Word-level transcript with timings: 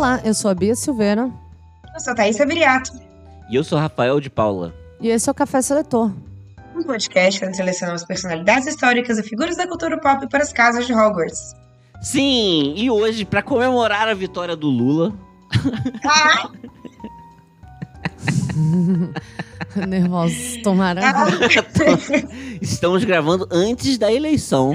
Olá, 0.00 0.18
eu 0.24 0.32
sou 0.32 0.50
a 0.50 0.54
Bia 0.54 0.74
Silveira. 0.74 1.30
Eu 1.94 2.00
sou 2.00 2.14
a 2.14 2.16
Thaís 2.16 2.38
Viriato. 2.38 2.90
E 3.50 3.54
eu 3.54 3.62
sou 3.62 3.78
Rafael 3.78 4.18
de 4.18 4.30
Paula. 4.30 4.74
E 4.98 5.08
esse 5.08 5.28
é 5.28 5.30
o 5.30 5.34
Café 5.34 5.60
Seletor. 5.60 6.10
Um 6.74 6.82
podcast 6.82 7.44
onde 7.44 7.54
selecionamos 7.54 8.02
personalidades 8.04 8.66
históricas 8.66 9.18
e 9.18 9.22
figuras 9.22 9.58
da 9.58 9.68
cultura 9.68 10.00
pop 10.00 10.26
para 10.30 10.42
as 10.42 10.54
casas 10.54 10.86
de 10.86 10.94
Hogwarts. 10.94 11.54
Sim, 12.00 12.72
e 12.78 12.90
hoje, 12.90 13.26
para 13.26 13.42
comemorar 13.42 14.08
a 14.08 14.14
vitória 14.14 14.56
do 14.56 14.68
Lula. 14.68 15.12
Ah! 16.02 16.48
Nervosos, 19.86 20.62
tomaram. 20.62 21.02
Ah! 21.04 21.26
Estamos 22.62 23.04
gravando 23.04 23.46
antes 23.50 23.98
da 23.98 24.10
eleição. 24.10 24.74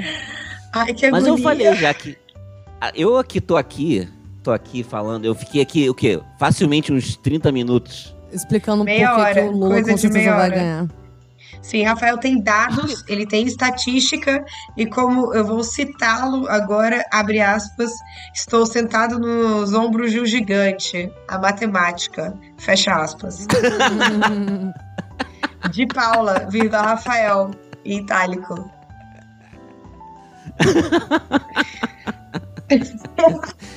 Ai, 0.71 0.93
que 0.93 1.09
Mas 1.09 1.25
eu 1.25 1.35
falei 1.39 1.73
já 1.73 1.95
que. 1.95 2.15
ah, 2.79 2.91
Eu 2.93 3.17
aqui 3.17 3.41
tô 3.41 3.57
aqui, 3.57 4.07
tô 4.45 4.51
aqui 4.51 4.83
falando, 4.83 5.25
eu 5.25 5.33
fiquei 5.33 5.59
aqui, 5.61 5.89
o 5.89 5.95
quê? 5.95 6.21
Facilmente 6.37 6.93
uns 6.93 7.17
30 7.17 7.51
minutos. 7.51 8.15
Explicando 8.31 8.83
Meia 8.83 9.15
por 9.15 9.33
que 9.33 9.39
o 9.39 9.51
Lula 9.51 9.69
coisa 9.71 9.89
com 9.89 9.95
de 9.95 10.01
certeza 10.01 10.19
meia 10.19 10.35
vai 10.35 10.45
hora. 10.45 10.55
ganhar. 10.55 10.87
Sim, 11.63 11.83
Rafael 11.83 12.19
tem 12.19 12.43
dados, 12.43 13.03
ele 13.07 13.25
tem 13.25 13.47
estatística 13.47 14.45
e 14.77 14.85
como 14.85 15.33
eu 15.33 15.43
vou 15.43 15.63
citá-lo 15.63 16.47
agora, 16.47 17.03
abre 17.11 17.41
aspas, 17.41 17.89
estou 18.35 18.67
sentado 18.67 19.17
nos 19.17 19.73
ombros 19.73 20.11
de 20.11 20.19
um 20.19 20.25
gigante, 20.27 21.11
a 21.27 21.39
matemática, 21.39 22.37
fecha 22.57 22.93
aspas. 22.93 23.47
De 25.71 25.87
Paula, 25.87 26.45
vírgula 26.51 26.83
Rafael, 26.83 27.49
em 27.83 28.01
itálico. 28.01 28.69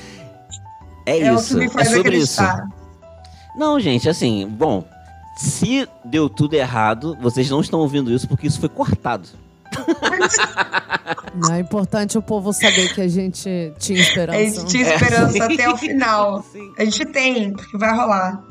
É, 1.11 1.20
É 1.20 1.33
o 1.33 1.37
que 1.37 1.42
isso, 1.42 1.59
é 1.61 1.84
sobre 1.84 2.17
isso. 2.19 2.41
acreditar. 2.41 2.69
Não, 3.56 3.78
gente, 3.81 4.09
assim, 4.09 4.46
bom, 4.46 4.85
se 5.36 5.89
deu 6.05 6.29
tudo 6.29 6.55
errado, 6.55 7.17
vocês 7.20 7.48
não 7.51 7.61
estão 7.61 7.80
ouvindo 7.80 8.13
isso 8.13 8.29
porque 8.29 8.46
isso 8.46 8.61
foi 8.61 8.69
cortado. 8.69 9.29
Não, 11.35 11.55
é 11.55 11.61
importante 11.61 12.17
o 12.18 12.23
povo 12.23 12.52
saber 12.52 12.92
que 12.95 13.01
a 13.01 13.08
gente 13.08 13.73
tinha 13.79 13.98
A 13.98 14.02
esperança. 14.02 14.39
gente 14.61 14.64
tinha 14.67 14.95
esperança 14.95 15.39
É, 15.39 15.42
até 15.42 15.68
o 15.68 15.77
final. 15.77 16.42
Sim. 16.52 16.73
A 16.79 16.85
gente 16.85 17.05
tem, 17.07 17.52
porque 17.52 17.77
vai 17.79 17.95
rolar. 17.95 18.42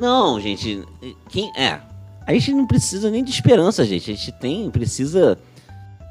Não, 0.00 0.40
gente, 0.40 0.82
quem 1.28 1.52
é? 1.56 1.80
A 2.26 2.32
gente 2.32 2.52
não 2.52 2.66
precisa 2.66 3.10
nem 3.10 3.22
de 3.22 3.30
esperança, 3.30 3.84
gente. 3.84 4.10
A 4.10 4.14
gente 4.14 4.32
tem, 4.32 4.70
precisa. 4.70 5.38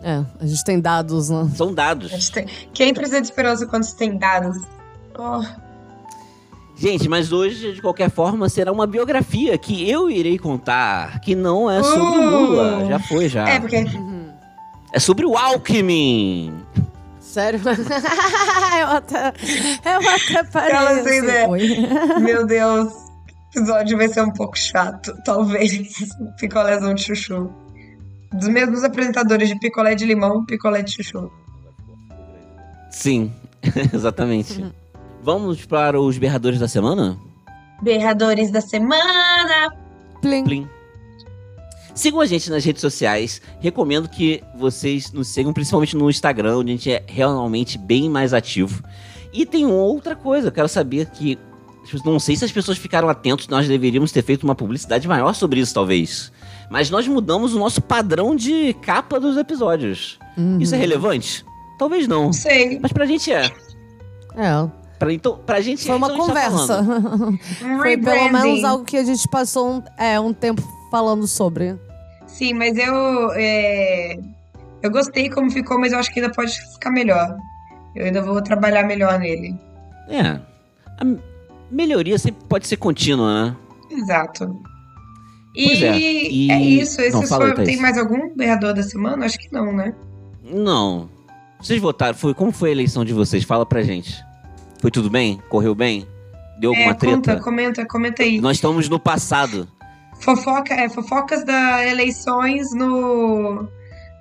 É, 0.02 0.24
a 0.40 0.46
gente 0.46 0.64
tem 0.64 0.80
dados, 0.80 1.30
né? 1.30 1.50
São 1.56 1.70
A 1.70 1.74
dados. 1.74 2.12
gente 2.12 2.32
tem- 2.32 2.46
Quem 2.74 2.94
precisa 2.94 3.20
de 3.22 3.28
esperança 3.28 3.66
quando 3.66 3.84
se 3.84 3.96
tem 3.96 4.18
dados? 4.18 4.58
Oh, 5.18 5.44
Gente, 6.76 7.08
mas 7.08 7.32
hoje, 7.32 7.74
de 7.74 7.82
qualquer 7.82 8.10
forma, 8.10 8.50
será 8.50 8.72
uma 8.72 8.88
biografia 8.88 9.58
que 9.58 9.90
eu 9.90 10.10
irei 10.10 10.40
contar, 10.40 11.20
que 11.22 11.36
não 11.36 11.70
é 11.70 11.84
sobre 11.84 12.20
o 12.20 12.30
Lula. 12.30 12.84
Uh. 12.84 12.88
Já 12.90 13.00
foi, 13.00 13.30
já. 13.30 13.48
É, 13.48 13.60
porque 13.60 13.86
É 14.92 15.00
sobre 15.00 15.26
o 15.26 15.38
Alckmin. 15.38 16.54
Sério? 17.20 17.60
eu 17.64 18.88
até, 18.88 19.34
eu 19.86 20.10
até 20.10 20.44
parei. 20.52 20.76
Ela 20.76 20.90
assim, 20.92 21.18
ideia. 21.20 21.48
Meu 22.20 22.46
Deus, 22.46 22.92
o 22.92 23.58
episódio 23.58 23.98
vai 23.98 24.08
ser 24.08 24.22
um 24.22 24.32
pouco 24.32 24.58
chato, 24.58 25.16
talvez. 25.24 25.72
Picolézão 26.38 26.94
de 26.94 27.04
chuchu. 27.04 27.50
Dos 28.34 28.48
mesmos 28.48 28.84
apresentadores 28.84 29.48
de 29.48 29.60
picolé 29.60 29.94
de 29.96 30.06
limão, 30.06 30.44
picolé 30.46 30.82
de 30.82 30.92
chuchu. 30.92 31.32
Sim, 32.90 33.32
exatamente. 33.94 34.66
Vamos 35.24 35.66
para 35.66 36.02
os 36.02 36.18
berradores 36.18 36.60
da 36.60 36.68
semana? 36.68 37.18
Berradores 37.82 38.52
da 38.52 38.60
semana. 38.60 39.74
Plim. 40.22 40.44
Plim. 40.44 40.70
Sigam 41.96 42.20
a 42.20 42.26
gente 42.26 42.50
nas 42.50 42.66
redes 42.66 42.82
sociais. 42.82 43.42
Recomendo 43.62 44.10
que 44.10 44.44
vocês 44.58 45.14
nos 45.14 45.30
sigam, 45.30 45.54
principalmente 45.54 45.96
no 45.96 46.10
Instagram, 46.10 46.58
onde 46.58 46.72
a 46.72 46.76
gente 46.76 46.92
é 46.92 47.04
realmente 47.08 47.78
bem 47.78 48.10
mais 48.10 48.34
ativo. 48.34 48.84
E 49.32 49.46
tem 49.46 49.66
outra 49.66 50.14
coisa, 50.14 50.50
eu 50.50 50.52
quero 50.52 50.68
saber 50.68 51.10
que. 51.10 51.40
Não 52.04 52.20
sei 52.20 52.36
se 52.36 52.44
as 52.44 52.52
pessoas 52.52 52.78
ficaram 52.78 53.08
atentos, 53.08 53.48
nós 53.48 53.66
deveríamos 53.66 54.12
ter 54.12 54.24
feito 54.24 54.44
uma 54.44 54.56
publicidade 54.56 55.08
maior 55.08 55.34
sobre 55.34 55.62
isso, 55.62 55.74
talvez. 55.74 56.34
Mas 56.70 56.90
nós 56.90 57.08
mudamos 57.08 57.54
o 57.54 57.60
nosso 57.60 57.82
padrão 57.82 58.36
de 58.36 58.74
capa 58.82 59.22
dos 59.22 59.38
episódios. 59.38 60.20
Uhum. 60.38 60.60
Isso 60.60 60.76
é 60.76 60.78
relevante? 60.78 61.46
Talvez 61.80 62.10
não. 62.10 62.26
Não 62.26 62.34
sei. 62.34 62.78
Mas 62.82 62.92
pra 62.92 63.06
gente 63.06 63.32
é. 63.32 63.52
É, 64.36 64.70
Pra, 65.04 65.14
então, 65.14 65.38
pra 65.46 65.62
gente 65.62 65.86
foi 65.86 65.96
uma 65.96 66.08
então 66.08 66.26
gente 66.26 66.34
tá 66.34 66.50
conversa. 66.50 66.82
Um 66.82 67.78
foi 67.80 67.98
pelo 67.98 68.32
menos 68.32 68.64
algo 68.64 68.86
que 68.86 68.96
a 68.98 69.04
gente 69.04 69.28
passou 69.28 69.70
um, 69.76 69.84
é, 69.98 70.20
um 70.20 70.34
tempo 70.34 70.62
falando 70.90 71.28
sobre. 71.28 71.76
Sim, 72.26 72.54
mas 72.54 72.78
eu. 72.78 73.32
é, 73.36 74.18
Eu 74.82 74.90
gostei 74.92 75.30
como 75.30 75.52
ficou, 75.52 75.80
mas 75.80 75.92
eu 75.92 76.00
acho 76.00 76.12
que 76.14 76.20
ainda 76.20 76.32
pode 76.34 76.54
ficar 76.74 76.90
melhor. 76.92 77.36
Eu 77.96 78.06
ainda 78.06 78.22
vou 78.22 78.42
trabalhar 78.42 78.84
melhor 78.84 79.20
nele. 79.20 79.56
É. 80.08 80.40
A 81.00 81.06
melhoria 81.70 82.18
sempre 82.18 82.44
pode 82.48 82.66
ser 82.68 82.78
contínua, 82.78 83.46
né? 83.50 83.56
Exato. 83.92 84.60
E 85.56 85.84
é, 85.84 85.88
é, 85.88 86.00
e- 86.00 86.80
isso. 86.82 87.00
Esse 87.02 87.12
Não, 87.12 87.24
foi... 87.24 87.54
Tem 87.54 87.78
mais 87.78 87.98
algum 87.98 88.36
berrador 88.36 88.74
da 88.74 88.82
semana? 88.84 89.26
Acho 89.26 89.38
que 89.38 89.52
não, 89.52 89.72
né? 89.72 89.94
Não. 90.44 91.10
Vocês 91.62 91.80
votaram, 91.82 92.16
foi, 92.16 92.34
como 92.34 92.52
foi 92.52 92.70
a 92.70 92.72
eleição 92.72 93.06
de 93.06 93.14
vocês? 93.14 93.44
Fala 93.44 93.66
pra 93.66 93.84
gente. 93.84 94.24
Foi 94.84 94.92
tudo 94.92 95.10
bem? 95.10 95.42
Correu 95.48 95.74
bem? 95.74 96.06
Deu 96.60 96.72
alguma 96.72 96.92
É, 96.92 96.94
treta? 96.94 97.16
conta, 97.16 97.40
comenta, 97.40 97.86
comenta 97.88 98.22
aí. 98.22 98.42
Nós 98.42 98.58
estamos 98.58 98.90
no 98.90 99.00
passado. 99.00 99.66
Fofoca, 100.20 100.74
é, 100.74 100.90
fofocas 100.90 101.46
da 101.46 101.88
eleições 101.88 102.74
no 102.76 103.66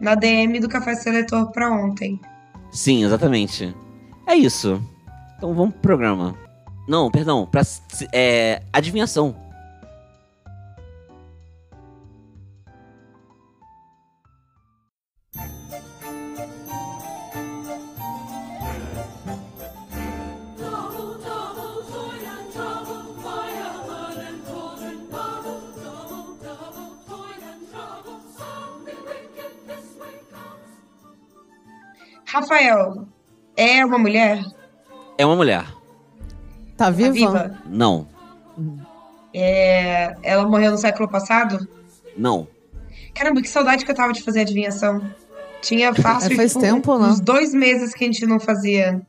na 0.01 0.15
DM 0.15 0.61
do 0.61 0.69
Café 0.69 0.95
Seletor 0.95 1.51
pra 1.51 1.69
ontem. 1.69 2.21
Sim, 2.71 3.03
exatamente. 3.05 3.75
É 4.25 4.37
isso. 4.37 4.81
Então 5.37 5.53
vamos 5.53 5.73
pro 5.73 5.83
programa. 5.83 6.37
Não, 6.87 7.11
perdão, 7.11 7.45
pra 7.45 7.63
é, 8.13 8.63
adivinhação. 8.73 9.35
Uma 33.93 33.99
mulher? 33.99 34.45
É 35.19 35.25
uma 35.27 35.37
mulher. 35.37 35.65
Tá 36.77 36.87
Tá 36.87 36.91
viva? 36.91 37.13
viva? 37.13 37.59
Não. 37.67 38.09
É, 39.35 40.15
ela 40.23 40.47
morreu 40.49 40.73
no 40.73 40.79
século 40.79 41.09
passado? 41.09 41.67
Não. 42.17 42.47
Caramba, 43.15 43.41
que 43.41 43.49
saudade 43.49 43.85
que 43.85 43.91
eu 43.91 43.95
tava 43.95 44.13
de 44.13 44.23
fazer 44.23 44.41
adivinhação. 44.41 45.03
Tinha 45.61 45.95
fácil 45.95 46.33
É, 46.33 46.37
faz 46.37 46.53
tipo, 46.53 46.61
tempo, 46.65 46.99
né? 46.99 47.07
uns 47.07 47.21
dois 47.21 47.55
meses 47.55 47.95
que 47.95 48.05
a 48.05 48.07
gente 48.07 48.27
não 48.27 48.41
fazia. 48.41 49.01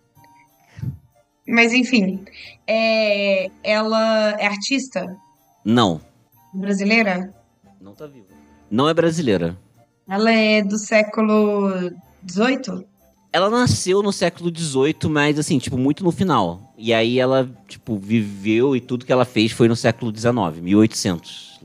Mas 1.48 1.74
enfim, 1.74 2.24
é, 2.66 3.50
ela 3.64 4.32
é 4.40 4.46
artista 4.48 5.18
Não. 5.66 6.00
brasileira? 6.54 7.34
Não 7.82 7.94
tá 7.94 8.08
viva. 8.08 8.28
Não 8.72 8.88
é 8.88 8.94
brasileira. 8.94 9.58
Ela 10.08 10.32
é 10.32 10.62
do 10.62 10.78
século 10.78 11.70
XVIII? 12.30 12.86
Ela 13.34 13.50
nasceu 13.50 14.04
no 14.04 14.14
século 14.14 14.56
XVIII, 14.56 15.10
mas 15.10 15.40
assim, 15.40 15.58
tipo, 15.58 15.76
muito 15.76 16.04
no 16.04 16.12
final. 16.12 16.72
E 16.78 16.94
aí 16.94 17.20
ela, 17.20 17.50
tipo, 17.68 17.98
viveu 17.98 18.76
e 18.76 18.80
tudo 18.80 19.08
que 19.08 19.12
ela 19.12 19.26
fez 19.26 19.52
foi 19.52 19.68
no 19.68 19.76
século 19.76 20.16
XIX, 20.16 20.62
1800. 20.62 21.60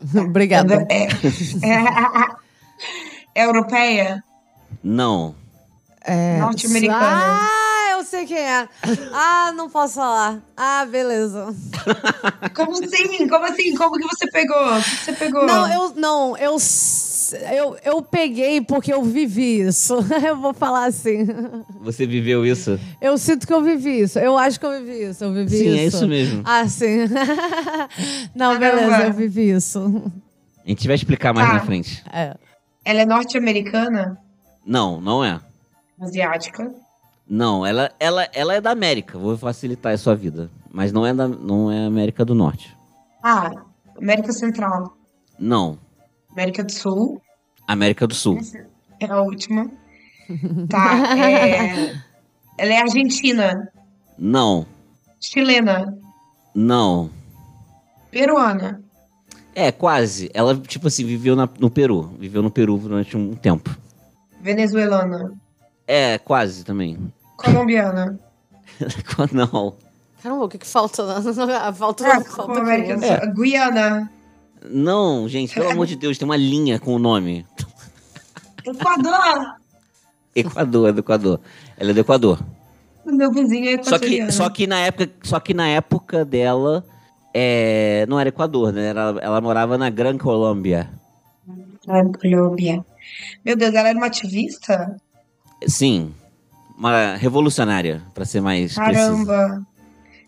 Obrigada. 0.14 0.86
É, 0.88 1.08
é, 1.66 1.84
é 3.34 3.44
europeia? 3.44 4.22
Não. 4.84 5.34
É... 6.02 6.38
Norte-americana. 6.38 7.40
Ah, 7.42 7.96
eu 7.98 8.04
sei 8.04 8.24
quem 8.24 8.38
é. 8.38 8.68
Ah, 9.12 9.52
não 9.54 9.68
posso 9.68 9.94
falar. 9.94 10.38
Ah, 10.56 10.86
beleza. 10.86 11.54
Como 12.54 12.72
assim? 12.72 13.28
Como 13.28 13.44
assim? 13.44 13.74
Como 13.74 13.98
que 13.98 14.06
você 14.06 14.30
pegou? 14.30 14.78
O 14.78 14.82
que 14.82 14.96
você 14.96 15.12
pegou? 15.12 15.44
Não, 15.44 15.68
eu 15.72 15.92
não, 15.96 16.36
eu 16.36 16.56
eu, 17.36 17.76
eu 17.84 18.02
peguei 18.02 18.60
porque 18.60 18.92
eu 18.92 19.02
vivi 19.02 19.60
isso. 19.60 19.96
Eu 20.26 20.36
vou 20.36 20.52
falar 20.54 20.86
assim. 20.86 21.26
Você 21.82 22.06
viveu 22.06 22.44
isso? 22.46 22.78
Eu 23.00 23.16
sinto 23.18 23.46
que 23.46 23.52
eu 23.52 23.62
vivi 23.62 24.00
isso. 24.00 24.18
Eu 24.18 24.36
acho 24.38 24.58
que 24.60 24.66
eu 24.66 24.72
vivi 24.84 25.02
isso. 25.10 25.24
Eu 25.24 25.32
vivi 25.32 25.56
Sim, 25.56 25.66
isso. 25.68 25.76
é 25.78 25.84
isso 25.84 26.06
mesmo. 26.08 26.42
Ah, 26.44 26.66
sim. 26.68 27.06
Não, 28.34 28.58
Caramba. 28.58 28.80
beleza, 28.82 29.06
eu 29.08 29.12
vivi 29.12 29.50
isso. 29.50 30.02
A 30.64 30.68
gente 30.68 30.86
vai 30.86 30.94
explicar 30.96 31.32
mais 31.34 31.48
Tá. 31.48 31.54
na 31.54 31.60
frente. 31.60 32.04
É. 32.12 32.36
Ela 32.84 33.00
é 33.02 33.06
norte-americana? 33.06 34.18
Não, 34.64 35.00
não 35.00 35.24
é. 35.24 35.40
Asiática? 36.00 36.70
Não, 37.28 37.64
ela, 37.64 37.90
ela, 37.98 38.28
ela 38.32 38.54
é 38.54 38.60
da 38.60 38.70
América. 38.70 39.18
Vou 39.18 39.36
facilitar 39.36 39.92
a 39.92 39.98
sua 39.98 40.14
vida. 40.14 40.50
Mas 40.70 40.92
não 40.92 41.06
é 41.06 41.12
da 41.12 41.26
não 41.28 41.70
é 41.70 41.86
América 41.86 42.24
do 42.24 42.34
Norte. 42.34 42.74
Ah, 43.22 43.50
América 43.96 44.32
Central. 44.32 44.96
Não. 45.38 45.78
América 46.32 46.64
do 46.64 46.72
Sul. 46.72 47.20
América 47.66 48.06
do 48.06 48.14
Sul. 48.14 48.38
É 49.00 49.06
a 49.06 49.20
última. 49.20 49.70
Tá. 50.68 51.16
é- 51.18 51.92
Ela 52.56 52.72
é 52.74 52.80
argentina. 52.80 53.68
Não. 54.16 54.64
Chilena. 55.20 55.96
Não. 56.54 57.10
Peruana. 58.12 58.80
É, 59.54 59.72
quase. 59.72 60.30
Ela, 60.32 60.56
tipo 60.56 60.86
assim, 60.86 61.04
viveu 61.04 61.34
na- 61.34 61.48
no 61.58 61.68
Peru. 61.70 62.14
Viveu 62.18 62.42
no 62.42 62.50
Peru 62.50 62.76
durante 62.78 63.16
um 63.16 63.34
tempo. 63.34 63.76
Venezuelana. 64.40 65.32
É, 65.86 66.18
quase 66.18 66.64
também. 66.64 67.12
Colombiana. 67.36 68.18
não. 69.32 69.74
Caramba, 70.22 70.44
o 70.44 70.48
que 70.48 70.58
que 70.58 70.66
falta? 70.66 71.02
Falta, 71.74 72.06
Ah, 72.06 72.20
falta 72.24 72.60
América 72.60 72.96
do. 72.96 73.04
Sul. 73.04 73.34
Guiana. 73.34 74.12
Não, 74.64 75.28
gente, 75.28 75.54
pelo 75.54 75.70
amor 75.70 75.86
de 75.86 75.96
Deus, 75.96 76.18
tem 76.18 76.26
uma 76.26 76.36
linha 76.36 76.78
com 76.78 76.94
o 76.94 76.98
nome. 76.98 77.46
Equador. 78.64 79.56
Equador, 80.34 80.88
é 80.88 80.92
do 80.92 81.00
Equador. 81.00 81.40
Ela 81.76 81.90
é 81.90 81.94
do 81.94 82.00
Equador. 82.00 82.38
O 83.04 83.10
meu 83.12 83.32
vizinho 83.32 83.78
é 83.78 83.82
Só 83.82 83.98
que, 83.98 84.30
só 84.30 84.50
que 84.50 84.66
na 84.66 84.78
época, 84.80 85.10
só 85.22 85.40
que 85.40 85.54
na 85.54 85.66
época 85.66 86.24
dela, 86.24 86.84
é, 87.34 88.04
não 88.08 88.20
era 88.20 88.28
Equador, 88.28 88.72
né? 88.72 88.86
Era- 88.88 89.16
ela 89.20 89.40
morava 89.40 89.78
na 89.78 89.88
Gran 89.88 90.18
Colômbia. 90.18 90.90
Ah, 91.88 92.02
Colômbia. 92.20 92.84
Meu 93.44 93.56
Deus, 93.56 93.74
ela 93.74 93.88
era 93.88 93.98
uma 93.98 94.06
ativista? 94.06 94.94
Sim, 95.66 96.14
uma 96.76 97.16
revolucionária, 97.16 98.02
pra 98.14 98.24
ser 98.26 98.40
mais. 98.42 98.74
Caramba. 98.74 99.66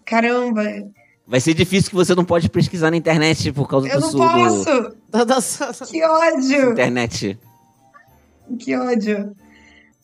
Caramba. 0.04 0.62
Vai 1.26 1.40
ser 1.40 1.54
difícil 1.54 1.90
que 1.90 1.96
você 1.96 2.14
não 2.14 2.24
pode 2.24 2.48
pesquisar 2.48 2.90
na 2.90 2.96
internet 2.96 3.52
por 3.52 3.68
causa 3.68 3.88
Eu 3.88 3.96
do 3.96 4.00
não 4.00 4.10
sul 4.10 4.20
do 4.20 4.26
posso. 4.26 4.96
Nossa. 5.26 5.86
Que 5.86 6.02
ódio. 6.04 6.72
internet. 6.72 7.38
Que 8.58 8.76
ódio. 8.76 9.32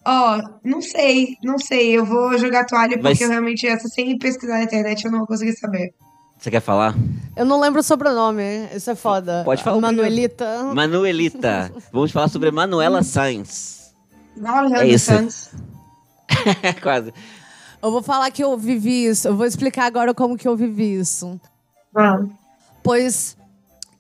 Ó, 0.07 0.41
não 0.65 0.81
sei, 0.81 1.37
não 1.43 1.59
sei. 1.59 1.91
Eu 1.99 2.05
vou 2.05 2.39
jogar 2.39 2.65
toalha 2.65 2.97
Vai 3.01 3.13
porque 3.13 3.25
eu 3.25 3.29
realmente, 3.29 3.67
essa 3.67 3.89
sem 3.89 4.17
pesquisar 4.19 4.55
na 4.59 4.63
internet, 4.63 5.05
eu 5.05 5.11
não 5.11 5.19
vou 5.19 5.27
conseguir 5.27 5.55
saber. 5.57 5.93
Você 6.39 6.51
quer 6.51 6.61
falar? 6.61 6.95
Eu 7.37 7.45
não 7.45 7.61
lembro 7.61 7.81
o 7.81 7.83
sobrenome. 7.83 8.69
Isso 8.75 8.91
é 8.91 8.95
foda. 8.95 9.43
Pode 9.45 9.63
falar 9.63 9.77
o 9.77 9.81
Manuelita. 9.81 10.63
Manuelita. 10.73 11.73
Vamos 11.93 12.13
falar 12.13 12.29
sobre 12.29 12.51
Manuela 12.53 13.03
Sainz. 13.03 13.93
Igual 14.37 14.55
a 14.55 14.59
Alejandro 14.61 14.85
É 14.85 14.89
isso. 14.89 15.07
Santos. 15.07 15.51
Quase. 16.81 17.13
Eu 17.83 17.91
vou 17.93 18.03
falar 18.03 18.31
que 18.31 18.43
eu 18.43 18.57
vivi 18.57 19.07
isso. 19.07 19.29
Eu 19.29 19.37
vou 19.37 19.47
explicar 19.47 19.85
agora 19.87 20.13
como 20.15 20.37
que 20.37 20.47
eu 20.49 20.57
vivi 20.57 20.95
isso. 20.99 21.41
Ah, 21.95 22.21
Pois 22.83 23.37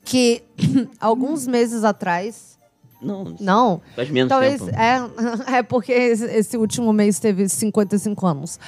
que 0.04 0.42
alguns 1.00 1.46
meses 1.46 1.84
atrás. 1.84 2.58
Não, 3.00 3.36
Não. 3.38 3.80
faz 3.94 4.10
menos 4.10 4.28
Talvez. 4.28 4.60
tempo. 4.60 4.76
É, 4.76 5.00
é 5.58 5.62
porque 5.62 5.92
esse, 5.92 6.24
esse 6.24 6.56
último 6.56 6.92
mês 6.92 7.18
teve 7.20 7.48
55 7.48 8.26
anos. 8.26 8.58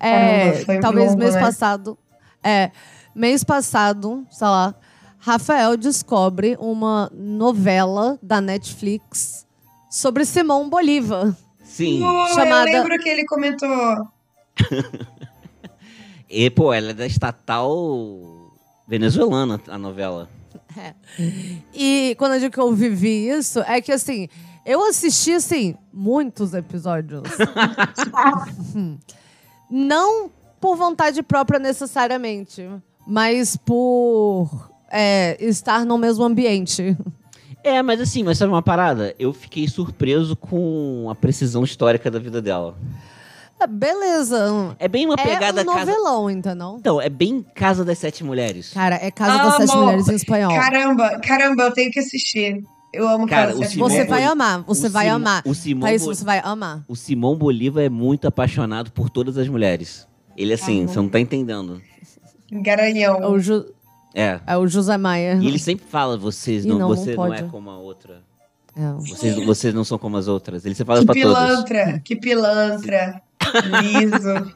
É, 0.00 0.50
Caramba, 0.50 0.64
foi 0.64 0.80
talvez 0.80 1.08
longo, 1.10 1.18
mês 1.20 1.34
né? 1.34 1.40
passado. 1.40 1.98
É, 2.42 2.70
mês 3.14 3.44
passado, 3.44 4.26
sei 4.30 4.46
lá, 4.46 4.74
Rafael 5.18 5.76
descobre 5.76 6.56
uma 6.60 7.10
novela 7.14 8.18
da 8.22 8.40
Netflix 8.40 9.46
sobre 9.90 10.24
Simão 10.24 10.68
Bolívar. 10.68 11.36
Sim. 11.64 12.00
Pô, 12.00 12.28
Chamada- 12.34 12.70
Eu 12.70 12.82
lembro 12.82 12.98
que 12.98 13.08
ele 13.08 13.24
comentou. 13.26 13.68
E, 16.28 16.50
pô, 16.50 16.72
ela 16.72 16.90
é 16.90 16.94
da 16.94 17.06
estatal 17.06 18.50
venezuelana, 18.86 19.60
a 19.68 19.78
novela. 19.78 20.28
E 21.72 22.14
quando 22.18 22.34
eu 22.34 22.40
digo 22.40 22.52
que 22.52 22.60
eu 22.60 22.72
vivi 22.74 23.28
isso, 23.28 23.60
é 23.60 23.80
que 23.80 23.92
assim, 23.92 24.28
eu 24.64 24.84
assisti 24.88 25.32
assim 25.32 25.76
muitos 25.92 26.52
episódios. 26.52 27.22
Não 29.70 30.30
por 30.60 30.76
vontade 30.76 31.22
própria 31.22 31.58
necessariamente, 31.58 32.68
mas 33.06 33.56
por 33.56 34.70
é, 34.90 35.36
estar 35.40 35.84
no 35.84 35.96
mesmo 35.96 36.24
ambiente. 36.24 36.96
É, 37.62 37.82
mas 37.82 38.00
assim, 38.00 38.22
mas 38.22 38.38
sabe 38.38 38.52
uma 38.52 38.62
parada? 38.62 39.14
Eu 39.18 39.32
fiquei 39.32 39.66
surpreso 39.68 40.36
com 40.36 41.08
a 41.10 41.14
precisão 41.14 41.64
histórica 41.64 42.10
da 42.10 42.18
vida 42.18 42.42
dela. 42.42 42.76
É, 43.58 43.66
Beleza. 43.66 44.76
É 44.78 44.86
bem 44.88 45.06
uma 45.06 45.14
É 45.18 45.24
pegada 45.24 45.62
um 45.62 45.64
casa. 45.66 45.78
novelão, 45.92 46.30
entendeu? 46.30 46.76
Então, 46.78 47.00
é 47.00 47.08
bem 47.08 47.42
Casa 47.54 47.84
das 47.84 47.98
Sete 47.98 48.22
Mulheres. 48.22 48.70
Cara, 48.72 48.96
é 49.00 49.10
Casa 49.10 49.38
das 49.44 49.56
Sete 49.56 49.72
Amo. 49.72 49.84
Mulheres 49.84 50.08
em 50.08 50.14
espanhol. 50.14 50.54
Caramba, 50.54 51.18
caramba, 51.20 51.62
eu 51.64 51.72
tenho 51.72 51.90
que 51.90 51.98
assistir. 52.00 52.62
Eu 52.92 53.08
amo 53.08 53.26
Cara, 53.26 53.48
Casa 53.48 53.58
o 53.58 53.62
Sete 53.62 53.72
Simão 53.72 53.88
Você 53.88 53.92
Mulheres. 53.94 54.10
vai 54.10 54.24
amar, 54.24 54.62
você 54.62 54.86
o 54.86 54.90
vai 54.90 55.04
Sim- 55.06 55.10
amar. 55.10 55.42
O 55.44 55.54
Simão, 55.54 55.90
Bo- 55.90 55.98
você 55.98 56.24
vai 56.24 56.40
amar. 56.44 56.84
o 56.88 56.96
Simão 56.96 57.34
Bolívar 57.36 57.82
é 57.84 57.88
muito 57.88 58.26
apaixonado 58.28 58.90
por 58.92 59.10
todas 59.10 59.36
as 59.38 59.48
mulheres. 59.48 60.06
Ele, 60.36 60.52
assim, 60.52 60.84
Ah, 60.84 60.88
você 60.88 60.96
não 60.98 61.08
tá 61.08 61.18
entendendo. 61.20 61.80
Garanhão. 62.52 63.16
É 63.22 63.26
o, 63.26 63.38
Ju- 63.38 63.66
É. 64.14 64.40
é 64.46 64.56
o 64.56 64.66
José 64.66 64.96
Maia. 64.96 65.38
E 65.40 65.46
ele 65.48 65.58
sempre 65.58 65.84
fala, 65.86 66.16
vocês 66.16 66.64
não, 66.64 66.78
não, 66.78 66.88
não 66.90 66.96
você 66.96 67.14
não, 67.14 67.26
é 67.32 67.38
pode. 67.38 67.50
como 67.50 67.70
a 67.70 67.78
outra. 67.78 68.22
É. 68.76 68.92
Vocês, 69.00 69.44
vocês 69.44 69.74
não 69.74 69.84
são 69.84 69.98
como 69.98 70.16
as 70.18 70.28
outras. 70.28 70.64
Ele 70.66 70.74
sempre 70.74 70.94
fala 70.94 71.00
Que 71.00 71.06
pra 71.06 71.14
todos. 71.14 71.38
pilantra, 71.38 72.00
que 72.04 72.16
pilantra. 72.16 73.22
Liso. 73.82 74.54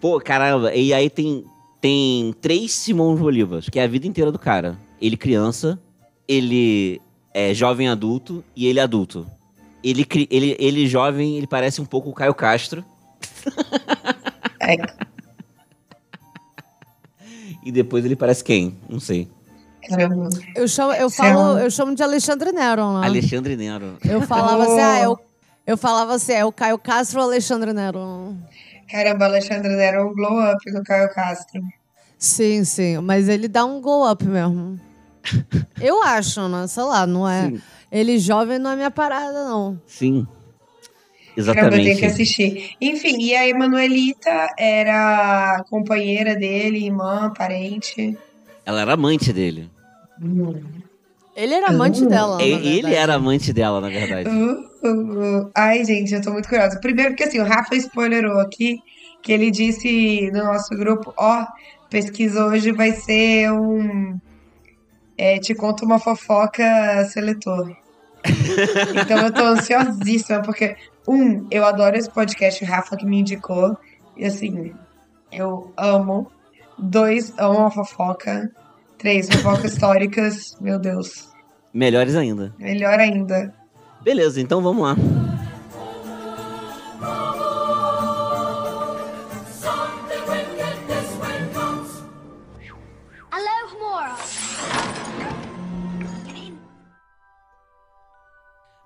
Pô, 0.00 0.20
caramba. 0.20 0.74
E 0.74 0.92
aí 0.92 1.08
tem, 1.10 1.44
tem 1.80 2.34
três 2.40 2.72
Simão 2.72 3.14
Bolívars, 3.14 3.68
que 3.68 3.78
é 3.78 3.84
a 3.84 3.88
vida 3.88 4.06
inteira 4.06 4.32
do 4.32 4.38
cara. 4.38 4.78
Ele 5.00 5.16
criança, 5.16 5.78
ele 6.26 7.00
é 7.32 7.54
jovem 7.54 7.88
adulto 7.88 8.44
e 8.54 8.66
ele 8.66 8.80
adulto. 8.80 9.26
Ele, 9.82 10.06
ele, 10.30 10.56
ele 10.58 10.86
jovem, 10.86 11.36
ele 11.36 11.46
parece 11.46 11.80
um 11.80 11.86
pouco 11.86 12.10
o 12.10 12.14
Caio 12.14 12.34
Castro. 12.34 12.84
É, 14.60 14.76
E 17.62 17.70
depois 17.70 18.04
ele 18.04 18.16
parece 18.16 18.42
quem? 18.42 18.76
Não 18.88 19.00
sei. 19.00 19.28
Eu 20.54 20.68
chamo, 20.68 20.92
eu 20.92 21.10
falo, 21.10 21.58
eu 21.58 21.70
chamo 21.70 21.94
de 21.94 22.02
Alexandre 22.02 22.52
Nero, 22.52 23.00
né? 23.00 23.06
Alexandre 23.06 23.56
Nero. 23.56 23.96
Eu 24.04 24.22
falava 24.22 24.62
assim, 24.62 24.80
ah, 24.80 25.02
eu, 25.02 25.18
eu 25.70 25.76
falava 25.76 26.14
assim, 26.14 26.32
é 26.32 26.44
o 26.44 26.50
Caio 26.50 26.76
Castro 26.76 27.20
ou 27.20 27.26
Alexandre 27.26 27.72
Nero? 27.72 28.36
Caramba, 28.90 29.26
Alexandre 29.26 29.76
deram 29.76 30.08
um 30.08 30.14
glow 30.14 30.42
up 30.52 30.72
com 30.72 30.78
o 30.78 30.82
Caio 30.82 31.08
Castro. 31.14 31.62
Sim, 32.18 32.64
sim, 32.64 32.98
mas 32.98 33.28
ele 33.28 33.46
dá 33.46 33.64
um 33.64 33.80
glow 33.80 34.10
up 34.10 34.24
mesmo. 34.26 34.80
Eu 35.80 36.02
acho, 36.02 36.48
né? 36.48 36.66
Sei 36.66 36.82
lá, 36.82 37.06
não 37.06 37.28
é. 37.28 37.50
Sim. 37.50 37.62
Ele 37.92 38.18
jovem 38.18 38.58
não 38.58 38.72
é 38.72 38.76
minha 38.76 38.90
parada, 38.90 39.44
não. 39.44 39.80
Sim. 39.86 40.26
Caramba, 41.36 41.76
eu 41.76 41.82
que 41.82 41.88
Exatamente. 41.90 42.04
assistir. 42.04 42.70
Enfim, 42.80 43.16
e 43.20 43.34
a 43.34 43.48
Emanuelita 43.48 44.48
era 44.58 45.64
companheira 45.70 46.34
dele, 46.34 46.86
irmã, 46.86 47.32
parente. 47.32 48.18
Ela 48.66 48.80
era 48.80 48.94
amante 48.94 49.32
dele. 49.32 49.70
Ele 51.42 51.54
era 51.54 51.68
amante 51.68 52.04
Uh. 52.04 52.08
dela. 52.08 52.42
ele 52.42 52.94
era 52.94 53.14
amante 53.14 53.52
dela, 53.52 53.80
na 53.80 53.88
verdade. 53.88 54.28
Uh, 54.28 54.60
uh. 54.84 55.50
Ai, 55.54 55.84
gente, 55.84 56.14
eu 56.14 56.20
tô 56.20 56.32
muito 56.32 56.48
curiosa. 56.48 56.78
Primeiro, 56.80 57.10
porque 57.10 57.24
assim, 57.24 57.40
o 57.40 57.44
Rafa 57.44 57.74
spoilerou 57.76 58.38
aqui 58.40 58.78
que 59.22 59.32
ele 59.32 59.50
disse 59.50 60.30
no 60.32 60.44
nosso 60.44 60.70
grupo, 60.70 61.12
ó, 61.16 61.46
pesquisa 61.88 62.44
hoje 62.46 62.72
vai 62.72 62.92
ser 62.92 63.50
um 63.52 64.18
é, 65.16 65.38
te 65.38 65.54
conta 65.54 65.84
uma 65.84 65.98
fofoca 65.98 66.64
seletor. 67.04 67.76
então 69.02 69.18
eu 69.18 69.32
tô 69.32 69.42
ansiosíssima, 69.42 70.40
porque, 70.40 70.76
um, 71.06 71.46
eu 71.50 71.62
adoro 71.64 71.94
esse 71.94 72.10
podcast, 72.10 72.64
o 72.64 72.66
Rafa 72.66 72.96
que 72.96 73.04
me 73.04 73.20
indicou, 73.20 73.76
e 74.16 74.24
assim, 74.24 74.72
eu 75.30 75.72
amo. 75.76 76.30
Dois, 76.78 77.34
amo 77.36 77.66
a 77.66 77.70
fofoca. 77.70 78.50
Três, 78.96 79.28
fofocas 79.28 79.72
históricas, 79.74 80.56
meu 80.58 80.78
Deus. 80.78 81.29
Melhores 81.72 82.16
ainda. 82.16 82.54
Melhor 82.58 82.98
ainda. 82.98 83.54
Beleza, 84.02 84.40
então 84.40 84.62
vamos 84.62 84.82
lá. 84.82 84.96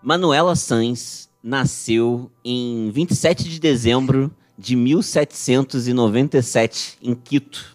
Manuela 0.05 0.55
Sanz 0.55 1.29
nasceu 1.43 2.31
em 2.45 2.91
27 2.91 3.49
de 3.49 3.59
dezembro 3.59 4.31
de 4.59 4.77
1797 4.77 6.99
em 7.03 7.15
Quito, 7.15 7.75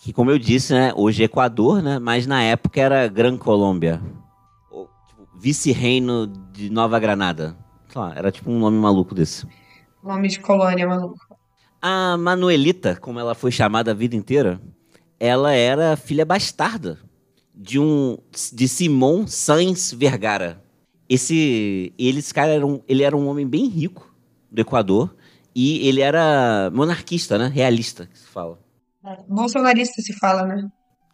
que 0.00 0.12
como 0.12 0.28
eu 0.28 0.40
disse, 0.40 0.72
né, 0.72 0.92
hoje 0.96 1.22
é 1.22 1.26
Equador, 1.26 1.80
né, 1.80 2.00
mas 2.00 2.26
na 2.26 2.42
época 2.42 2.80
era 2.80 3.06
Gran 3.06 3.36
Colômbia, 3.36 4.02
vice-reino 5.38 6.26
de 6.52 6.70
Nova 6.70 6.98
Granada. 6.98 7.56
Lá, 7.94 8.12
era 8.16 8.30
tipo 8.30 8.50
um 8.50 8.58
nome 8.58 8.76
maluco 8.76 9.14
desse. 9.14 9.46
Nome 10.02 10.28
de 10.28 10.40
colônia 10.40 10.86
maluco. 10.86 11.18
A 11.80 12.16
Manuelita, 12.16 12.96
como 12.96 13.18
ela 13.18 13.34
foi 13.34 13.50
chamada 13.50 13.92
a 13.92 13.94
vida 13.94 14.16
inteira, 14.16 14.60
ela 15.18 15.52
era 15.52 15.96
filha 15.96 16.24
bastarda 16.24 16.98
de 17.54 17.78
um 17.78 18.18
de 18.52 18.68
Simão 18.68 19.26
Sanz 19.26 19.92
Vergara 19.92 20.62
esse, 21.08 21.92
ele, 21.98 22.18
esse 22.18 22.34
cara 22.34 22.52
era 22.52 22.66
um, 22.66 22.82
ele 22.86 23.02
era 23.02 23.16
um 23.16 23.26
homem 23.28 23.46
bem 23.46 23.66
rico 23.66 24.14
do 24.50 24.60
Equador 24.60 25.16
e 25.54 25.88
ele 25.88 26.02
era 26.02 26.70
monarquista, 26.72 27.38
né? 27.38 27.50
Realista, 27.52 28.06
que 28.06 28.18
se 28.18 28.26
fala. 28.26 28.58
Bolsonarista 29.26 30.02
se 30.02 30.12
fala, 30.12 30.44
né? 30.44 30.68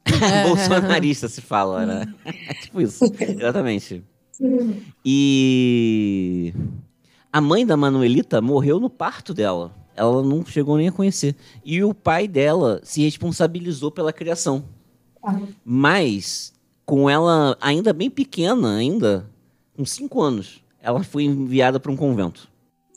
Bolsonarista 0.49 1.29
se 1.29 1.41
fala, 1.41 1.87
né? 1.87 2.15
tipo 2.63 2.81
isso, 2.81 3.05
exatamente. 3.21 4.05
E 5.05 6.55
a 7.33 7.41
mãe 7.41 7.67
da 7.67 7.77
Manuelita 7.77 8.41
morreu 8.41 8.79
no 8.79 8.89
parto 8.89 9.35
dela. 9.35 9.75
Ela 9.97 10.23
não 10.23 10.45
chegou 10.45 10.77
nem 10.77 10.89
a 10.89 10.93
conhecer. 10.93 11.37
E 11.65 11.83
o 11.83 11.95
pai 11.95 12.27
dela 12.27 12.81
se 12.83 13.03
responsabilizou 13.03 13.91
pela 13.91 14.13
criação. 14.13 14.65
Ah. 15.23 15.41
Mas, 15.65 16.53
com 16.85 17.09
ela 17.09 17.57
ainda 17.61 17.93
bem 17.93 18.11
pequena, 18.11 18.77
ainda, 18.77 19.31
com 19.77 19.85
cinco 19.85 20.21
anos, 20.21 20.63
ela 20.81 21.03
foi 21.03 21.25
enviada 21.25 21.79
para 21.79 21.93
um 21.93 21.97
convento. 21.97 22.49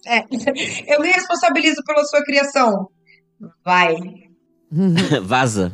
É, 0.05 0.23
eu 0.93 1.01
me 1.01 1.11
responsabilizo 1.11 1.83
pela 1.83 2.03
sua 2.05 2.23
criação. 2.23 2.89
Vai. 3.63 3.95
Vaza. 5.23 5.71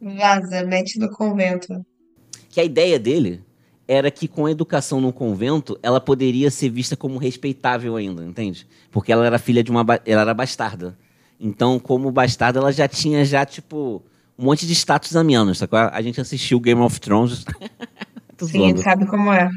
Vaza, 0.00 0.64
mete 0.64 0.98
no 0.98 1.10
convento. 1.10 1.84
Que 2.48 2.60
a 2.60 2.64
ideia 2.64 2.98
dele 2.98 3.44
era 3.92 4.10
que 4.10 4.26
com 4.26 4.46
a 4.46 4.50
educação 4.50 5.02
no 5.02 5.12
convento, 5.12 5.78
ela 5.82 6.00
poderia 6.00 6.50
ser 6.50 6.70
vista 6.70 6.96
como 6.96 7.18
respeitável 7.18 7.94
ainda, 7.94 8.24
entende? 8.24 8.66
Porque 8.90 9.12
ela 9.12 9.26
era 9.26 9.38
filha 9.38 9.62
de 9.62 9.70
uma... 9.70 9.84
Ela 10.06 10.22
era 10.22 10.32
bastarda. 10.32 10.96
Então, 11.38 11.78
como 11.78 12.10
bastarda, 12.10 12.58
ela 12.58 12.72
já 12.72 12.88
tinha 12.88 13.22
já, 13.22 13.44
tipo, 13.44 14.02
um 14.38 14.46
monte 14.46 14.66
de 14.66 14.72
status 14.72 15.14
a 15.14 15.22
menos. 15.22 15.58
Sacou? 15.58 15.78
A 15.78 16.00
gente 16.00 16.18
assistiu 16.18 16.58
Game 16.58 16.80
of 16.80 16.98
Thrones. 17.00 17.44
Sim, 18.40 18.76
sabe 18.78 19.06
como 19.06 19.30
é. 19.30 19.50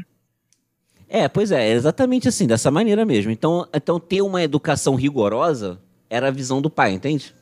É, 1.08 1.28
pois 1.28 1.50
é, 1.50 1.68
é 1.68 1.72
exatamente 1.72 2.28
assim, 2.28 2.46
dessa 2.46 2.70
maneira 2.70 3.06
mesmo. 3.06 3.30
Então, 3.30 3.66
então 3.72 3.98
ter 3.98 4.20
uma 4.20 4.42
educação 4.42 4.96
rigorosa 4.96 5.80
era 6.10 6.28
a 6.28 6.30
visão 6.30 6.60
do 6.60 6.68
pai, 6.68 6.92
entende? 6.92 7.34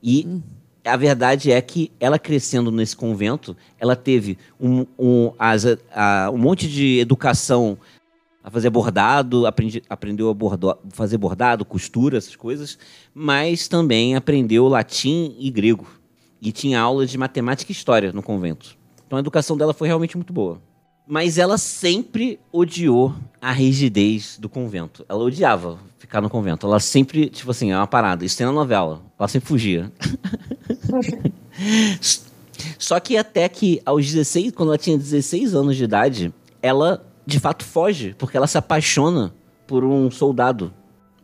E 0.00 0.24
hum. 0.26 0.42
A 0.86 0.96
verdade 0.96 1.50
é 1.50 1.60
que 1.60 1.90
ela 1.98 2.18
crescendo 2.18 2.70
nesse 2.70 2.96
convento, 2.96 3.56
ela 3.78 3.96
teve 3.96 4.38
um, 4.60 4.86
um, 4.98 5.32
as, 5.38 5.64
a, 5.92 6.30
um 6.32 6.38
monte 6.38 6.68
de 6.68 7.00
educação 7.00 7.76
a 8.42 8.50
fazer 8.50 8.70
bordado, 8.70 9.44
aprendi, 9.44 9.82
aprendeu 9.90 10.30
a 10.30 10.34
bordo, 10.34 10.78
fazer 10.90 11.18
bordado, 11.18 11.64
costura, 11.64 12.16
essas 12.16 12.36
coisas, 12.36 12.78
mas 13.12 13.66
também 13.66 14.14
aprendeu 14.14 14.68
latim 14.68 15.34
e 15.36 15.50
grego. 15.50 15.86
E 16.40 16.52
tinha 16.52 16.80
aulas 16.80 17.10
de 17.10 17.18
matemática 17.18 17.72
e 17.72 17.74
história 17.74 18.12
no 18.12 18.22
convento. 18.22 18.76
Então 19.04 19.16
a 19.16 19.20
educação 19.20 19.56
dela 19.56 19.74
foi 19.74 19.88
realmente 19.88 20.16
muito 20.16 20.32
boa. 20.32 20.62
Mas 21.08 21.38
ela 21.38 21.58
sempre 21.58 22.38
odiou 22.52 23.14
a 23.40 23.50
rigidez 23.50 24.38
do 24.38 24.48
convento. 24.48 25.04
Ela 25.08 25.24
odiava 25.24 25.78
ficar 26.06 26.20
no 26.20 26.30
convento. 26.30 26.66
Ela 26.66 26.80
sempre, 26.80 27.28
tipo 27.28 27.50
assim, 27.50 27.72
é 27.72 27.76
uma 27.76 27.86
parada. 27.86 28.24
Isso 28.24 28.38
tem 28.38 28.46
na 28.46 28.52
novela. 28.52 29.02
Ela 29.18 29.28
sempre 29.28 29.48
fugia. 29.48 29.92
Só 32.78 32.98
que 33.00 33.16
até 33.16 33.48
que 33.48 33.82
aos 33.84 34.06
16, 34.06 34.52
quando 34.52 34.70
ela 34.70 34.78
tinha 34.78 34.96
16 34.96 35.54
anos 35.54 35.76
de 35.76 35.84
idade, 35.84 36.32
ela 36.62 37.04
de 37.26 37.40
fato 37.40 37.64
foge, 37.64 38.14
porque 38.16 38.36
ela 38.36 38.46
se 38.46 38.56
apaixona 38.56 39.34
por 39.66 39.84
um 39.84 40.10
soldado 40.10 40.72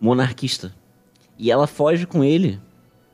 monarquista. 0.01 0.75
E 1.39 1.51
ela 1.51 1.67
foge 1.67 2.07
com 2.07 2.25
ele 2.25 2.61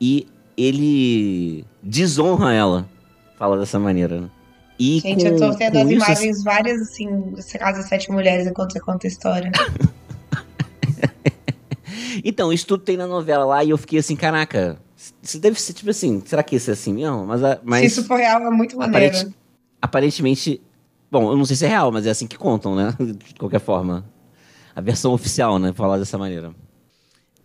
e 0.01 0.27
ele 0.57 1.65
desonra 1.81 2.53
ela. 2.53 2.89
Fala 3.37 3.57
dessa 3.57 3.79
maneira, 3.79 4.21
né? 4.21 4.29
E 4.77 4.99
Gente, 4.99 5.23
com, 5.23 5.29
eu 5.29 5.37
tô 5.37 5.57
tendo 5.57 5.77
as 5.77 5.89
imagens 5.89 6.37
isso... 6.37 6.43
várias, 6.43 6.81
assim, 6.81 7.33
Casa 7.57 7.83
Sete 7.83 8.11
Mulheres 8.11 8.47
enquanto 8.47 8.73
você 8.73 8.79
conta 8.79 9.07
a 9.07 9.09
história. 9.09 9.51
então, 12.23 12.51
isso 12.51 12.65
tudo 12.65 12.83
tem 12.83 12.97
na 12.97 13.07
novela 13.07 13.45
lá 13.45 13.63
e 13.63 13.69
eu 13.69 13.77
fiquei 13.77 13.99
assim, 13.99 14.15
caraca, 14.15 14.79
isso 15.21 15.39
deve 15.39 15.59
ser, 15.59 15.73
tipo 15.73 15.89
assim, 15.89 16.21
será 16.25 16.43
que 16.43 16.55
isso 16.55 16.69
é 16.69 16.73
assim 16.73 16.93
mesmo? 16.93 17.25
Mas, 17.25 17.41
mas 17.63 17.79
Se 17.81 17.99
isso 17.99 18.07
for 18.07 18.17
real, 18.17 18.41
é 18.41 18.49
muito 18.49 18.77
maneiro. 18.77 19.15
Aparente, 19.15 19.35
aparentemente, 19.81 20.61
bom, 21.09 21.31
eu 21.31 21.37
não 21.37 21.45
sei 21.45 21.55
se 21.55 21.65
é 21.65 21.69
real, 21.69 21.91
mas 21.91 22.05
é 22.05 22.09
assim 22.09 22.27
que 22.27 22.37
contam, 22.37 22.75
né? 22.75 22.95
De 22.99 23.35
qualquer 23.35 23.59
forma. 23.59 24.05
A 24.75 24.81
versão 24.81 25.11
oficial, 25.11 25.59
né? 25.59 25.73
Falar 25.73 25.97
dessa 25.97 26.17
maneira. 26.17 26.53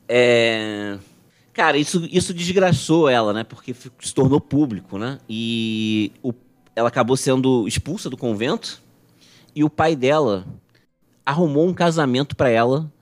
É... 0.09 0.99
Cara, 1.52 1.76
isso, 1.76 2.06
isso 2.11 2.35
desgraçou 2.35 3.09
ela, 3.09 3.33
né? 3.33 3.44
Porque 3.44 3.75
se 4.00 4.14
tornou 4.14 4.40
público, 4.40 4.99
né? 4.99 5.18
E 5.28 6.12
o 6.23 6.33
ela 6.76 6.88
acabou 6.88 7.16
sendo 7.16 7.66
expulsa 7.68 8.11
do 8.11 8.16
convento 8.16 8.83
e 9.54 9.62
o 9.62 9.71
pai 9.71 9.94
dela 9.94 10.44
arrumou 11.25 11.68
um 11.68 11.75
casamento 11.75 12.37
para 12.37 12.50
ela 12.50 12.92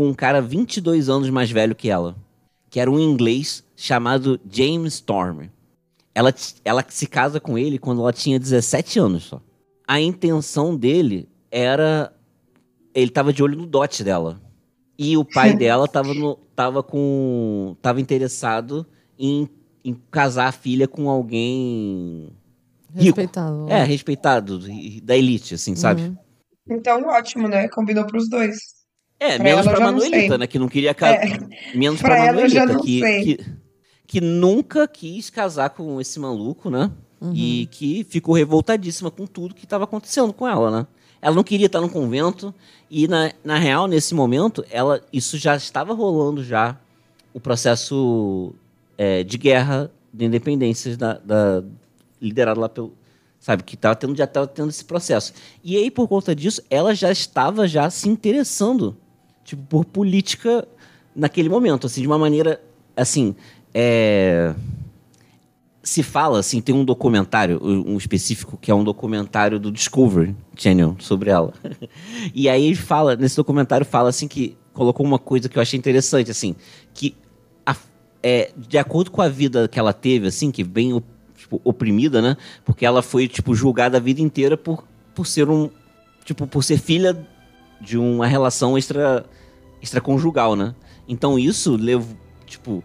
com 0.00 0.08
um 0.08 0.14
cara 0.14 0.40
22 0.40 1.10
anos 1.10 1.28
mais 1.28 1.50
velho 1.50 1.74
que 1.74 1.90
ela, 1.90 2.16
que 2.70 2.80
era 2.80 2.90
um 2.90 2.98
inglês 2.98 3.62
chamado 3.76 4.40
James 4.50 4.94
Storm. 4.94 5.50
Ela, 6.14 6.32
ela 6.64 6.82
se 6.88 7.06
casa 7.06 7.38
com 7.38 7.58
ele 7.58 7.78
quando 7.78 8.00
ela 8.00 8.10
tinha 8.10 8.38
17 8.38 8.98
anos 8.98 9.24
só. 9.24 9.42
A 9.86 10.00
intenção 10.00 10.74
dele 10.74 11.28
era. 11.50 12.10
Ele 12.94 13.08
estava 13.08 13.30
de 13.30 13.42
olho 13.42 13.58
no 13.58 13.66
dote 13.66 14.02
dela. 14.02 14.40
E 14.98 15.18
o 15.18 15.24
pai 15.24 15.52
dela 15.54 15.84
estava 15.84 16.14
tava 16.56 16.82
com. 16.82 17.76
tava 17.82 18.00
interessado 18.00 18.86
em, 19.18 19.50
em 19.84 19.94
casar 20.10 20.46
a 20.46 20.52
filha 20.52 20.88
com 20.88 21.10
alguém 21.10 22.32
Respeitado. 22.94 23.66
É, 23.68 23.84
respeitado, 23.84 24.60
da 25.02 25.14
elite, 25.14 25.56
assim, 25.56 25.76
sabe? 25.76 26.04
Uhum. 26.04 26.16
Então, 26.70 27.02
ótimo, 27.02 27.48
né? 27.48 27.68
Combinou 27.68 28.06
pros 28.06 28.30
dois. 28.30 28.79
É, 29.20 29.34
pra 29.36 29.44
menos 29.44 29.66
pra 29.66 29.80
Manuelita, 29.80 30.38
né? 30.38 30.46
Que 30.46 30.58
não 30.58 30.68
queria 30.68 30.94
casar. 30.94 31.22
É. 31.22 31.76
Menos 31.76 32.00
pra, 32.00 32.16
pra 32.16 32.26
Manuelita, 32.32 32.78
que, 32.80 33.00
que, 33.00 33.46
que, 34.06 34.20
nunca 34.20 34.88
quis 34.88 35.28
casar 35.28 35.70
com 35.70 36.00
esse 36.00 36.18
maluco, 36.18 36.70
né? 36.70 36.90
Uhum. 37.20 37.32
E 37.34 37.66
que 37.70 38.02
ficou 38.04 38.34
revoltadíssima 38.34 39.10
com 39.10 39.26
tudo 39.26 39.54
que 39.54 39.64
estava 39.64 39.84
acontecendo 39.84 40.32
com 40.32 40.48
ela, 40.48 40.70
né? 40.70 40.86
Ela 41.20 41.34
não 41.34 41.44
queria 41.44 41.66
estar 41.66 41.82
no 41.82 41.88
convento 41.90 42.54
e, 42.90 43.06
na, 43.06 43.30
na 43.44 43.58
real, 43.58 43.86
nesse 43.86 44.14
momento, 44.14 44.64
ela 44.70 45.02
isso 45.12 45.36
já 45.36 45.54
estava 45.54 45.92
rolando 45.92 46.42
já 46.42 46.78
o 47.34 47.38
processo 47.38 48.54
é, 48.96 49.22
de 49.22 49.36
guerra 49.36 49.90
de 50.12 50.24
independências 50.24 50.96
da, 50.96 51.14
da, 51.18 51.62
liderado 52.20 52.60
lá 52.60 52.68
pelo. 52.68 52.98
Sabe, 53.38 53.62
que 53.62 53.74
tava 53.74 53.96
tendo, 53.96 54.14
já 54.14 54.24
estava 54.24 54.46
tendo 54.46 54.68
esse 54.68 54.84
processo. 54.84 55.32
E 55.64 55.74
aí, 55.74 55.90
por 55.90 56.06
conta 56.06 56.34
disso, 56.34 56.62
ela 56.68 56.94
já 56.94 57.10
estava 57.10 57.66
já 57.66 57.88
se 57.88 58.06
interessando, 58.06 58.94
tipo, 59.50 59.62
por 59.64 59.84
política 59.84 60.66
naquele 61.14 61.48
momento, 61.48 61.86
assim, 61.86 62.00
de 62.00 62.06
uma 62.06 62.18
maneira, 62.18 62.60
assim, 62.96 63.34
é... 63.74 64.54
se 65.82 66.04
fala, 66.04 66.38
assim, 66.38 66.60
tem 66.60 66.72
um 66.72 66.84
documentário, 66.84 67.60
um 67.62 67.96
específico, 67.96 68.56
que 68.56 68.70
é 68.70 68.74
um 68.74 68.84
documentário 68.84 69.58
do 69.58 69.72
Discovery 69.72 70.36
Channel 70.56 70.96
sobre 71.00 71.30
ela. 71.30 71.52
e 72.32 72.48
aí 72.48 72.76
fala, 72.76 73.16
nesse 73.16 73.36
documentário 73.36 73.84
fala, 73.84 74.08
assim, 74.08 74.28
que 74.28 74.56
colocou 74.72 75.04
uma 75.04 75.18
coisa 75.18 75.48
que 75.48 75.58
eu 75.58 75.62
achei 75.62 75.76
interessante, 75.76 76.30
assim, 76.30 76.54
que 76.94 77.16
a, 77.66 77.74
é, 78.22 78.52
de 78.56 78.78
acordo 78.78 79.10
com 79.10 79.20
a 79.20 79.28
vida 79.28 79.66
que 79.66 79.80
ela 79.80 79.92
teve, 79.92 80.28
assim, 80.28 80.52
que 80.52 80.62
bem 80.62 81.02
tipo, 81.36 81.60
oprimida, 81.64 82.22
né? 82.22 82.36
Porque 82.64 82.86
ela 82.86 83.02
foi, 83.02 83.26
tipo, 83.26 83.52
julgada 83.52 83.96
a 83.96 84.00
vida 84.00 84.20
inteira 84.20 84.56
por, 84.56 84.84
por 85.12 85.26
ser 85.26 85.48
um. 85.50 85.68
Tipo, 86.24 86.46
por 86.46 86.62
ser 86.62 86.78
filha 86.78 87.26
de 87.80 87.96
uma 87.96 88.26
relação 88.26 88.76
extra, 88.76 89.24
extraconjugal, 89.80 90.56
né? 90.56 90.74
Então 91.08 91.38
isso 91.38 91.76
levou. 91.76 92.16
Tipo. 92.46 92.82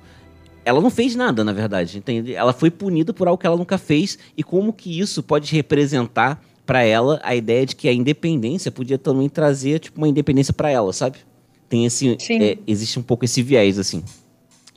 Ela 0.64 0.82
não 0.82 0.90
fez 0.90 1.16
nada, 1.16 1.44
na 1.44 1.54
verdade, 1.54 1.96
entende? 1.96 2.34
Ela 2.34 2.52
foi 2.52 2.72
punida 2.72 3.14
por 3.14 3.28
algo 3.28 3.40
que 3.40 3.46
ela 3.46 3.56
nunca 3.56 3.78
fez 3.78 4.18
e 4.36 4.44
como 4.44 4.74
que 4.74 5.00
isso 5.00 5.22
pode 5.22 5.54
representar 5.54 6.42
para 6.66 6.82
ela 6.82 7.20
a 7.24 7.36
ideia 7.36 7.68
de 7.68 7.76
que 7.76 7.88
a 7.88 7.94
independência 7.94 8.72
podia 8.72 8.98
também 8.98 9.30
trazer 9.30 9.78
tipo 9.78 10.00
uma 10.00 10.08
independência 10.08 10.52
para 10.52 10.72
ela, 10.72 10.92
sabe? 10.92 11.20
Tem 11.70 11.86
esse 11.86 12.18
é, 12.32 12.58
existe 12.66 12.98
um 12.98 13.04
pouco 13.04 13.26
esse 13.26 13.44
viés 13.44 13.78
assim 13.78 14.04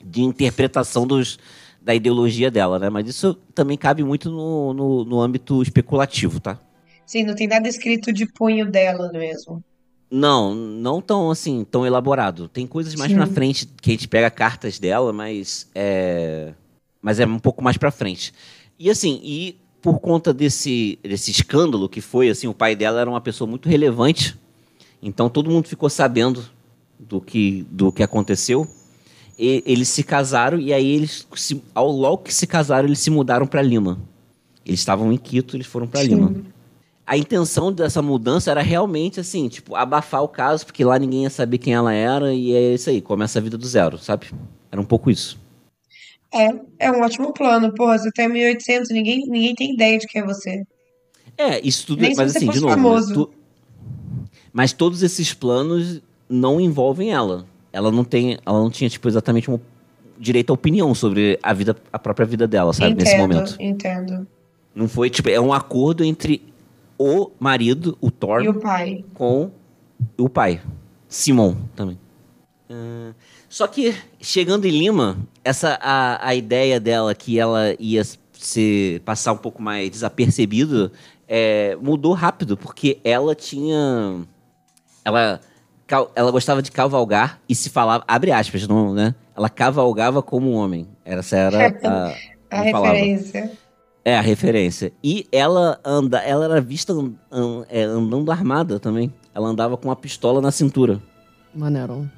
de 0.03 0.21
interpretação 0.21 1.05
dos, 1.05 1.37
da 1.81 1.93
ideologia 1.93 2.49
dela, 2.49 2.79
né? 2.79 2.89
Mas 2.89 3.07
isso 3.07 3.33
também 3.53 3.77
cabe 3.77 4.03
muito 4.03 4.29
no, 4.29 4.73
no, 4.73 5.05
no 5.05 5.21
âmbito 5.21 5.61
especulativo, 5.61 6.39
tá? 6.39 6.59
Sim, 7.05 7.23
não 7.23 7.35
tem 7.35 7.47
nada 7.47 7.67
escrito 7.67 8.13
de 8.13 8.25
punho 8.25 8.69
dela 8.69 9.11
mesmo. 9.11 9.63
Não, 10.11 10.55
não 10.55 11.01
tão 11.01 11.29
assim, 11.29 11.63
tão 11.63 11.85
elaborado. 11.85 12.47
Tem 12.47 12.65
coisas 12.65 12.95
mais 12.95 13.11
Sim. 13.11 13.17
pra 13.17 13.27
frente 13.27 13.67
que 13.79 13.91
a 13.91 13.93
gente 13.93 14.07
pega 14.07 14.29
cartas 14.31 14.79
dela, 14.79 15.13
mas 15.13 15.67
é. 15.75 16.53
Mas 17.01 17.19
é 17.19 17.25
um 17.25 17.39
pouco 17.39 17.63
mais 17.63 17.77
pra 17.77 17.91
frente. 17.91 18.33
E 18.77 18.89
assim, 18.89 19.21
e 19.23 19.55
por 19.81 19.99
conta 19.99 20.33
desse, 20.33 20.97
desse 21.03 21.31
escândalo 21.31 21.87
que 21.87 22.01
foi, 22.01 22.29
assim, 22.29 22.47
o 22.47 22.53
pai 22.53 22.75
dela 22.75 22.99
era 22.99 23.09
uma 23.09 23.21
pessoa 23.21 23.47
muito 23.47 23.69
relevante. 23.69 24.37
Então 25.01 25.29
todo 25.29 25.49
mundo 25.49 25.67
ficou 25.67 25.89
sabendo 25.89 26.43
do 26.97 27.21
que, 27.21 27.65
do 27.69 27.91
que 27.91 28.03
aconteceu. 28.03 28.67
E, 29.37 29.63
eles 29.65 29.87
se 29.87 30.03
casaram 30.03 30.59
e 30.59 30.73
aí 30.73 30.87
eles, 30.87 31.25
se, 31.35 31.63
ao 31.73 31.89
logo 31.89 32.23
que 32.23 32.33
se 32.33 32.47
casaram, 32.47 32.87
eles 32.87 32.99
se 32.99 33.11
mudaram 33.11 33.45
para 33.45 33.61
Lima. 33.61 33.99
Eles 34.65 34.79
estavam 34.79 35.13
em 35.13 35.17
Quito, 35.17 35.55
eles 35.55 35.67
foram 35.67 35.87
para 35.87 36.03
Lima 36.03 36.33
a 37.09 37.17
intenção 37.17 37.73
dessa 37.73 38.03
mudança 38.03 38.51
era 38.51 38.61
realmente 38.61 39.19
assim, 39.19 39.47
tipo, 39.47 39.75
abafar 39.75 40.21
o 40.21 40.27
caso, 40.27 40.63
porque 40.63 40.85
lá 40.85 40.99
ninguém 40.99 41.23
ia 41.23 41.29
saber 41.31 41.57
quem 41.57 41.73
ela 41.73 41.91
era 41.91 42.31
e 42.31 42.53
é 42.53 42.75
isso 42.75 42.87
aí, 42.87 43.01
começa 43.01 43.39
a 43.39 43.41
vida 43.41 43.57
do 43.57 43.65
zero, 43.65 43.97
sabe? 43.97 44.27
Era 44.71 44.79
um 44.79 44.85
pouco 44.85 45.09
isso. 45.09 45.39
É, 46.31 46.51
é 46.77 46.91
um 46.91 47.01
ótimo 47.01 47.33
plano. 47.33 47.73
Porra, 47.73 47.97
você 47.97 48.11
tem 48.11 48.29
1800, 48.29 48.91
ninguém, 48.91 49.25
ninguém 49.27 49.55
tem 49.55 49.73
ideia 49.73 49.97
de 49.97 50.05
quem 50.05 50.21
é 50.21 50.25
você. 50.25 50.63
É, 51.35 51.59
isso 51.67 51.87
tudo, 51.87 52.03
Nem 52.03 52.13
mas 52.15 52.35
assim, 52.35 52.47
de 52.47 52.59
novo, 52.59 52.75
né, 52.75 53.13
tu... 53.15 53.31
mas 54.53 54.71
todos 54.71 55.01
esses 55.01 55.33
planos 55.33 56.03
não 56.29 56.61
envolvem 56.61 57.11
ela. 57.11 57.43
Ela 57.73 57.91
não 57.91 58.03
tem, 58.03 58.37
ela 58.45 58.59
não 58.59 58.69
tinha 58.69 58.87
tipo 58.87 59.07
exatamente 59.07 59.49
um 59.49 59.59
direito 60.19 60.51
à 60.51 60.53
opinião 60.53 60.93
sobre 60.93 61.39
a 61.41 61.53
vida, 61.53 61.75
a 61.91 61.97
própria 61.97 62.27
vida 62.27 62.47
dela, 62.47 62.71
sabe, 62.71 62.91
entendo, 62.91 63.03
nesse 63.03 63.17
momento. 63.17 63.55
Entendo. 63.59 64.27
Não 64.75 64.87
foi 64.87 65.09
tipo, 65.09 65.27
é 65.27 65.41
um 65.41 65.51
acordo 65.51 66.03
entre 66.03 66.48
o 66.99 67.31
marido, 67.39 67.97
o 68.01 68.11
Thor, 68.11 68.43
e 68.43 68.49
o 68.49 68.53
pai. 68.55 69.05
com 69.13 69.49
o 70.17 70.29
pai, 70.29 70.61
Simon 71.07 71.55
também. 71.75 71.97
Uh, 72.69 73.15
só 73.47 73.65
que 73.65 73.95
chegando 74.21 74.65
em 74.65 74.71
Lima, 74.71 75.17
essa 75.43 75.79
a, 75.81 76.27
a 76.27 76.35
ideia 76.35 76.79
dela 76.79 77.15
que 77.15 77.39
ela 77.39 77.73
ia 77.79 78.03
se 78.33 79.01
passar 79.03 79.33
um 79.33 79.37
pouco 79.37 79.61
mais 79.61 79.89
desapercebido 79.89 80.91
é, 81.27 81.77
mudou 81.81 82.13
rápido, 82.13 82.57
porque 82.57 82.99
ela 83.03 83.35
tinha. 83.35 84.25
Ela, 85.05 85.39
ela 86.15 86.31
gostava 86.31 86.61
de 86.61 86.71
cavalgar 86.71 87.39
e 87.47 87.53
se 87.53 87.69
falava, 87.69 88.03
abre 88.07 88.31
aspas, 88.31 88.67
não, 88.67 88.93
né? 88.93 89.13
Ela 89.35 89.49
cavalgava 89.49 90.23
como 90.23 90.51
um 90.51 90.55
homem. 90.55 90.87
Essa 91.05 91.37
era 91.37 91.67
a, 91.87 92.57
a 92.57 92.61
referência. 92.61 93.51
É 94.03 94.17
a 94.17 94.21
referência. 94.21 94.91
E 95.03 95.27
ela 95.31 95.79
anda, 95.83 96.19
ela 96.19 96.45
era 96.45 96.61
vista 96.61 96.93
é, 97.69 97.83
andando 97.83 98.31
armada 98.31 98.79
também. 98.79 99.13
Ela 99.33 99.47
andava 99.47 99.77
com 99.77 99.87
uma 99.87 99.95
pistola 99.95 100.41
na 100.41 100.51
cintura. 100.51 101.01
Maneiro. 101.53 102.09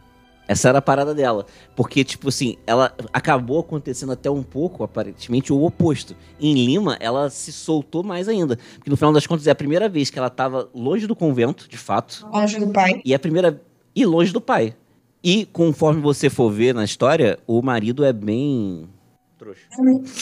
Essa 0.47 0.69
era 0.69 0.79
a 0.79 0.81
parada 0.81 1.15
dela. 1.15 1.45
Porque, 1.75 2.03
tipo 2.03 2.27
assim, 2.27 2.57
ela 2.67 2.93
acabou 3.13 3.59
acontecendo 3.59 4.11
até 4.11 4.29
um 4.29 4.43
pouco, 4.43 4.83
aparentemente, 4.83 5.53
o 5.53 5.63
oposto. 5.63 6.15
Em 6.39 6.53
Lima, 6.53 6.97
ela 6.99 7.29
se 7.29 7.53
soltou 7.53 8.03
mais 8.03 8.27
ainda. 8.27 8.57
Porque 8.75 8.89
no 8.89 8.97
final 8.97 9.13
das 9.13 9.25
contas 9.25 9.47
é 9.47 9.51
a 9.51 9.55
primeira 9.55 9.87
vez 9.87 10.09
que 10.09 10.19
ela 10.19 10.27
estava 10.27 10.69
longe 10.75 11.07
do 11.07 11.15
convento, 11.15 11.69
de 11.69 11.77
fato. 11.77 12.27
Longe 12.31 12.59
do 12.59 12.67
pai. 12.67 13.01
E 13.05 13.13
é 13.13 13.15
a 13.15 13.19
primeira. 13.19 13.61
E 13.95 14.05
longe 14.05 14.33
do 14.33 14.41
pai. 14.41 14.75
E 15.23 15.45
conforme 15.45 16.01
você 16.01 16.29
for 16.29 16.51
ver 16.51 16.75
na 16.75 16.83
história, 16.83 17.39
o 17.47 17.61
marido 17.61 18.03
é 18.03 18.11
bem 18.11 18.89
trouxa. 19.41 19.61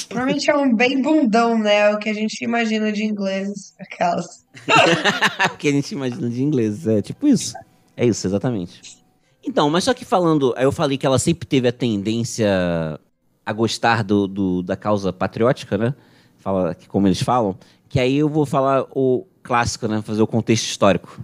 Provavelmente 0.07 0.49
é 0.49 0.55
um 0.55 0.73
bem 0.73 1.01
bundão, 1.01 1.59
né? 1.59 1.89
É 1.89 1.93
o 1.93 1.99
que 1.99 2.09
a 2.09 2.13
gente 2.13 2.41
imagina 2.41 2.89
de 2.89 3.03
inglês, 3.03 3.75
aquelas. 3.77 4.45
o 5.53 5.57
que 5.57 5.67
a 5.67 5.71
gente 5.71 5.91
imagina 5.91 6.29
de 6.29 6.41
inglês, 6.41 6.87
é 6.87 7.01
tipo 7.01 7.27
isso. 7.27 7.53
É 7.97 8.05
isso, 8.05 8.25
exatamente. 8.25 8.97
Então, 9.43 9.69
mas 9.69 9.83
só 9.83 9.93
que 9.93 10.05
falando, 10.05 10.55
eu 10.57 10.71
falei 10.71 10.97
que 10.97 11.05
ela 11.05 11.19
sempre 11.19 11.45
teve 11.45 11.67
a 11.67 11.71
tendência 11.73 12.99
a 13.45 13.53
gostar 13.53 14.03
do, 14.03 14.25
do 14.25 14.63
da 14.63 14.77
causa 14.77 15.11
patriótica, 15.11 15.77
né? 15.77 15.93
Fala, 16.37 16.75
como 16.87 17.07
eles 17.07 17.21
falam. 17.21 17.57
Que 17.89 17.99
aí 17.99 18.17
eu 18.17 18.29
vou 18.29 18.45
falar 18.45 18.85
o 18.95 19.25
clássico, 19.43 19.87
né? 19.87 20.01
Fazer 20.01 20.21
o 20.21 20.27
contexto 20.27 20.65
histórico 20.65 21.19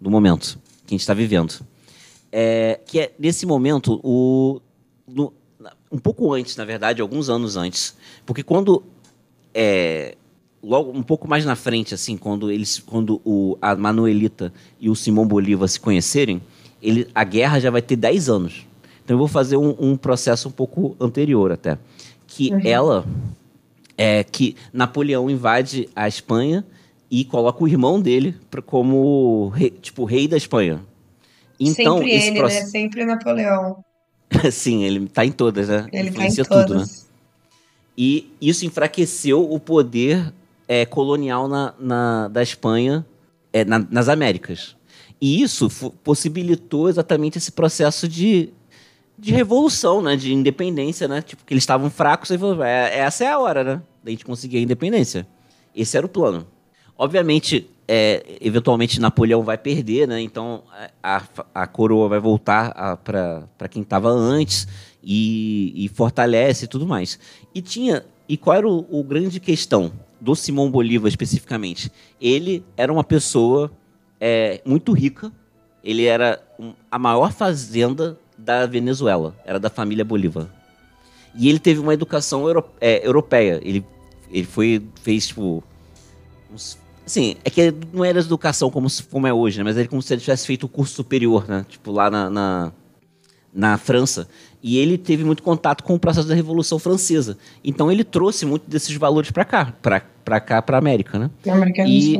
do 0.00 0.10
momento 0.10 0.58
que 0.84 0.94
a 0.94 0.94
gente 0.94 1.00
está 1.00 1.14
vivendo. 1.14 1.60
É, 2.32 2.80
que 2.86 2.98
é, 2.98 3.12
nesse 3.18 3.46
momento, 3.46 4.00
o, 4.02 4.60
no, 5.06 5.32
um 5.90 5.98
pouco 5.98 6.32
antes, 6.32 6.56
na 6.56 6.64
verdade, 6.64 7.00
alguns 7.00 7.28
anos 7.28 7.56
antes. 7.56 7.96
Porque 8.24 8.42
quando. 8.42 8.82
É, 9.54 10.16
logo 10.62 10.90
um 10.90 11.02
pouco 11.02 11.28
mais 11.28 11.44
na 11.44 11.56
frente, 11.56 11.94
assim, 11.94 12.16
quando 12.16 12.50
eles, 12.50 12.78
quando 12.78 13.20
o, 13.24 13.56
a 13.62 13.74
Manuelita 13.74 14.52
e 14.80 14.90
o 14.90 14.96
Simão 14.96 15.26
Bolívar 15.26 15.68
se 15.68 15.80
conhecerem, 15.80 16.42
ele, 16.82 17.08
a 17.14 17.24
guerra 17.24 17.60
já 17.60 17.70
vai 17.70 17.80
ter 17.80 17.96
10 17.96 18.28
anos. 18.28 18.66
Então 19.04 19.14
eu 19.14 19.18
vou 19.18 19.28
fazer 19.28 19.56
um, 19.56 19.74
um 19.78 19.96
processo 19.96 20.48
um 20.48 20.52
pouco 20.52 20.96
anterior 21.00 21.52
até. 21.52 21.78
Que 22.26 22.52
uhum. 22.52 22.60
ela. 22.64 23.06
É, 23.96 24.22
que 24.24 24.56
Napoleão 24.74 25.30
invade 25.30 25.88
a 25.96 26.06
Espanha 26.06 26.62
e 27.10 27.24
coloca 27.24 27.64
o 27.64 27.68
irmão 27.68 27.98
dele 27.98 28.34
pra, 28.50 28.60
como 28.60 29.48
rei, 29.48 29.70
tipo 29.70 30.04
rei 30.04 30.28
da 30.28 30.36
Espanha. 30.36 30.82
Então, 31.58 31.98
Sempre 31.98 32.12
ele, 32.12 32.38
processo... 32.38 32.64
né? 32.64 32.70
Sempre 32.70 33.04
Napoleão. 33.06 33.84
Sim, 34.50 34.84
ele 34.84 35.06
tá 35.08 35.24
em 35.24 35.32
todas, 35.32 35.68
né? 35.68 35.86
Ele 35.92 36.08
Influencia 36.10 36.44
tá 36.44 36.62
tudo, 36.62 36.74
todas. 36.74 37.02
né? 37.02 37.06
E 37.96 38.30
isso 38.40 38.66
enfraqueceu 38.66 39.50
o 39.50 39.58
poder 39.58 40.32
é, 40.68 40.84
colonial 40.84 41.48
na, 41.48 41.74
na, 41.78 42.28
da 42.28 42.42
Espanha 42.42 43.06
é, 43.52 43.64
na, 43.64 43.78
nas 43.90 44.08
Américas. 44.08 44.76
E 45.20 45.40
isso 45.40 45.70
possibilitou 46.04 46.88
exatamente 46.90 47.38
esse 47.38 47.50
processo 47.50 48.06
de, 48.06 48.50
de 49.18 49.32
revolução, 49.32 50.02
né? 50.02 50.14
De 50.14 50.32
independência, 50.34 51.08
né? 51.08 51.22
Tipo, 51.22 51.44
que 51.44 51.54
eles 51.54 51.62
estavam 51.62 51.88
fracos 51.88 52.30
e 52.30 52.36
falou, 52.36 52.62
é, 52.62 52.98
essa 52.98 53.24
é 53.24 53.28
a 53.28 53.38
hora, 53.38 53.64
né? 53.64 53.82
Da 54.04 54.10
gente 54.10 54.24
conseguir 54.24 54.58
a 54.58 54.60
independência. 54.60 55.26
Esse 55.74 55.96
era 55.96 56.04
o 56.04 56.08
plano. 56.08 56.46
Obviamente, 56.98 57.70
é, 57.88 58.38
eventualmente 58.40 59.00
Napoleão 59.00 59.42
vai 59.42 59.56
perder, 59.56 60.08
né? 60.08 60.20
Então 60.20 60.64
a, 61.02 61.22
a 61.54 61.66
coroa 61.66 62.08
vai 62.08 62.18
voltar 62.18 62.96
para 62.98 63.68
quem 63.70 63.82
estava 63.82 64.08
antes 64.08 64.66
e, 65.02 65.72
e, 65.84 65.88
fortalece 65.88 66.64
e 66.64 66.68
tudo 66.68 66.86
mais. 66.86 67.18
E 67.54 67.62
tinha 67.62 68.04
e 68.28 68.36
qual 68.36 68.56
era 68.56 68.68
o, 68.68 68.84
o, 68.90 69.04
grande 69.04 69.38
questão 69.38 69.92
do 70.20 70.34
Simão 70.34 70.70
Bolívar 70.70 71.08
especificamente? 71.08 71.92
Ele 72.20 72.64
era 72.76 72.92
uma 72.92 73.04
pessoa 73.04 73.70
é, 74.20 74.60
muito 74.64 74.92
rica. 74.92 75.30
Ele 75.84 76.06
era 76.06 76.42
um, 76.58 76.72
a 76.90 76.98
maior 76.98 77.32
fazenda 77.32 78.18
da 78.36 78.66
Venezuela. 78.66 79.36
Era 79.44 79.60
da 79.60 79.70
família 79.70 80.04
Bolívar. 80.04 80.48
E 81.36 81.48
ele 81.48 81.60
teve 81.60 81.78
uma 81.78 81.94
educação 81.94 82.48
euro, 82.48 82.64
é, 82.80 83.06
europeia. 83.06 83.60
Ele, 83.62 83.84
ele 84.28 84.46
foi 84.46 84.82
fez 85.02 85.28
tipo 85.28 85.62
uns 86.52 86.76
Assim, 87.06 87.36
é 87.44 87.50
que 87.50 87.72
não 87.92 88.04
era 88.04 88.18
educação 88.18 88.68
como, 88.68 88.88
como 89.08 89.28
é 89.28 89.32
hoje, 89.32 89.58
né? 89.58 89.64
Mas 89.64 89.78
era 89.78 89.86
como 89.86 90.02
se 90.02 90.12
ele 90.12 90.20
tivesse 90.20 90.44
feito 90.44 90.64
o 90.64 90.68
curso 90.68 90.92
superior, 90.92 91.48
né? 91.48 91.64
Tipo, 91.68 91.92
lá 91.92 92.10
na, 92.10 92.28
na, 92.28 92.72
na 93.54 93.78
França. 93.78 94.28
E 94.60 94.76
ele 94.76 94.98
teve 94.98 95.22
muito 95.22 95.40
contato 95.40 95.84
com 95.84 95.94
o 95.94 96.00
processo 96.00 96.26
da 96.26 96.34
Revolução 96.34 96.80
Francesa. 96.80 97.38
Então 97.62 97.92
ele 97.92 98.02
trouxe 98.02 98.44
muito 98.44 98.68
desses 98.68 98.94
valores 98.96 99.30
para 99.30 99.44
cá, 99.44 99.72
para 99.80 100.40
cá, 100.40 100.60
para 100.60 100.76
América, 100.76 101.16
né? 101.16 101.30
América 101.48 101.84
e, 101.86 102.18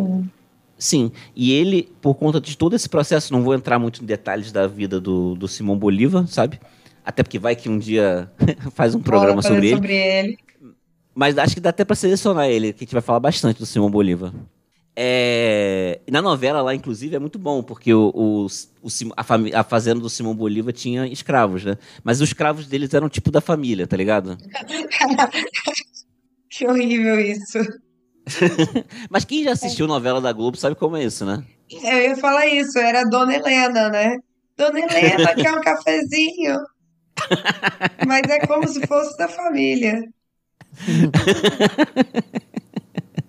Sim, 0.78 1.10
e 1.34 1.52
ele, 1.52 1.88
por 2.00 2.14
conta 2.14 2.40
de 2.40 2.56
todo 2.56 2.76
esse 2.76 2.88
processo, 2.88 3.32
não 3.32 3.42
vou 3.42 3.54
entrar 3.54 3.78
muito 3.78 4.02
em 4.02 4.06
detalhes 4.06 4.52
da 4.52 4.66
vida 4.66 5.00
do, 5.00 5.34
do 5.34 5.48
Simão 5.48 5.76
Bolívar, 5.76 6.26
sabe? 6.28 6.60
Até 7.04 7.22
porque 7.22 7.38
vai 7.38 7.56
que 7.56 7.68
um 7.68 7.78
dia 7.78 8.30
faz 8.72 8.94
um 8.94 9.00
programa 9.00 9.42
sobre 9.42 9.68
ele. 9.68 9.76
sobre 9.76 9.94
ele. 9.94 10.38
Mas 11.14 11.38
acho 11.38 11.54
que 11.54 11.60
dá 11.60 11.70
até 11.70 11.84
para 11.84 11.96
selecionar 11.96 12.46
ele, 12.46 12.72
que 12.72 12.84
a 12.84 12.84
gente 12.84 12.92
vai 12.92 13.00
falar 13.00 13.20
bastante 13.20 13.58
do 13.58 13.64
Simão 13.64 13.90
Bolívar. 13.90 14.32
É, 14.98 16.00
na 16.10 16.22
novela 16.22 16.62
lá, 16.62 16.74
inclusive, 16.74 17.14
é 17.14 17.18
muito 17.18 17.38
bom, 17.38 17.62
porque 17.62 17.92
o, 17.92 18.10
o, 18.14 18.46
o 18.46 18.88
a, 19.14 19.60
a, 19.60 19.62
fazenda 19.62 20.00
do 20.00 20.08
Simão 20.08 20.34
Bolívar 20.34 20.72
tinha 20.72 21.06
escravos, 21.06 21.64
né? 21.64 21.76
Mas 22.02 22.22
os 22.22 22.30
escravos 22.30 22.66
deles 22.66 22.94
eram 22.94 23.06
tipo 23.06 23.30
da 23.30 23.42
família, 23.42 23.86
tá 23.86 23.94
ligado? 23.94 24.38
que 26.48 26.66
horrível 26.66 27.20
isso. 27.20 27.58
Mas 29.10 29.26
quem 29.26 29.44
já 29.44 29.52
assistiu 29.52 29.86
novela 29.86 30.20
da 30.20 30.32
Globo 30.32 30.56
sabe 30.56 30.74
como 30.74 30.96
é 30.96 31.04
isso, 31.04 31.26
né? 31.26 31.44
Eu 31.70 32.00
ia 32.00 32.16
falar 32.16 32.46
isso, 32.46 32.78
era 32.78 33.02
a 33.02 33.04
Dona 33.04 33.34
Helena, 33.34 33.90
né? 33.90 34.16
Dona 34.56 34.80
Helena, 34.80 35.34
quer 35.34 35.52
um 35.52 35.60
cafezinho? 35.60 36.58
Mas 38.06 38.22
é 38.30 38.46
como 38.46 38.66
se 38.66 38.86
fosse 38.86 39.14
da 39.18 39.28
família. 39.28 40.08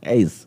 é 0.02 0.16
isso. 0.16 0.47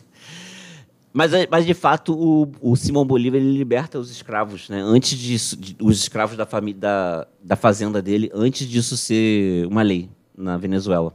Mas, 1.12 1.32
é, 1.34 1.46
mas 1.50 1.66
de 1.66 1.74
fato, 1.74 2.14
o, 2.14 2.52
o 2.60 2.76
Simão 2.76 3.04
Bolívar 3.04 3.40
ele 3.40 3.56
liberta 3.56 3.98
os 3.98 4.10
escravos, 4.10 4.68
né? 4.68 4.80
Antes 4.80 5.18
disso, 5.18 5.56
de, 5.56 5.76
os 5.80 5.98
escravos 5.98 6.36
da 6.36 6.46
família 6.46 6.80
da, 6.80 7.26
da 7.42 7.56
fazenda 7.56 8.00
dele, 8.00 8.30
antes 8.32 8.68
disso 8.68 8.96
ser 8.96 9.66
uma 9.66 9.82
lei 9.82 10.08
na 10.36 10.56
Venezuela. 10.56 11.12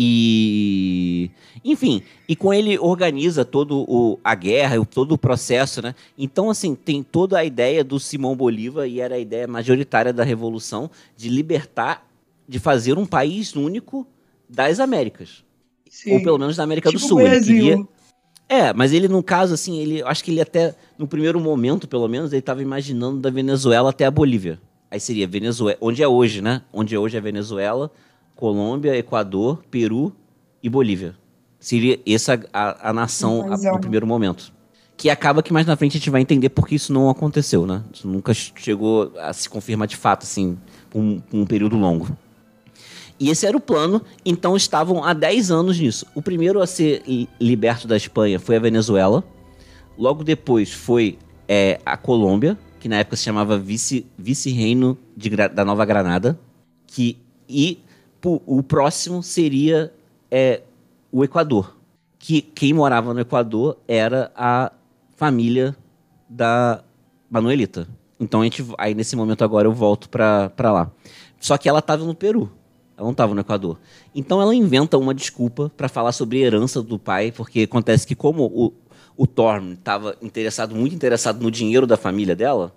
E 0.00 1.30
enfim, 1.64 2.02
e 2.28 2.36
com 2.36 2.54
ele 2.54 2.78
organiza 2.78 3.44
todo 3.44 3.84
o, 3.88 4.18
a 4.22 4.34
guerra, 4.34 4.84
todo 4.84 5.12
o 5.12 5.18
processo, 5.18 5.82
né? 5.82 5.94
Então 6.16 6.50
assim, 6.50 6.74
tem 6.74 7.02
toda 7.02 7.38
a 7.38 7.44
ideia 7.44 7.82
do 7.82 7.98
Simão 7.98 8.36
Bolívar 8.36 8.86
e 8.86 9.00
era 9.00 9.16
a 9.16 9.18
ideia 9.18 9.46
majoritária 9.48 10.12
da 10.12 10.22
revolução 10.22 10.88
de 11.16 11.28
libertar, 11.28 12.06
de 12.48 12.60
fazer 12.60 12.96
um 12.96 13.04
país 13.06 13.56
único 13.56 14.06
das 14.48 14.78
Américas. 14.78 15.44
Sim. 15.90 16.12
Ou 16.14 16.22
pelo 16.22 16.38
menos 16.38 16.56
da 16.56 16.62
América 16.62 16.90
tipo 16.90 17.02
do 17.02 17.08
Sul. 17.08 17.20
Ele 17.20 17.44
queria 17.44 17.84
é, 18.48 18.72
mas 18.72 18.92
ele, 18.92 19.08
no 19.08 19.22
caso, 19.22 19.52
assim, 19.52 19.78
ele 19.78 20.02
acho 20.02 20.24
que 20.24 20.30
ele 20.30 20.40
até, 20.40 20.74
no 20.96 21.06
primeiro 21.06 21.38
momento, 21.38 21.86
pelo 21.86 22.08
menos, 22.08 22.32
ele 22.32 22.40
estava 22.40 22.62
imaginando 22.62 23.20
da 23.20 23.28
Venezuela 23.28 23.90
até 23.90 24.06
a 24.06 24.10
Bolívia. 24.10 24.58
Aí 24.90 24.98
seria 24.98 25.28
Venezuela, 25.28 25.76
onde 25.82 26.02
é 26.02 26.08
hoje, 26.08 26.40
né? 26.40 26.62
Onde 26.72 26.94
é 26.94 26.98
hoje 26.98 27.16
é 27.16 27.20
Venezuela, 27.20 27.90
Colômbia, 28.34 28.96
Equador, 28.96 29.62
Peru 29.70 30.14
e 30.62 30.68
Bolívia. 30.68 31.14
Seria 31.60 32.00
essa 32.06 32.40
a, 32.50 32.88
a 32.88 32.92
nação 32.92 33.52
a, 33.52 33.72
no 33.72 33.80
primeiro 33.80 34.06
momento. 34.06 34.50
Que 34.96 35.10
acaba 35.10 35.42
que 35.42 35.52
mais 35.52 35.66
na 35.66 35.76
frente 35.76 35.96
a 35.96 35.98
gente 35.98 36.10
vai 36.10 36.22
entender 36.22 36.48
porque 36.48 36.74
isso 36.74 36.92
não 36.92 37.10
aconteceu, 37.10 37.66
né? 37.66 37.82
Isso 37.92 38.08
nunca 38.08 38.32
chegou 38.32 39.12
a 39.18 39.32
se 39.32 39.48
confirmar 39.48 39.86
de 39.86 39.96
fato, 39.96 40.22
assim, 40.22 40.56
por 40.88 41.00
um, 41.00 41.20
por 41.20 41.36
um 41.36 41.44
período 41.46 41.76
longo. 41.76 42.08
E 43.20 43.30
esse 43.30 43.46
era 43.46 43.56
o 43.56 43.60
plano, 43.60 44.00
então 44.24 44.56
estavam 44.56 45.02
há 45.02 45.12
10 45.12 45.50
anos 45.50 45.78
nisso. 45.78 46.06
O 46.14 46.22
primeiro 46.22 46.60
a 46.60 46.66
ser 46.66 47.02
liberto 47.40 47.88
da 47.88 47.96
Espanha 47.96 48.38
foi 48.38 48.56
a 48.56 48.60
Venezuela. 48.60 49.24
Logo 49.96 50.22
depois 50.22 50.72
foi 50.72 51.18
é, 51.48 51.80
a 51.84 51.96
Colômbia, 51.96 52.56
que 52.78 52.88
na 52.88 52.98
época 52.98 53.16
se 53.16 53.24
chamava 53.24 53.58
Vice-Reino 53.58 54.96
vice 55.16 55.36
da 55.52 55.64
Nova 55.64 55.84
Granada. 55.84 56.38
Que, 56.86 57.18
e 57.48 57.80
o 58.24 58.62
próximo 58.62 59.22
seria 59.22 59.92
é, 60.30 60.62
o 61.10 61.24
Equador. 61.24 61.76
Que 62.18 62.40
quem 62.40 62.72
morava 62.72 63.12
no 63.12 63.20
Equador 63.20 63.78
era 63.88 64.30
a 64.36 64.70
família 65.16 65.76
da 66.28 66.84
Manuelita. 67.28 67.88
Então 68.20 68.40
a 68.40 68.44
gente, 68.44 68.64
aí 68.76 68.94
nesse 68.94 69.16
momento 69.16 69.42
agora 69.42 69.66
eu 69.66 69.72
volto 69.72 70.08
para 70.08 70.52
lá. 70.58 70.90
Só 71.40 71.56
que 71.56 71.68
ela 71.68 71.78
estava 71.78 72.04
no 72.04 72.14
Peru. 72.14 72.50
Ela 72.98 73.04
não 73.04 73.12
estava 73.12 73.32
no 73.32 73.40
Equador. 73.40 73.78
Então 74.12 74.42
ela 74.42 74.52
inventa 74.52 74.98
uma 74.98 75.14
desculpa 75.14 75.70
para 75.76 75.88
falar 75.88 76.10
sobre 76.10 76.42
a 76.42 76.46
herança 76.46 76.82
do 76.82 76.98
pai, 76.98 77.30
porque 77.30 77.60
acontece 77.60 78.04
que 78.04 78.16
como 78.16 78.44
o, 78.44 78.72
o 79.16 79.24
Thorne 79.24 79.74
estava 79.74 80.16
interessado, 80.20 80.74
muito 80.74 80.96
interessado 80.96 81.40
no 81.40 81.48
dinheiro 81.48 81.86
da 81.86 81.96
família 81.96 82.34
dela, 82.34 82.74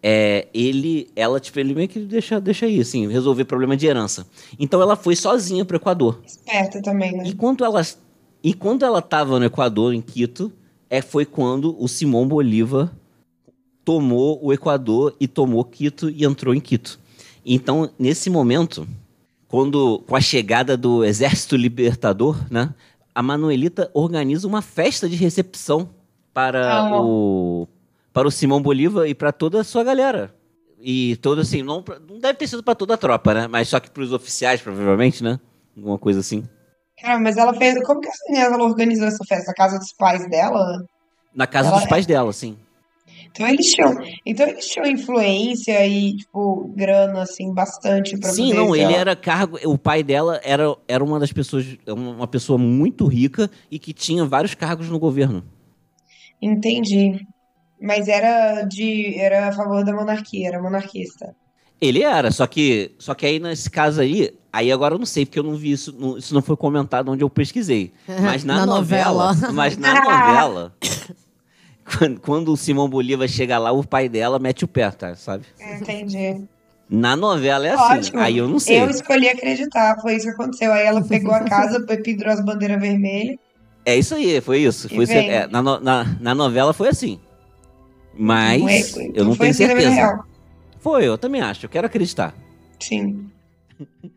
é, 0.00 0.46
ele, 0.54 1.10
ela, 1.16 1.40
tipo, 1.40 1.58
ele 1.58 1.74
meio 1.74 1.88
que 1.88 1.98
deixa, 2.00 2.40
deixa 2.40 2.66
aí, 2.66 2.80
assim, 2.80 3.08
resolver 3.08 3.44
problema 3.44 3.76
de 3.76 3.86
herança. 3.86 4.26
Então 4.58 4.80
ela 4.80 4.94
foi 4.94 5.16
sozinha 5.16 5.64
pro 5.64 5.76
Equador. 5.76 6.20
Esperta 6.24 6.80
também, 6.80 7.12
né? 7.12 7.24
E 7.26 7.34
quando 7.34 7.64
ela, 7.64 7.82
e 8.42 8.54
quando 8.54 8.84
ela 8.84 9.00
estava 9.00 9.40
no 9.40 9.44
Equador, 9.44 9.92
em 9.92 10.00
Quito, 10.00 10.52
é, 10.88 11.02
foi 11.02 11.24
quando 11.24 11.76
o 11.82 11.88
Simão 11.88 12.28
Bolívar 12.28 12.92
tomou 13.84 14.38
o 14.40 14.52
Equador 14.52 15.16
e 15.18 15.26
tomou 15.26 15.64
Quito 15.64 16.08
e 16.10 16.24
entrou 16.24 16.54
em 16.54 16.60
Quito. 16.60 17.00
Então, 17.44 17.90
nesse 17.98 18.30
momento, 18.30 18.86
quando 19.52 20.02
com 20.08 20.16
a 20.16 20.20
chegada 20.20 20.78
do 20.78 21.04
Exército 21.04 21.56
Libertador, 21.56 22.42
né, 22.50 22.74
a 23.14 23.22
Manuelita 23.22 23.90
organiza 23.92 24.48
uma 24.48 24.62
festa 24.62 25.06
de 25.06 25.14
recepção 25.14 25.90
para 26.32 26.72
ah, 26.72 27.02
o 27.02 27.68
para 28.14 28.26
o 28.26 28.30
Simão 28.30 28.62
Bolívar 28.62 29.06
e 29.06 29.14
para 29.14 29.30
toda 29.30 29.60
a 29.60 29.64
sua 29.64 29.84
galera. 29.84 30.34
E 30.80 31.16
todo 31.16 31.42
assim, 31.42 31.62
não, 31.62 31.84
não 32.08 32.18
deve 32.18 32.38
ter 32.38 32.46
sido 32.46 32.62
para 32.62 32.74
toda 32.74 32.94
a 32.94 32.96
tropa, 32.96 33.34
né? 33.34 33.46
Mas 33.46 33.68
só 33.68 33.78
que 33.78 33.90
para 33.90 34.02
os 34.02 34.14
oficiais, 34.14 34.62
provavelmente, 34.62 35.22
né? 35.22 35.38
Alguma 35.76 35.98
coisa 35.98 36.20
assim. 36.20 36.44
Cara, 36.98 37.20
mas 37.20 37.36
ela 37.36 37.52
fez. 37.52 37.74
Como 37.84 38.00
que 38.00 38.08
a 38.08 38.40
ela 38.40 38.56
organizou 38.64 39.06
essa 39.06 39.22
festa? 39.22 39.48
Na 39.48 39.54
casa 39.54 39.78
dos 39.78 39.92
pais 39.92 40.30
dela? 40.30 40.82
Na 41.34 41.46
casa 41.46 41.68
ela... 41.68 41.78
dos 41.78 41.86
pais 41.86 42.06
dela, 42.06 42.32
sim. 42.32 42.56
Então 43.32 43.48
eles 43.48 43.72
tinham, 43.72 43.94
então 44.26 44.46
eles 44.46 44.66
tinham 44.66 44.86
influência 44.86 45.86
e, 45.86 46.16
tipo, 46.16 46.70
grana, 46.76 47.22
assim, 47.22 47.52
bastante 47.52 48.16
pra 48.18 48.28
Sim, 48.28 48.52
não, 48.52 48.76
ele 48.76 48.92
era 48.92 49.16
cargo. 49.16 49.58
O 49.64 49.78
pai 49.78 50.02
dela 50.02 50.38
era, 50.44 50.76
era 50.86 51.02
uma 51.02 51.18
das 51.18 51.32
pessoas, 51.32 51.66
uma 51.86 52.26
pessoa 52.26 52.58
muito 52.58 53.06
rica 53.06 53.50
e 53.70 53.78
que 53.78 53.94
tinha 53.94 54.24
vários 54.26 54.54
cargos 54.54 54.90
no 54.90 54.98
governo. 54.98 55.42
Entendi. 56.40 57.26
Mas 57.80 58.06
era 58.06 58.62
de. 58.62 59.18
era 59.18 59.48
a 59.48 59.52
favor 59.52 59.82
da 59.82 59.94
monarquia, 59.94 60.48
era 60.48 60.62
monarquista. 60.62 61.34
Ele 61.80 62.02
era, 62.02 62.30
só 62.30 62.46
que. 62.46 62.94
Só 62.98 63.14
que 63.14 63.24
aí 63.24 63.40
nesse 63.40 63.70
caso 63.70 64.00
aí, 64.00 64.30
aí 64.52 64.70
agora 64.70 64.94
eu 64.94 64.98
não 64.98 65.06
sei, 65.06 65.24
porque 65.24 65.38
eu 65.38 65.42
não 65.42 65.56
vi 65.56 65.72
isso, 65.72 65.92
não, 65.98 66.18
isso 66.18 66.34
não 66.34 66.42
foi 66.42 66.56
comentado 66.56 67.10
onde 67.10 67.24
eu 67.24 67.30
pesquisei. 67.30 67.92
Mas 68.06 68.44
na, 68.44 68.58
na 68.58 68.66
novela, 68.66 69.32
novela. 69.32 69.52
Mas 69.52 69.76
na 69.78 69.94
novela. 69.94 70.76
Quando, 71.84 72.20
quando 72.20 72.52
o 72.52 72.56
Simão 72.56 72.88
Bolívar 72.88 73.28
chega 73.28 73.58
lá, 73.58 73.72
o 73.72 73.86
pai 73.86 74.08
dela 74.08 74.38
mete 74.38 74.64
o 74.64 74.68
pé, 74.68 74.90
tá? 74.90 75.14
Sabe? 75.14 75.44
Entendi. 75.60 76.44
Na 76.88 77.16
novela 77.16 77.66
é 77.66 77.70
assim. 77.70 77.98
Ótimo. 77.98 78.20
Aí 78.20 78.38
eu 78.38 78.48
não 78.48 78.58
sei. 78.58 78.82
Eu 78.82 78.90
escolhi 78.90 79.28
acreditar, 79.28 79.98
foi 80.00 80.16
isso 80.16 80.26
que 80.26 80.32
aconteceu. 80.32 80.72
Aí 80.72 80.86
ela 80.86 81.02
pegou 81.02 81.32
a 81.32 81.40
casa, 81.44 81.80
pendurou 81.80 82.32
as 82.32 82.44
bandeiras 82.44 82.80
vermelhas. 82.80 83.36
É 83.84 83.96
isso 83.96 84.14
aí, 84.14 84.40
foi 84.40 84.60
isso. 84.60 84.88
Foi 84.88 85.04
isso 85.04 85.12
é, 85.12 85.46
na, 85.48 85.62
na, 85.62 86.04
na, 86.20 86.34
novela 86.34 86.72
foi 86.72 86.88
assim. 86.88 87.18
Mas 88.14 88.90
foi, 88.90 89.10
eu 89.14 89.24
não 89.24 89.34
tenho 89.34 89.50
assim 89.50 89.66
certeza. 89.66 90.24
Foi, 90.78 91.04
eu 91.06 91.16
também 91.16 91.40
acho. 91.40 91.64
Eu 91.64 91.70
quero 91.70 91.86
acreditar. 91.86 92.34
Sim. 92.78 93.26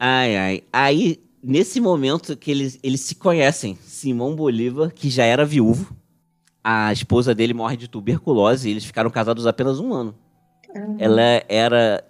ai, 0.00 0.36
ai. 0.36 0.62
Aí, 0.72 1.20
nesse 1.42 1.80
momento 1.80 2.36
que 2.36 2.50
eles, 2.50 2.78
eles 2.82 3.00
se 3.00 3.14
conhecem, 3.14 3.78
Simão 3.82 4.34
Bolívar, 4.34 4.90
que 4.92 5.10
já 5.10 5.24
era 5.24 5.44
viúvo, 5.44 5.94
a 6.64 6.90
esposa 6.90 7.34
dele 7.34 7.52
morre 7.52 7.76
de 7.76 7.86
tuberculose 7.86 8.66
e 8.66 8.72
eles 8.72 8.86
ficaram 8.86 9.10
casados 9.10 9.46
apenas 9.46 9.78
um 9.78 9.92
ano. 9.92 10.14
Uhum. 10.74 10.96
Ela 10.98 11.44
era 11.46 12.02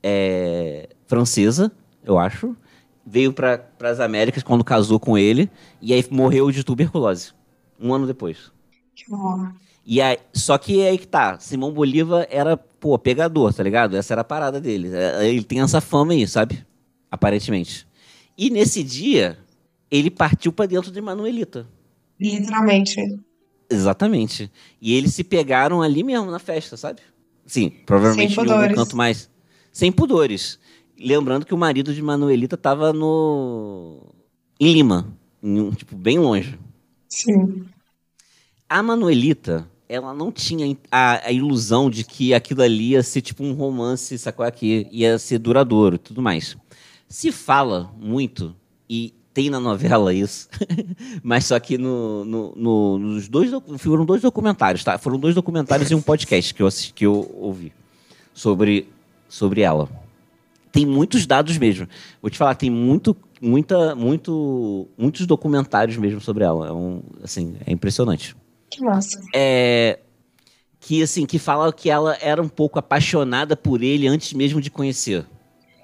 é, 0.00 0.88
francesa, 1.06 1.72
eu 2.04 2.16
acho. 2.16 2.56
Veio 3.04 3.32
para 3.32 3.68
as 3.82 3.98
Américas 3.98 4.44
quando 4.44 4.62
casou 4.62 5.00
com 5.00 5.18
ele 5.18 5.50
e 5.82 5.92
aí 5.92 6.04
morreu 6.10 6.50
de 6.52 6.62
tuberculose. 6.62 7.32
Um 7.80 7.92
ano 7.92 8.06
depois. 8.06 8.52
Que 8.94 9.10
bom. 9.10 9.48
E 9.84 10.00
aí, 10.00 10.18
só 10.32 10.56
que 10.56 10.80
é 10.80 10.90
aí 10.90 10.98
que 10.98 11.06
tá. 11.06 11.38
Simão 11.38 11.72
Bolívar 11.72 12.26
era, 12.30 12.56
pô, 12.56 12.98
pegador, 12.98 13.52
tá 13.52 13.62
ligado? 13.62 13.96
Essa 13.96 14.14
era 14.14 14.22
a 14.22 14.24
parada 14.24 14.60
dele. 14.60 14.90
É, 14.92 15.28
ele 15.28 15.44
tem 15.44 15.60
essa 15.60 15.80
fama 15.80 16.12
aí, 16.12 16.26
sabe? 16.26 16.64
Aparentemente. 17.10 17.86
E 18.38 18.50
nesse 18.50 18.82
dia, 18.82 19.38
ele 19.90 20.10
partiu 20.10 20.52
para 20.52 20.66
dentro 20.66 20.90
de 20.90 21.00
Manuelita. 21.00 21.68
Literalmente. 22.18 22.96
Exatamente. 23.70 24.50
E 24.80 24.94
eles 24.94 25.14
se 25.14 25.24
pegaram 25.24 25.82
ali 25.82 26.02
mesmo 26.02 26.30
na 26.30 26.38
festa, 26.38 26.76
sabe? 26.76 27.00
Sim, 27.44 27.70
provavelmente 27.84 28.34
em 28.34 28.50
algum 28.50 28.74
canto 28.74 28.96
mais. 28.96 29.30
Sem 29.72 29.92
pudores. 29.92 30.58
Lembrando 30.98 31.44
que 31.44 31.54
o 31.54 31.58
marido 31.58 31.92
de 31.92 32.02
Manuelita 32.02 32.54
estava 32.54 32.92
no. 32.92 34.02
em 34.58 34.72
Lima. 34.72 35.16
Em 35.42 35.60
um, 35.60 35.70
tipo, 35.70 35.94
bem 35.94 36.18
longe. 36.18 36.58
Sim. 37.08 37.66
A 38.68 38.82
Manuelita, 38.82 39.68
ela 39.88 40.12
não 40.12 40.32
tinha 40.32 40.76
a, 40.90 41.26
a, 41.26 41.32
ilusão 41.32 41.88
de 41.88 42.02
que 42.02 42.34
aquilo 42.34 42.62
ali 42.62 42.90
ia 42.90 43.02
ser 43.02 43.20
tipo 43.20 43.44
um 43.44 43.52
romance, 43.52 44.18
sacou 44.18 44.44
aqui? 44.44 44.88
Ia 44.90 45.18
ser 45.18 45.38
duradouro 45.38 45.98
tudo 45.98 46.20
mais. 46.20 46.56
Se 47.08 47.30
fala 47.30 47.92
muito, 47.96 48.56
e 48.88 49.14
tem 49.36 49.50
na 49.50 49.60
novela 49.60 50.14
isso, 50.14 50.48
mas 51.22 51.44
só 51.44 51.60
que 51.60 51.76
no, 51.76 52.24
no, 52.24 52.54
no, 52.56 52.98
nos 52.98 53.28
dois 53.28 53.50
foram 53.76 54.06
dois 54.06 54.22
documentários, 54.22 54.82
tá? 54.82 54.96
Foram 54.96 55.18
dois 55.18 55.34
documentários 55.34 55.90
e 55.90 55.94
um 55.94 56.00
podcast 56.00 56.54
que 56.54 56.62
eu 56.62 56.66
assisti, 56.66 56.94
que 56.94 57.04
eu 57.04 57.30
ouvi 57.38 57.70
sobre 58.32 58.88
sobre 59.28 59.60
ela. 59.60 59.90
tem 60.72 60.86
muitos 60.86 61.26
dados 61.26 61.58
mesmo. 61.58 61.86
Vou 62.22 62.30
te 62.30 62.38
falar, 62.38 62.54
tem 62.54 62.70
muito, 62.70 63.14
muita, 63.38 63.94
muito, 63.94 64.88
muitos 64.96 65.26
documentários 65.26 65.98
mesmo 65.98 66.18
sobre 66.18 66.42
ela. 66.42 66.68
É 66.68 66.72
um, 66.72 67.02
assim, 67.22 67.56
é 67.66 67.70
impressionante. 67.70 68.34
Que 68.70 68.82
massa. 68.82 69.20
É, 69.34 69.98
que 70.80 71.02
assim, 71.02 71.26
que 71.26 71.38
fala 71.38 71.70
que 71.74 71.90
ela 71.90 72.16
era 72.22 72.40
um 72.40 72.48
pouco 72.48 72.78
apaixonada 72.78 73.54
por 73.54 73.82
ele 73.82 74.08
antes 74.08 74.32
mesmo 74.32 74.62
de 74.62 74.70
conhecer. 74.70 75.26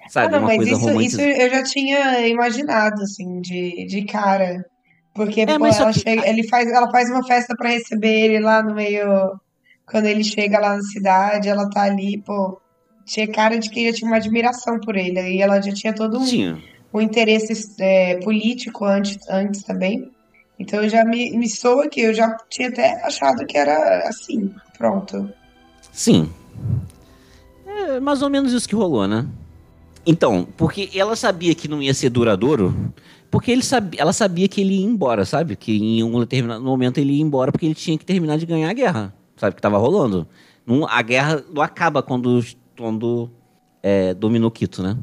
Sabe, 0.08 0.26
ah, 0.26 0.30
não, 0.30 0.38
uma 0.40 0.46
mas 0.48 0.56
coisa 0.56 0.72
isso, 0.72 0.80
romântica. 0.80 1.04
isso 1.06 1.20
eu 1.42 1.50
já 1.50 1.62
tinha 1.62 2.26
imaginado, 2.28 3.02
assim, 3.02 3.40
de, 3.40 3.86
de 3.86 4.04
cara. 4.04 4.64
Porque, 5.14 5.42
É, 5.42 5.58
pô, 5.58 5.66
ela, 5.66 5.92
que- 5.92 6.00
chega, 6.00 6.28
ele 6.28 6.46
faz, 6.48 6.70
ela 6.70 6.90
faz 6.90 7.10
uma 7.10 7.24
festa 7.26 7.54
pra 7.56 7.68
receber 7.70 8.08
ele 8.08 8.40
lá 8.40 8.62
no 8.62 8.74
meio. 8.74 9.06
Quando 9.86 10.06
ele 10.06 10.24
chega 10.24 10.58
lá 10.58 10.76
na 10.76 10.82
cidade, 10.82 11.48
ela 11.48 11.68
tá 11.68 11.82
ali, 11.82 12.22
pô. 12.24 12.60
Tinha 13.04 13.26
cara 13.30 13.58
de 13.58 13.68
que 13.68 13.86
já 13.90 13.92
tinha 13.96 14.08
uma 14.10 14.16
admiração 14.16 14.78
por 14.80 14.96
ele. 14.96 15.20
E 15.20 15.42
ela 15.42 15.60
já 15.60 15.72
tinha 15.72 15.92
todo 15.92 16.18
um, 16.18 16.24
Tinha. 16.24 16.56
um 16.94 17.00
interesse 17.00 17.74
é, 17.80 18.16
político 18.18 18.84
antes, 18.84 19.18
antes 19.28 19.62
também. 19.64 20.10
Então 20.58 20.88
já 20.88 21.04
me, 21.04 21.36
me 21.36 21.48
soa 21.48 21.88
que 21.88 22.00
eu 22.00 22.14
já 22.14 22.36
tinha 22.48 22.68
até 22.68 23.04
achado 23.04 23.44
que 23.44 23.58
era 23.58 24.08
assim, 24.08 24.54
pronto. 24.78 25.28
Sim. 25.92 26.30
É 27.66 27.98
mais 28.00 28.22
ou 28.22 28.30
menos 28.30 28.52
isso 28.52 28.68
que 28.68 28.74
rolou, 28.74 29.06
né? 29.08 29.26
Então, 30.04 30.46
porque 30.56 30.90
ela 30.94 31.14
sabia 31.14 31.54
que 31.54 31.68
não 31.68 31.80
ia 31.82 31.94
ser 31.94 32.10
duradouro, 32.10 32.92
porque 33.30 33.50
ele 33.50 33.62
sabia, 33.62 34.00
ela 34.00 34.12
sabia 34.12 34.48
que 34.48 34.60
ele 34.60 34.74
ia 34.74 34.84
embora, 34.84 35.24
sabe? 35.24 35.54
Que 35.56 35.76
em 35.76 36.02
um 36.02 36.18
determinado 36.20 36.62
momento 36.64 36.98
ele 36.98 37.12
ia 37.14 37.22
embora 37.22 37.52
porque 37.52 37.66
ele 37.66 37.74
tinha 37.74 37.96
que 37.96 38.04
terminar 38.04 38.36
de 38.36 38.44
ganhar 38.46 38.68
a 38.68 38.72
guerra, 38.72 39.14
sabe? 39.36 39.54
Que 39.56 39.62
tava 39.62 39.78
rolando. 39.78 40.26
Não, 40.66 40.86
a 40.88 41.00
guerra 41.02 41.42
não 41.52 41.62
acaba 41.62 42.02
quando, 42.02 42.44
quando 42.76 43.30
é, 43.82 44.12
dominou 44.14 44.50
Quito, 44.50 44.82
né? 44.82 44.96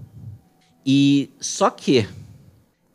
E 0.85 1.29
só 1.39 1.69
que 1.69 2.07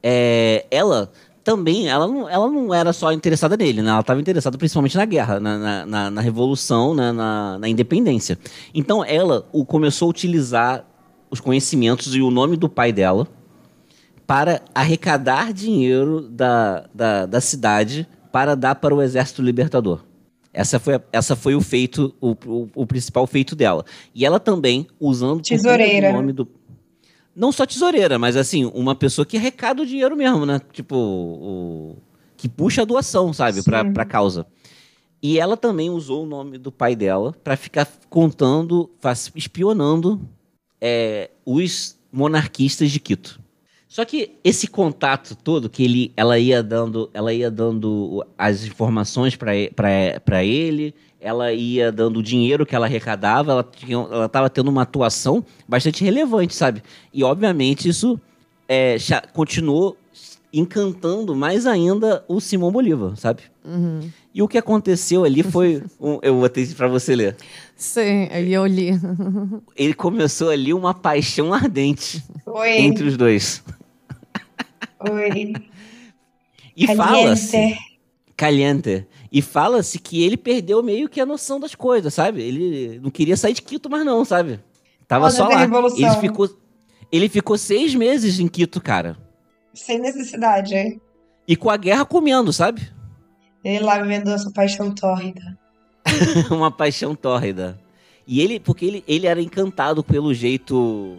é, 0.03 0.67
ela 0.71 1.11
também, 1.43 1.89
ela 1.89 2.07
não, 2.07 2.29
ela 2.29 2.49
não 2.51 2.73
era 2.73 2.93
só 2.93 3.13
interessada 3.13 3.57
nele, 3.57 3.83
né? 3.83 3.91
Ela 3.91 4.01
estava 4.01 4.21
interessada 4.21 4.57
principalmente 4.57 4.97
na 4.97 5.05
guerra, 5.05 5.39
na, 5.41 5.59
na, 5.59 5.87
na- 5.87 6.11
na 6.11 6.21
revolução, 6.21 6.95
né? 6.95 7.13
na, 7.13 7.59
na 7.59 7.69
independência. 7.69 8.39
Então 8.75 9.05
ela 9.05 9.47
o, 9.53 9.65
começou 9.65 10.07
a 10.07 10.11
utilizar 10.11 10.85
os 11.31 11.41
conhecimentos 11.41 12.15
e 12.15 12.21
o 12.23 12.31
nome 12.31 12.57
do 12.57 12.69
pai 12.69 12.93
dela 12.93 13.27
para 14.27 14.63
arrecadar 14.75 15.53
dinheiro 15.53 16.23
da, 16.23 16.87
da, 16.95 17.27
da 17.27 17.41
cidade 17.41 18.09
para 18.33 18.55
dar 18.55 18.75
para 18.77 18.95
o 18.95 19.03
Exército 19.03 19.43
Libertador. 19.43 20.03
Essa 20.53 20.79
foi, 20.79 20.95
a- 20.95 21.03
essa 21.13 21.35
foi 21.37 21.55
o 21.55 21.61
feito, 21.61 22.15
o, 22.21 22.31
o, 22.47 22.69
o 22.75 22.87
principal 22.87 23.27
feito 23.27 23.55
dela. 23.57 23.85
E 24.15 24.25
ela 24.25 24.39
também, 24.41 24.87
usando 25.01 25.43
Tesoureira. 25.43 26.13
nome 26.13 26.33
do. 26.33 26.49
Não 27.35 27.51
só 27.51 27.67
tesoureira, 27.67 28.17
mas 28.17 28.37
assim, 28.37 28.65
uma 28.73 28.95
pessoa 28.95 29.27
que 29.27 29.37
arrecada 29.37 29.83
o 29.83 29.87
dinheiro 29.87 30.17
mesmo, 30.17 30.47
né? 30.47 30.61
Tipo, 30.73 30.95
o, 30.97 31.97
que 32.37 32.49
puxa 32.49 32.83
a 32.83 32.85
doação, 32.85 33.33
sabe, 33.33 33.61
Sim. 33.61 33.71
pra 33.93 34.05
causa. 34.05 34.47
E 35.21 35.41
ela 35.41 35.57
também 35.57 35.91
usou 35.91 36.23
o 36.23 36.27
nome 36.27 36.57
do 36.59 36.71
pai 36.71 36.95
dela 36.95 37.35
para 37.43 37.57
ficar 37.57 37.89
contando, 38.09 38.89
espionando 39.35 40.21
é, 40.81 41.31
os 41.45 41.99
monarquistas 42.13 42.91
de 42.91 43.01
Quito. 43.01 43.41
Só 43.89 44.05
que 44.05 44.33
esse 44.43 44.67
contato 44.67 45.37
todo 45.37 45.71
que 45.71 45.85
ele, 45.85 46.13
ela 46.17 46.37
ia 46.37 46.63
dando, 46.65 47.09
ela 47.15 47.33
ia 47.33 47.49
dando 47.49 48.27
as 48.37 48.65
informações 48.65 49.37
para 49.37 50.45
ele, 50.45 50.95
ela 51.21 51.53
ia 51.53 51.93
dando 51.93 52.19
o 52.19 52.23
dinheiro 52.23 52.67
que 52.67 52.75
ela 52.75 52.87
arrecadava, 52.87 53.53
ela 53.53 53.63
tinha, 53.63 53.97
ela 53.97 54.27
estava 54.27 54.51
tendo 54.51 54.69
uma 54.69 54.83
atuação 54.83 55.45
bastante 55.69 56.03
relevante, 56.03 56.57
sabe? 56.57 56.83
E 57.13 57.23
obviamente 57.23 57.89
isso 57.89 58.21
é, 58.69 58.97
continuou 59.33 59.97
encantando 60.53 61.35
mais 61.35 61.67
ainda 61.67 62.25
o 62.29 62.41
Simão 62.41 62.73
Bolívar, 62.73 63.17
sabe? 63.17 63.43
E 64.35 64.43
o 64.43 64.49
que 64.49 64.59
aconteceu 64.59 65.23
ali 65.25 65.45
foi, 65.45 65.81
um- 66.01 66.19
eu 66.21 66.37
vou 66.37 66.49
ter 66.49 66.67
para 66.75 66.89
você 66.89 67.15
ler. 67.15 67.37
Sim, 67.77 68.29
aí 68.33 68.53
eu 68.53 68.67
li. 68.67 68.91
Ele 69.77 69.95
começou 69.95 70.51
ali 70.51 70.75
uma 70.75 70.93
paixão 70.93 71.55
ardente 71.55 72.21
Oi, 72.45 72.79
entre 72.79 73.05
os 73.07 73.17
dois. 73.17 73.63
oi. 75.11 75.53
E 76.77 76.87
fala-se 76.97 77.53
Caliente. 77.53 77.79
caliente. 78.37 79.07
E 79.31 79.41
fala-se 79.43 79.99
que 79.99 80.23
ele 80.23 80.37
perdeu 80.37 80.83
meio 80.83 81.09
que 81.09 81.21
a 81.21 81.27
noção 81.27 81.59
das 81.61 81.75
coisas, 81.75 82.13
sabe? 82.15 82.43
Ele 82.43 83.01
não 83.03 83.11
queria 83.11 83.37
sair 83.37 83.53
de 83.53 83.63
Quito 83.63 83.89
mais 83.91 84.05
não, 84.05 84.25
sabe? 84.25 84.61
Tava 85.07 85.31
só 85.31 85.49
lá. 85.49 85.59
Revolução. 85.59 85.99
Ele 85.99 86.21
ficou, 86.21 86.49
ele 87.11 87.29
ficou 87.29 87.57
seis 87.59 87.95
meses 87.95 88.39
em 88.41 88.49
Quito, 88.49 88.81
cara. 88.81 89.17
Sem 89.73 90.01
necessidade, 90.01 90.75
hein? 90.75 91.01
E 91.47 91.57
com 91.57 91.69
a 91.71 91.77
guerra 91.77 92.05
comendo, 92.05 92.53
sabe? 92.53 92.83
Ele 93.65 93.81
lá 93.81 93.99
vivendo 94.01 94.29
a 94.29 94.39
sua 94.39 94.53
paixão 94.53 94.95
tórrida. 94.95 95.59
Uma 96.51 96.71
paixão 96.71 97.15
tórrida. 97.15 97.81
E 98.27 98.41
ele, 98.41 98.61
porque 98.61 98.85
ele, 98.85 99.05
ele 99.09 99.27
era 99.27 99.41
encantado 99.41 100.03
pelo 100.05 100.33
jeito 100.35 101.17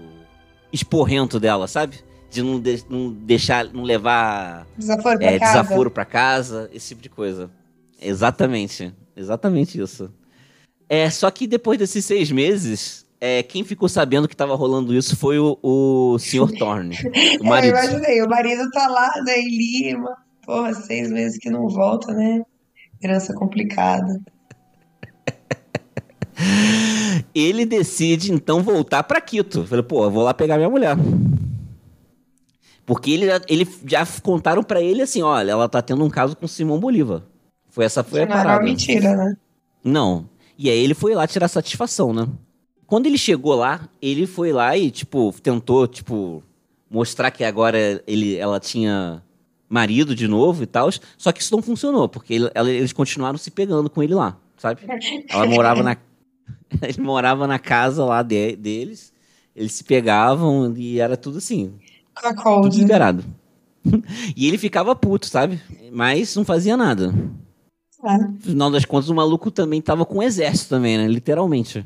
esporrento 0.71 1.39
dela, 1.39 1.67
sabe? 1.67 1.97
De 2.29 2.41
não, 2.41 2.59
de- 2.59 2.83
não 2.89 3.11
deixar, 3.11 3.65
não 3.73 3.83
levar 3.83 4.67
Desaforo 4.77 5.17
pra 5.19 5.27
é, 5.31 5.39
casa. 5.39 5.51
desaforo 5.63 5.91
pra 5.91 6.05
casa, 6.05 6.69
esse 6.73 6.89
tipo 6.89 7.01
de 7.01 7.09
coisa. 7.09 7.49
Exatamente. 8.01 8.93
Exatamente 9.15 9.79
isso. 9.79 10.11
É, 10.89 11.09
só 11.09 11.31
que 11.31 11.47
depois 11.47 11.79
desses 11.79 12.03
seis 12.05 12.29
meses, 12.31 13.05
é, 13.19 13.41
quem 13.41 13.63
ficou 13.63 13.87
sabendo 13.89 14.27
que 14.27 14.35
tava 14.35 14.55
rolando 14.55 14.93
isso 14.93 15.15
foi 15.15 15.39
o, 15.39 15.57
o 15.63 16.17
Sr. 16.19 16.51
Thorne, 16.59 16.95
o 17.05 17.11
É, 17.17 17.35
eu 17.37 17.43
marido. 17.43 17.69
imaginei, 17.77 18.21
o 18.21 18.29
marido 18.29 18.69
tá 18.71 18.87
lá, 18.87 19.09
né, 19.23 19.39
em 19.39 19.57
Lima. 19.57 20.15
Porra, 20.45 20.73
seis 20.73 21.09
meses 21.11 21.37
que 21.39 21.49
não 21.49 21.67
volta, 21.67 22.13
né? 22.13 22.43
Herança 23.03 23.33
complicada. 23.33 24.19
Ele 27.33 27.65
decide 27.65 28.31
então 28.31 28.61
voltar 28.61 29.03
pra 29.03 29.21
Quito. 29.21 29.65
Falei, 29.65 29.83
pô, 29.83 30.03
eu 30.03 30.11
vou 30.11 30.23
lá 30.23 30.33
pegar 30.33 30.57
minha 30.57 30.69
mulher. 30.69 30.95
Porque 32.85 33.11
ele, 33.11 33.25
já- 33.25 33.41
ele 33.47 33.67
já 33.85 34.05
contaram 34.21 34.61
pra 34.63 34.81
ele 34.81 35.01
assim, 35.01 35.21
olha, 35.21 35.51
ela 35.51 35.67
tá 35.67 35.81
tendo 35.81 36.03
um 36.03 36.09
caso 36.09 36.35
com 36.35 36.47
Simão 36.47 36.79
Bolívar. 36.79 37.23
Foi 37.69 37.83
essa 37.85 38.03
foi 38.03 38.21
a 38.23 38.25
não 38.25 38.33
parada. 38.35 38.63
mentira, 38.63 39.15
né? 39.15 39.35
Não. 39.83 40.29
E 40.57 40.69
aí 40.69 40.77
ele 40.77 40.93
foi 40.93 41.13
lá 41.15 41.25
tirar 41.27 41.47
satisfação, 41.47 42.13
né? 42.13 42.27
Quando 42.85 43.07
ele 43.07 43.17
chegou 43.17 43.55
lá, 43.55 43.89
ele 44.01 44.27
foi 44.27 44.53
lá 44.53 44.77
e, 44.77 44.91
tipo, 44.91 45.33
tentou, 45.41 45.87
tipo, 45.87 46.43
mostrar 46.89 47.31
que 47.31 47.43
agora 47.43 48.01
ele, 48.05 48.35
ela 48.37 48.59
tinha 48.59 49.21
marido 49.69 50.15
de 50.15 50.27
novo 50.27 50.63
e 50.63 50.65
tal. 50.65 50.89
Só 51.17 51.31
que 51.31 51.41
isso 51.41 51.55
não 51.55 51.61
funcionou, 51.61 52.07
porque 52.07 52.33
ele- 52.33 52.51
ela- 52.53 52.69
eles 52.71 52.93
continuaram 52.93 53.37
se 53.37 53.49
pegando 53.51 53.89
com 53.89 54.01
ele 54.03 54.13
lá, 54.13 54.37
sabe? 54.57 54.81
Ela 55.29 55.45
morava 55.47 55.83
na. 55.83 55.97
ele 56.81 57.01
morava 57.01 57.47
na 57.47 57.57
casa 57.59 58.03
lá 58.05 58.21
de- 58.23 58.55
deles. 58.55 59.13
Eles 59.55 59.71
se 59.71 59.83
pegavam 59.83 60.73
e 60.75 60.99
era 60.99 61.15
tudo 61.15 61.37
assim, 61.37 61.73
tudo 62.13 62.35
Cuckold. 62.35 62.77
liberado. 62.77 63.23
e 64.35 64.47
ele 64.47 64.57
ficava 64.57 64.95
puto, 64.95 65.27
sabe? 65.27 65.61
Mas 65.91 66.35
não 66.35 66.43
fazia 66.43 66.75
nada. 66.75 67.13
É. 68.03 68.17
No 68.17 68.39
final 68.39 68.69
das 68.71 68.83
contas, 68.85 69.09
o 69.09 69.15
maluco 69.15 69.49
também 69.49 69.81
tava 69.81 70.05
com 70.05 70.17
um 70.19 70.23
exército 70.23 70.69
também, 70.69 70.97
né? 70.97 71.07
Literalmente. 71.07 71.85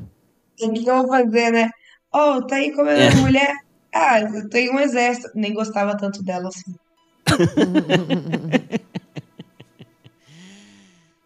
O 0.60 0.72
que 0.72 0.86
eu 0.88 0.96
vou 0.98 1.08
fazer, 1.08 1.50
né? 1.52 1.70
Oh, 2.12 2.42
tá 2.42 2.56
aí 2.56 2.72
como 2.72 2.88
É. 2.90 3.14
mulher? 3.14 3.54
Ah, 3.94 4.20
eu 4.20 4.48
tenho 4.48 4.72
um 4.74 4.80
exército. 4.80 5.30
Nem 5.34 5.54
gostava 5.54 5.96
tanto 5.96 6.22
dela 6.22 6.48
assim. 6.48 6.74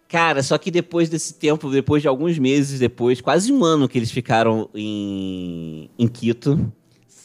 Cara, 0.08 0.42
só 0.44 0.56
que 0.56 0.70
depois 0.70 1.08
desse 1.08 1.34
tempo, 1.34 1.68
depois 1.70 2.00
de 2.00 2.06
alguns 2.06 2.38
meses 2.38 2.78
depois, 2.78 3.20
quase 3.20 3.52
um 3.52 3.64
ano 3.64 3.88
que 3.88 3.98
eles 3.98 4.12
ficaram 4.12 4.70
em, 4.72 5.90
em 5.98 6.06
Quito, 6.06 6.72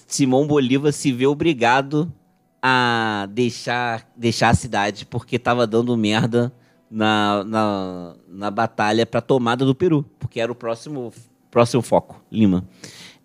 Simão 0.07 0.47
Bolívar 0.47 0.91
se 0.91 1.11
vê 1.11 1.27
obrigado 1.27 2.11
a 2.61 3.27
deixar, 3.31 4.11
deixar 4.17 4.49
a 4.49 4.55
cidade 4.55 5.05
porque 5.05 5.37
tava 5.37 5.67
dando 5.67 5.95
merda 5.95 6.51
na, 6.89 7.43
na, 7.43 8.15
na 8.27 8.51
batalha 8.51 9.05
para 9.05 9.21
tomada 9.21 9.63
do 9.63 9.75
Peru, 9.75 10.03
porque 10.17 10.39
era 10.39 10.51
o 10.51 10.55
próximo, 10.55 11.13
próximo 11.51 11.83
foco, 11.83 12.19
Lima. 12.31 12.67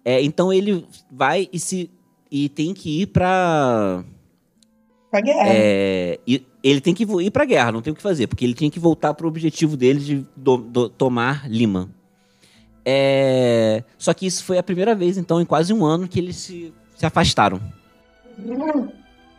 É, 0.04 0.22
então 0.22 0.52
ele 0.52 0.86
vai 1.10 1.48
e 1.50 1.58
se 1.58 1.90
e 2.30 2.48
tem 2.48 2.74
que 2.74 3.02
ir 3.02 3.06
para 3.06 4.04
Pra 5.14 5.20
guerra. 5.20 5.46
é, 5.46 6.18
e 6.26 6.44
ele 6.60 6.80
tem 6.80 6.92
que 6.92 7.04
ir 7.04 7.30
pra 7.30 7.44
guerra, 7.44 7.70
não 7.70 7.80
tem 7.80 7.92
o 7.92 7.96
que 7.96 8.02
fazer, 8.02 8.26
porque 8.26 8.44
ele 8.44 8.52
tinha 8.54 8.68
que 8.68 8.80
voltar 8.80 9.14
pro 9.14 9.28
objetivo 9.28 9.76
dele 9.76 10.00
de 10.00 10.26
do- 10.36 10.56
do- 10.56 10.88
tomar 10.88 11.48
Lima. 11.48 11.88
É, 12.84 13.84
só 13.96 14.12
que 14.12 14.26
isso 14.26 14.42
foi 14.42 14.58
a 14.58 14.62
primeira 14.62 14.92
vez, 14.92 15.16
então, 15.16 15.40
em 15.40 15.44
quase 15.44 15.72
um 15.72 15.84
ano 15.84 16.08
que 16.08 16.18
eles 16.18 16.34
se, 16.34 16.72
se 16.96 17.06
afastaram. 17.06 17.60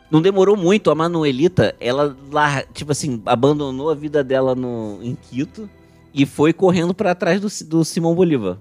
Não 0.10 0.22
demorou 0.22 0.56
muito, 0.56 0.90
a 0.90 0.96
Manuelita, 0.96 1.76
ela 1.80 2.16
lá, 2.32 2.62
tipo 2.74 2.94
assim, 2.94 3.22
abandonou 3.26 3.90
a 3.90 3.96
vida 3.96 4.24
dela 4.24 4.56
no, 4.56 5.00
em 5.04 5.14
Quito 5.30 5.70
e 6.14 6.26
foi 6.26 6.54
correndo 6.54 6.94
pra 6.94 7.14
trás 7.14 7.42
do, 7.42 7.50
do 7.68 7.84
Simão 7.84 8.16
Bolívar. 8.16 8.58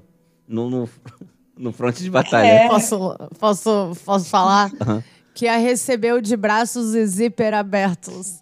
No, 0.48 0.68
no- 0.68 0.88
no 1.57 1.72
fronte 1.72 2.03
de 2.03 2.11
batalha. 2.11 2.46
É. 2.46 2.68
Posso, 2.68 2.98
posso, 3.38 3.92
posso 4.05 4.29
falar? 4.29 4.72
Aham. 4.81 5.05
Que 5.35 5.49
a 5.49 5.57
recebeu 5.57 6.20
de 6.20 6.37
braços 6.37 6.94
e 6.94 7.05
zíper 7.07 7.53
abertos. 7.55 8.38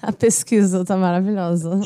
a 0.00 0.10
pesquisa 0.12 0.84
tá 0.84 0.96
maravilhosa. 0.96 1.78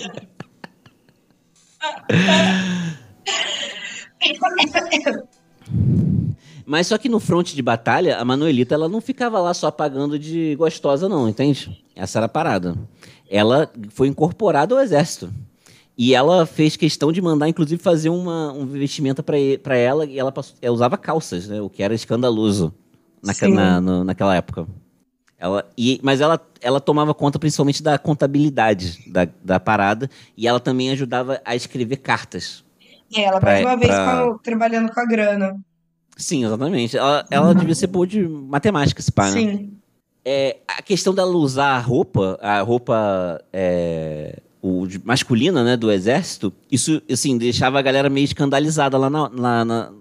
Mas 6.64 6.86
só 6.86 6.96
que 6.96 7.08
no 7.08 7.18
fronte 7.18 7.56
de 7.56 7.62
batalha, 7.62 8.18
a 8.18 8.24
Manuelita 8.24 8.74
ela 8.74 8.88
não 8.88 9.00
ficava 9.00 9.40
lá 9.40 9.52
só 9.52 9.72
pagando 9.72 10.16
de 10.16 10.54
gostosa, 10.54 11.08
não, 11.08 11.28
entende? 11.28 11.84
Essa 11.96 12.20
era 12.20 12.26
a 12.26 12.28
parada. 12.28 12.76
Ela 13.28 13.68
foi 13.88 14.06
incorporada 14.06 14.74
ao 14.74 14.80
exército. 14.80 15.32
E 16.02 16.14
ela 16.14 16.46
fez 16.46 16.76
questão 16.78 17.12
de 17.12 17.20
mandar, 17.20 17.46
inclusive, 17.46 17.82
fazer 17.82 18.08
uma, 18.08 18.50
um 18.54 18.64
vestimenta 18.64 19.22
pra 19.22 19.36
pra 19.62 19.76
ela. 19.76 20.06
E 20.06 20.18
ela 20.18 20.32
passou- 20.32 20.56
ela 20.62 20.74
usava 20.74 20.96
calças, 20.96 21.46
né? 21.46 21.60
O 21.60 21.68
que 21.68 21.82
era 21.82 21.92
escandaloso 21.94 22.72
Sim. 23.22 23.52
na- 23.52 23.82
no- 23.82 24.02
naquela 24.02 24.34
época. 24.34 24.66
Ela, 25.38 25.68
e, 25.76 26.00
mas 26.02 26.22
ela, 26.22 26.40
ela 26.62 26.80
tomava 26.80 27.12
conta 27.12 27.38
principalmente 27.38 27.82
da 27.82 27.98
contabilidade 27.98 28.98
da, 29.12 29.28
da 29.44 29.60
parada. 29.60 30.08
E 30.38 30.48
ela 30.48 30.58
também 30.58 30.88
ajudava 30.90 31.38
a 31.44 31.54
escrever 31.54 31.96
cartas. 31.98 32.64
E 33.14 33.20
ela, 33.20 33.38
Pra- 33.38 33.50
mais 33.52 33.66
uma 33.66 33.76
vez, 33.76 33.90
pra- 33.94 34.24
com- 34.26 34.38
trabalhando 34.38 34.90
com 34.94 35.00
a 35.00 35.04
grana. 35.04 35.60
Sim, 36.16 36.46
exatamente. 36.46 36.96
Ela, 36.96 37.26
ela 37.30 37.54
devia 37.54 37.74
ser 37.74 37.88
boa 37.88 38.06
de 38.06 38.26
matemática, 38.26 39.02
esse 39.02 39.12
pai, 39.12 39.30
né? 39.32 39.36
Sim. 39.38 39.72
É, 40.24 40.56
a 40.66 40.80
questão 40.80 41.12
dela 41.14 41.30
usar 41.36 41.76
a 41.76 41.78
roupa, 41.78 42.38
a 42.40 42.60
roupa 42.62 43.38
é, 43.52 44.40
o 44.62 44.86
masculina, 45.04 45.64
né, 45.64 45.76
do 45.76 45.90
exército, 45.90 46.52
isso, 46.70 47.00
assim, 47.10 47.36
deixava 47.38 47.78
a 47.78 47.82
galera 47.82 48.10
meio 48.10 48.24
escandalizada 48.24 48.96
lá 48.98 49.08
na, 49.10 49.28
lá 49.28 49.64
na- 49.64 49.92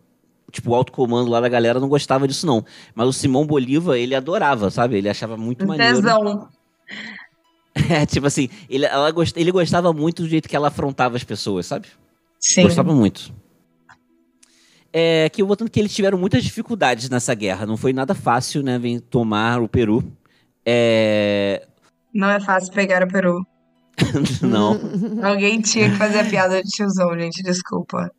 Tipo, 0.51 0.71
o 0.71 0.75
alto 0.75 0.91
comando 0.91 1.29
lá 1.29 1.39
da 1.39 1.47
galera 1.47 1.79
não 1.79 1.87
gostava 1.87 2.27
disso, 2.27 2.47
não. 2.47 2.65
Mas 2.95 3.07
o 3.07 3.13
Simão 3.13 3.45
Bolívar, 3.45 3.95
ele 3.97 4.15
adorava, 4.15 4.71
sabe? 4.71 4.97
Ele 4.97 5.07
achava 5.07 5.37
muito 5.37 5.65
maneiro. 5.67 6.01
Tesão. 6.01 6.49
É, 7.89 8.05
tipo 8.05 8.25
assim, 8.27 8.49
ele, 8.67 8.83
ela 8.85 9.09
gost, 9.11 9.37
ele 9.39 9.51
gostava 9.51 9.93
muito 9.93 10.23
do 10.23 10.27
jeito 10.27 10.49
que 10.49 10.55
ela 10.55 10.67
afrontava 10.67 11.15
as 11.15 11.23
pessoas, 11.23 11.65
sabe? 11.67 11.87
Sim. 12.39 12.63
Gostava 12.63 12.93
muito. 12.93 13.31
É 14.91 15.29
que 15.29 15.41
eu 15.41 15.47
botando 15.47 15.69
que 15.69 15.79
eles 15.79 15.93
tiveram 15.93 16.17
muitas 16.17 16.43
dificuldades 16.43 17.09
nessa 17.09 17.33
guerra. 17.35 17.65
Não 17.65 17.77
foi 17.77 17.93
nada 17.93 18.15
fácil, 18.15 18.63
né? 18.63 18.77
Vem 18.79 18.99
tomar 18.99 19.61
o 19.61 19.67
Peru. 19.69 20.03
É. 20.65 21.65
Não 22.13 22.29
é 22.29 22.39
fácil 22.39 22.73
pegar 22.73 23.03
o 23.03 23.07
peru. 23.07 23.45
não. 24.41 24.79
Alguém 25.23 25.61
tinha 25.61 25.89
que 25.89 25.95
fazer 25.97 26.19
a 26.19 26.25
piada 26.25 26.61
de 26.63 26.69
tiozão, 26.69 27.17
gente. 27.17 27.41
Desculpa. 27.43 28.11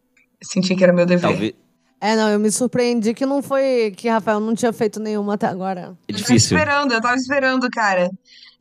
Senti 0.42 0.74
que 0.74 0.84
era 0.84 0.92
meu 0.92 1.06
dever. 1.06 1.22
Talvez. 1.28 1.54
É, 2.00 2.16
não, 2.16 2.30
eu 2.30 2.38
me 2.40 2.50
surpreendi 2.50 3.12
que 3.12 3.26
não 3.26 3.42
foi. 3.42 3.92
Que 3.96 4.08
Rafael 4.08 4.40
não 4.40 4.54
tinha 4.54 4.72
feito 4.72 4.98
nenhuma 4.98 5.34
até 5.34 5.46
agora. 5.46 5.80
É 5.80 5.84
Eu 5.84 5.88
tava 5.90 6.18
difícil. 6.18 6.56
esperando, 6.56 6.92
eu 6.92 7.00
tava 7.00 7.16
esperando, 7.16 7.68
cara. 7.70 8.10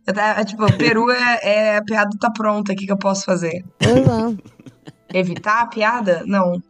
Eu 0.05 0.13
tava, 0.13 0.43
tipo, 0.43 0.73
peru 0.77 1.09
é, 1.09 1.39
é 1.43 1.77
a 1.77 1.83
piada 1.83 2.09
tá 2.19 2.29
pronta, 2.31 2.73
o 2.73 2.75
que 2.75 2.85
que 2.85 2.91
eu 2.91 2.97
posso 2.97 3.23
fazer? 3.23 3.63
É. 3.79 5.17
Evitar 5.19 5.61
a 5.61 5.67
piada? 5.67 6.23
Não. 6.25 6.61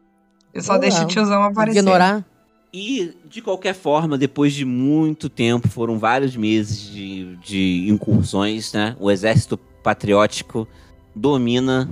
Eu 0.54 0.62
só 0.62 0.74
Não 0.74 0.80
deixo 0.80 1.00
dá. 1.00 1.04
o 1.06 1.08
tiozão 1.08 1.44
aparecer. 1.44 1.80
Ignorar. 1.80 2.26
E, 2.72 3.14
de 3.28 3.42
qualquer 3.42 3.74
forma, 3.74 4.18
depois 4.18 4.54
de 4.54 4.64
muito 4.64 5.28
tempo, 5.28 5.68
foram 5.68 5.98
vários 5.98 6.36
meses 6.36 6.82
de, 6.82 7.36
de 7.38 7.88
incursões, 7.90 8.72
né? 8.74 8.96
O 9.00 9.10
exército 9.10 9.58
patriótico 9.84 10.68
domina 11.16 11.90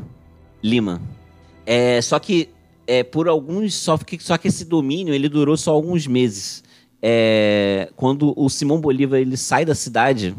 Lima. 0.63 1.02
É, 1.65 2.02
só 2.02 2.17
que 2.19 2.50
é, 2.88 3.04
por 3.04 3.28
alguns. 3.28 3.76
Só 3.76 3.97
que, 3.97 4.17
só 4.23 4.38
que 4.38 4.47
esse 4.47 4.65
domínio 4.65 5.13
ele 5.13 5.28
durou 5.28 5.58
só 5.58 5.71
alguns 5.71 6.08
meses. 6.08 6.63
É, 7.02 7.91
quando 7.95 8.34
o 8.36 8.50
Simão 8.50 8.80
Bolívar 8.80 9.19
ele 9.19 9.38
sai 9.38 9.65
da 9.65 9.76
cidade, 9.76 10.36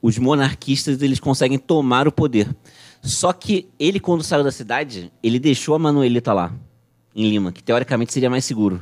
os 0.00 0.16
monarquistas 0.16 1.02
eles 1.02 1.20
conseguem 1.20 1.58
tomar 1.58 2.06
o 2.06 2.12
poder. 2.12 2.54
Só 3.02 3.32
que 3.32 3.68
ele, 3.78 4.00
quando 4.00 4.22
saiu 4.22 4.42
da 4.42 4.50
cidade, 4.50 5.12
ele 5.22 5.38
deixou 5.38 5.74
a 5.74 5.78
Manuelita 5.78 6.32
lá, 6.32 6.52
em 7.14 7.28
Lima, 7.28 7.52
que 7.52 7.62
teoricamente 7.62 8.12
seria 8.12 8.30
mais 8.30 8.44
seguro. 8.44 8.80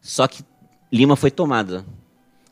Só 0.00 0.26
que 0.28 0.44
Lima 0.92 1.16
foi 1.16 1.30
tomada. 1.30 1.84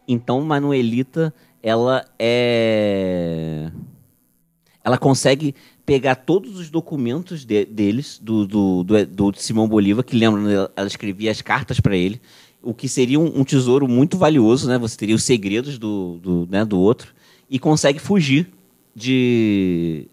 Então 0.06 0.40
Manuelita, 0.42 1.32
ela 1.62 2.04
é. 2.18 3.70
Ela 4.88 4.96
consegue 4.96 5.54
pegar 5.84 6.14
todos 6.14 6.58
os 6.58 6.70
documentos 6.70 7.44
de- 7.44 7.66
deles, 7.66 8.18
do, 8.22 8.46
do, 8.46 8.82
do, 8.82 9.04
do 9.04 9.32
Simão 9.34 9.68
Bolívar, 9.68 10.02
que 10.02 10.16
lembram, 10.16 10.42
né, 10.42 10.54
ela 10.74 10.86
escrevia 10.86 11.30
as 11.30 11.42
cartas 11.42 11.78
para 11.78 11.94
ele, 11.94 12.18
o 12.62 12.72
que 12.72 12.88
seria 12.88 13.20
um, 13.20 13.40
um 13.40 13.44
tesouro 13.44 13.86
muito 13.86 14.16
valioso, 14.16 14.66
né? 14.66 14.78
Você 14.78 14.96
teria 14.96 15.14
os 15.14 15.24
segredos 15.24 15.78
do, 15.78 16.18
do, 16.22 16.48
né, 16.50 16.64
do 16.64 16.78
outro, 16.78 17.12
e 17.50 17.58
consegue 17.58 17.98
fugir 17.98 18.50
de, 18.94 20.06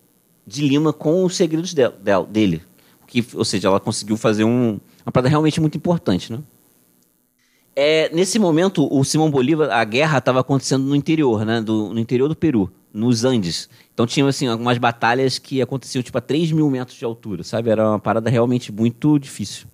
de 0.46 0.68
Lima 0.68 0.92
com 0.92 1.24
os 1.24 1.38
segredos 1.38 1.74
del- 1.74 1.94
del- 2.04 2.26
dele. 2.26 2.62
Que, 3.08 3.26
ou 3.34 3.46
seja, 3.46 3.70
ela 3.70 3.80
conseguiu 3.80 4.18
fazer 4.18 4.44
um, 4.44 4.78
uma 5.06 5.12
parada 5.12 5.30
realmente 5.30 5.62
muito 5.62 5.78
importante, 5.78 6.34
né? 6.34 6.40
É, 7.74 8.14
nesse 8.14 8.38
momento, 8.40 8.88
o 8.94 9.04
Simão 9.06 9.32
Bolívar, 9.32 9.70
a 9.72 9.84
guerra 9.86 10.18
estava 10.18 10.42
acontecendo 10.42 10.84
no 10.84 10.96
interior, 10.96 11.46
né? 11.46 11.62
Do, 11.62 11.94
no 11.94 12.00
interior 12.00 12.28
do 12.28 12.36
Peru, 12.36 12.70
nos 12.96 13.26
Andes. 13.26 13.70
Então 13.94 14.08
tinha 14.08 14.26
assim, 14.28 14.48
algumas 14.48 14.78
batalhas 14.78 15.38
que 15.38 15.62
aconteciam 15.62 16.02
tipo, 16.02 16.18
a 16.18 16.22
3 16.22 16.52
mil 16.52 16.70
metros 16.70 16.98
de 16.98 17.06
altura, 17.06 17.44
sabe? 17.44 17.70
Era 17.70 17.90
uma 17.90 18.00
parada 18.00 18.30
realmente 18.30 18.72
muito 18.72 19.20
difícil. 19.20 19.68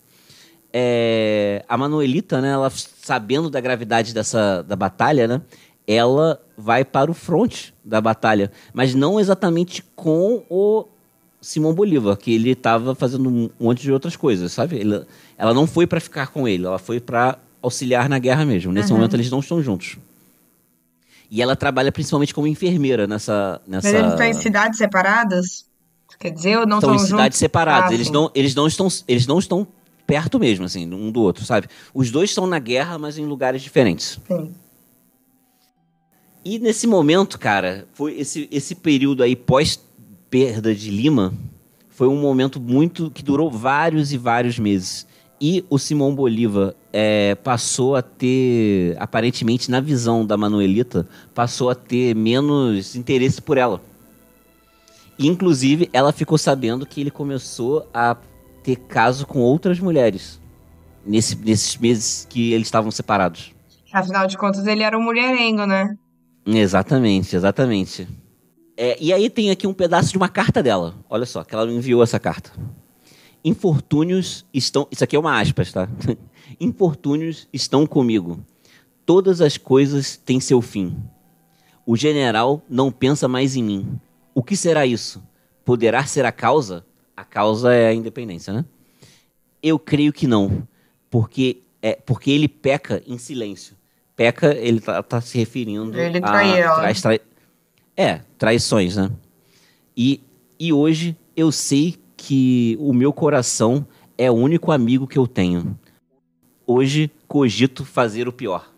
É, 0.74 1.64
a 1.68 1.78
Manuelita, 1.78 2.42
né, 2.42 2.50
ela 2.52 2.70
sabendo 2.70 3.50
da 3.50 3.60
gravidade 3.60 4.14
dessa 4.14 4.62
da 4.64 4.76
batalha, 4.76 5.28
né, 5.28 5.42
ela 5.86 6.42
vai 6.58 6.86
para 6.86 7.12
o 7.12 7.14
fronte 7.14 7.74
da 7.84 8.00
batalha, 8.00 8.52
mas 8.74 8.96
não 8.96 9.20
exatamente 9.20 9.84
com 9.96 10.44
o 10.50 10.86
Simão 11.42 11.74
Bolívar, 11.74 12.16
que 12.16 12.34
ele 12.34 12.52
estava 12.52 12.96
fazendo 12.96 13.30
um 13.30 13.50
monte 13.60 13.82
de 13.82 13.92
outras 13.92 14.16
coisas, 14.16 14.52
sabe? 14.52 14.78
Ele- 14.78 15.04
ela 15.38 15.54
não 15.54 15.68
foi 15.68 15.86
para 15.86 16.00
ficar 16.00 16.28
com 16.28 16.48
ele, 16.48 16.66
ela 16.66 16.80
foi 16.80 17.00
para 17.00 17.38
auxiliar 17.62 18.08
na 18.08 18.20
guerra 18.20 18.46
mesmo. 18.46 18.72
Nesse 18.72 18.92
momento 18.94 19.16
eles 19.16 19.30
não 19.30 19.40
estão 19.40 19.62
juntos. 19.62 19.98
E 21.32 21.42
ela 21.42 21.56
trabalha 21.56 21.94
principalmente 21.94 22.34
como 22.34 22.46
enfermeira 22.46 23.08
nessa 23.08 23.62
nessa 23.66 23.88
Mas 23.88 23.98
eles 23.98 24.12
estão 24.12 24.26
em 24.28 24.34
cidades 24.34 24.78
separadas? 24.78 25.66
Quer 26.20 26.32
dizer, 26.32 26.58
ou 26.60 26.68
não 26.68 26.80
estão 26.80 26.92
em 26.92 26.98
estão 26.98 27.08
cidades 27.08 27.26
juntos? 27.26 27.40
separadas. 27.40 27.92
Ah, 27.92 27.94
eles, 27.94 28.08
sim. 28.08 28.14
não, 28.14 28.30
eles, 28.36 28.54
não 28.54 28.68
estão, 28.68 28.88
eles 29.08 29.26
não 29.26 29.40
estão 29.40 29.66
perto 30.06 30.38
mesmo, 30.38 30.66
assim, 30.66 30.86
um 30.94 31.10
do 31.10 31.22
outro, 31.22 31.46
sabe? 31.46 31.68
Os 31.94 32.12
dois 32.12 32.30
estão 32.30 32.46
na 32.46 32.60
guerra, 32.60 32.98
mas 32.98 33.18
em 33.18 33.26
lugares 33.26 33.62
diferentes. 33.62 34.20
Sim. 34.28 34.52
E 36.44 36.60
nesse 36.60 36.86
momento, 36.86 37.40
cara, 37.40 37.88
foi 37.94 38.20
esse, 38.20 38.48
esse 38.52 38.76
período 38.76 39.24
aí 39.24 39.36
pós 39.36 39.80
perda 40.30 40.76
de 40.76 40.92
Lima 40.92 41.34
foi 41.90 42.08
um 42.08 42.20
momento 42.20 42.60
muito 42.60 43.10
que 43.12 43.24
durou 43.24 43.50
vários 43.50 44.12
e 44.12 44.18
vários 44.18 44.60
meses. 44.60 45.08
E 45.44 45.66
o 45.72 45.80
Simão 45.80 46.14
Bolívar 46.14 46.76
é, 46.94 47.34
passou 47.34 47.96
a 47.96 48.02
ter, 48.04 48.96
aparentemente, 49.00 49.72
na 49.72 49.80
visão 49.80 50.24
da 50.24 50.38
Manuelita, 50.38 51.08
passou 51.34 51.72
a 51.72 51.74
ter 51.76 52.16
menos 52.16 52.96
interesse 52.96 53.42
por 53.42 53.58
ela. 53.58 53.82
Inclusive, 55.18 55.90
ela 55.92 56.12
ficou 56.12 56.38
sabendo 56.38 56.86
que 56.86 57.02
ele 57.02 57.10
começou 57.10 57.90
a 57.92 58.16
ter 58.64 58.76
caso 58.76 59.26
com 59.26 59.40
outras 59.40 59.80
mulheres 59.80 60.40
nesse- 61.04 61.36
nesses 61.36 61.76
meses 61.78 62.28
que 62.30 62.54
eles 62.54 62.68
estavam 62.68 62.92
separados. 62.92 63.52
Afinal 63.92 64.28
de 64.28 64.38
contas, 64.38 64.68
ele 64.68 64.84
era 64.84 64.96
um 64.98 65.02
mulherengo, 65.02 65.66
né? 65.66 65.98
Exatamente, 66.46 67.36
exatamente. 67.36 68.08
É, 68.78 68.96
e 69.02 69.12
aí 69.12 69.30
tem 69.30 69.50
aqui 69.52 69.66
um 69.66 69.74
pedaço 69.74 70.12
de 70.12 70.18
uma 70.18 70.30
carta 70.30 70.62
dela. 70.64 70.96
Olha 71.10 71.26
só, 71.26 71.44
que 71.44 71.54
ela 71.54 71.66
me 71.66 71.74
enviou 71.74 72.02
essa 72.02 72.20
carta. 72.20 72.52
Infortúnios 73.44 74.46
estão. 74.54 74.88
Isso 74.92 75.04
aqui 75.04 75.16
é 75.16 75.20
uma 75.20 75.40
aspas, 75.40 75.72
tá? 75.72 75.88
Infortúnios 76.60 77.48
estão 77.52 77.86
comigo. 77.88 78.40
Todas 79.06 79.42
as 79.42 79.58
coisas 79.58 80.16
têm 80.18 80.40
seu 80.40 80.62
fim. 80.62 80.96
O 81.86 81.96
general 81.98 82.62
não 82.70 82.92
pensa 82.92 83.28
mais 83.28 83.56
em 83.56 83.64
mim. 83.64 84.00
O 84.34 84.44
que 84.44 84.56
será 84.56 84.86
isso? 84.86 85.22
Poderá 85.66 86.06
ser 86.06 86.24
a 86.26 86.32
causa? 86.32 86.86
A 87.18 87.24
causa 87.24 87.74
é 87.74 87.88
a 87.88 87.94
independência, 87.94 88.54
né? 88.54 88.64
Eu 89.62 89.78
creio 89.78 90.14
que 90.14 90.26
não, 90.28 90.68
porque 91.10 91.62
é 91.82 91.94
porque 91.96 92.32
ele 92.32 92.48
peca 92.48 93.02
em 93.08 93.18
silêncio. 93.18 93.76
Peca, 94.16 94.54
ele 94.56 94.80
tá, 94.80 95.02
tá 95.02 95.20
se 95.22 95.38
referindo 95.38 95.98
Ele 95.98 96.20
a 96.20 96.22
trai- 96.22 96.94
trai- 97.02 97.22
é 97.98 98.22
traições, 98.38 98.96
né? 98.96 99.12
E, 99.98 100.22
e 100.60 100.72
hoje 100.72 101.18
eu 101.36 101.52
sei 101.52 101.96
que 102.22 102.78
o 102.80 102.94
meu 102.94 103.12
coração 103.12 103.84
é 104.16 104.30
o 104.30 104.36
único 104.36 104.72
amigo 104.72 105.08
que 105.08 105.18
eu 105.18 105.26
tenho. 105.26 105.76
Hoje 106.68 107.10
cogito 107.28 107.84
fazer 107.84 108.28
o 108.28 108.32
pior. 108.32 108.72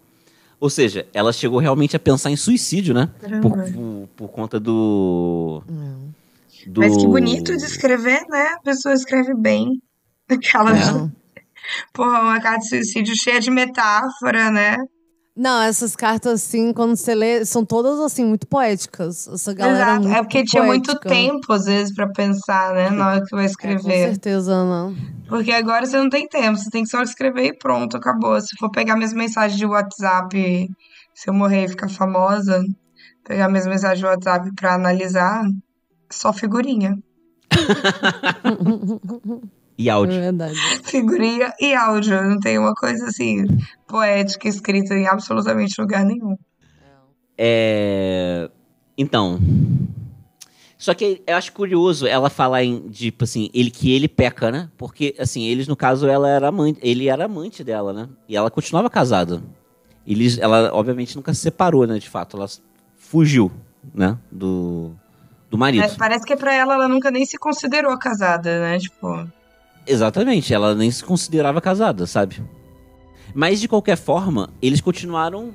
Ou 0.62 0.70
seja, 0.70 1.06
ela 1.14 1.34
chegou 1.34 1.60
realmente 1.60 1.94
a 1.94 2.00
pensar 2.00 2.32
em 2.32 2.38
suicídio, 2.38 2.94
né? 2.94 3.10
Por, 3.42 3.52
por, 3.52 4.10
por 4.16 4.28
conta 4.30 4.62
do, 4.62 5.62
do. 6.66 6.80
Mas 6.80 6.96
que 6.96 7.06
bonito 7.06 7.58
de 7.58 7.66
escrever, 7.66 8.22
né? 8.30 8.54
A 8.54 8.62
pessoa 8.62 8.96
escreve 8.96 9.34
bem. 9.36 9.68
Aquela. 10.32 10.72
É. 10.72 11.12
Porra, 11.92 12.22
uma 12.22 12.40
carta 12.40 12.60
de 12.60 12.70
suicídio 12.70 13.14
cheia 13.22 13.42
de 13.42 13.52
metáfora, 13.52 14.50
né? 14.52 14.78
Não, 15.36 15.64
essas 15.64 15.96
cartas, 15.96 16.44
assim, 16.44 16.72
quando 16.72 16.96
você 16.96 17.16
lê, 17.16 17.44
são 17.44 17.66
todas, 17.66 18.00
assim, 18.00 18.24
muito 18.24 18.46
poéticas. 18.46 19.28
Essa 19.28 19.52
galera 19.52 19.84
Exato. 19.94 20.02
muito 20.04 20.16
É 20.16 20.22
porque 20.22 20.44
tinha 20.44 20.64
muito 20.64 20.86
poética. 20.92 21.10
tempo, 21.10 21.52
às 21.54 21.66
vezes, 21.66 21.94
pra 21.94 22.08
pensar, 22.08 22.74
né? 22.76 22.92
Na 22.92 23.08
hora 23.08 23.24
que 23.26 23.36
vai 23.36 23.46
É, 23.46 23.48
com 23.48 23.52
escrever. 23.52 24.10
certeza, 24.10 24.64
não. 24.64 24.96
Porque 25.28 25.52
agora 25.52 25.88
você 25.88 25.98
não 25.98 26.10
tem 26.10 26.28
tempo, 26.28 26.56
você 26.58 26.70
tem 26.70 26.84
que 26.84 26.90
só 26.90 27.02
escrever 27.02 27.46
e 27.48 27.58
pronto, 27.58 27.98
acabou. 27.98 28.40
Se 28.40 28.56
for 28.60 28.70
pegar 28.70 28.96
minhas 28.96 29.14
mensagens 29.14 29.58
de 29.58 29.66
WhatsApp, 29.66 30.70
se 31.16 31.30
eu 31.30 31.34
morrer 31.34 31.66
e 31.66 31.70
ficar 31.70 31.90
famosa, 31.90 32.64
pegar 33.24 33.50
minhas 33.50 33.66
mensagens 33.66 34.00
de 34.00 34.06
WhatsApp 34.06 34.52
pra 34.56 34.76
analisar, 34.76 35.44
só 36.12 36.32
figurinha. 36.32 36.96
E 39.78 39.90
É 39.90 39.92
áudio. 39.92 40.20
verdade. 40.20 40.56
Figurinha 40.84 41.54
e 41.60 41.74
áudio. 41.74 42.22
Não 42.24 42.40
tem 42.40 42.58
uma 42.58 42.74
coisa 42.74 43.06
assim, 43.08 43.46
poética 43.88 44.48
escrita 44.48 44.94
em 44.94 45.08
absolutamente 45.08 45.80
lugar 45.82 46.06
nenhum. 46.06 46.38
É... 47.38 48.50
Então. 48.98 49.40
Só 50.78 50.94
que 50.94 51.22
eu 51.26 51.38
acho 51.38 51.54
curioso 51.54 52.06
ela 52.06 52.30
falar 52.30 52.64
em, 52.64 52.90
tipo 52.90 53.24
assim, 53.24 53.50
ele, 53.54 53.72
que 53.72 53.94
ele 53.94 54.08
peca, 54.08 54.52
né? 54.52 54.70
Porque, 54.78 55.16
assim, 55.18 55.46
eles, 55.46 55.66
no 55.66 55.78
caso, 55.78 56.08
ela 56.08 56.30
era 56.30 56.50
amante, 56.50 56.78
ele 56.84 57.08
era 57.08 57.24
amante 57.24 57.64
dela, 57.64 57.94
né? 57.94 58.10
E 58.28 58.36
ela 58.36 58.52
continuava 58.52 58.90
casada. 58.90 59.42
Eles, 60.06 60.38
ela, 60.38 60.72
obviamente, 60.74 61.16
nunca 61.16 61.34
se 61.34 61.40
separou, 61.40 61.88
né? 61.88 61.98
De 61.98 62.10
fato, 62.10 62.36
ela 62.36 62.48
fugiu, 62.98 63.50
né? 63.96 64.18
Do, 64.30 64.92
do 65.50 65.58
marido. 65.58 65.86
É, 65.86 65.88
parece 65.96 66.26
que 66.26 66.36
pra 66.36 66.54
ela, 66.54 66.74
ela 66.74 66.90
nunca 66.90 67.10
nem 67.10 67.26
se 67.26 67.38
considerou 67.38 67.98
casada, 67.98 68.60
né? 68.60 68.78
Tipo, 68.78 69.26
Exatamente, 69.86 70.54
ela 70.54 70.74
nem 70.74 70.90
se 70.90 71.04
considerava 71.04 71.60
casada, 71.60 72.06
sabe? 72.08 72.42
Mas 73.34 73.60
de 73.60 73.68
qualquer 73.68 73.98
forma, 73.98 74.50
eles 74.62 74.80
continuaram, 74.80 75.52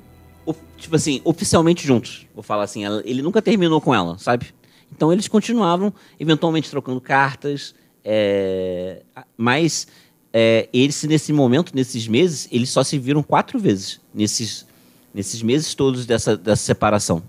tipo 0.77 0.95
assim, 0.95 1.21
oficialmente 1.23 1.85
juntos. 1.85 2.27
Vou 2.33 2.43
falar 2.43 2.63
assim, 2.63 2.83
ele 3.03 3.21
nunca 3.21 3.41
terminou 3.41 3.81
com 3.81 3.93
ela, 3.93 4.17
sabe? 4.17 4.53
Então 4.91 5.11
eles 5.11 5.27
continuavam, 5.27 5.93
eventualmente 6.19 6.69
trocando 6.69 6.99
cartas, 6.99 7.73
é, 8.03 9.03
mas 9.37 9.87
é, 10.33 10.67
eles 10.73 11.03
nesse 11.03 11.33
momento, 11.33 11.75
nesses 11.75 12.07
meses, 12.07 12.47
eles 12.51 12.69
só 12.69 12.83
se 12.83 12.97
viram 12.97 13.23
quatro 13.23 13.59
vezes 13.59 13.99
nesses, 14.13 14.65
nesses 15.13 15.41
meses 15.41 15.73
todos 15.73 16.05
dessa, 16.05 16.37
dessa 16.37 16.63
separação. 16.63 17.23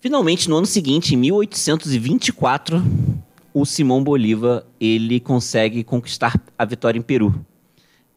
Finalmente, 0.00 0.48
no 0.48 0.56
ano 0.56 0.66
seguinte, 0.66 1.14
em 1.14 1.18
1824, 1.18 2.82
o 3.58 3.64
Simão 3.64 4.04
Bolívar 4.04 4.64
ele 4.78 5.18
consegue 5.18 5.82
conquistar 5.82 6.38
a 6.58 6.64
vitória 6.66 6.98
em 6.98 7.02
Peru. 7.02 7.34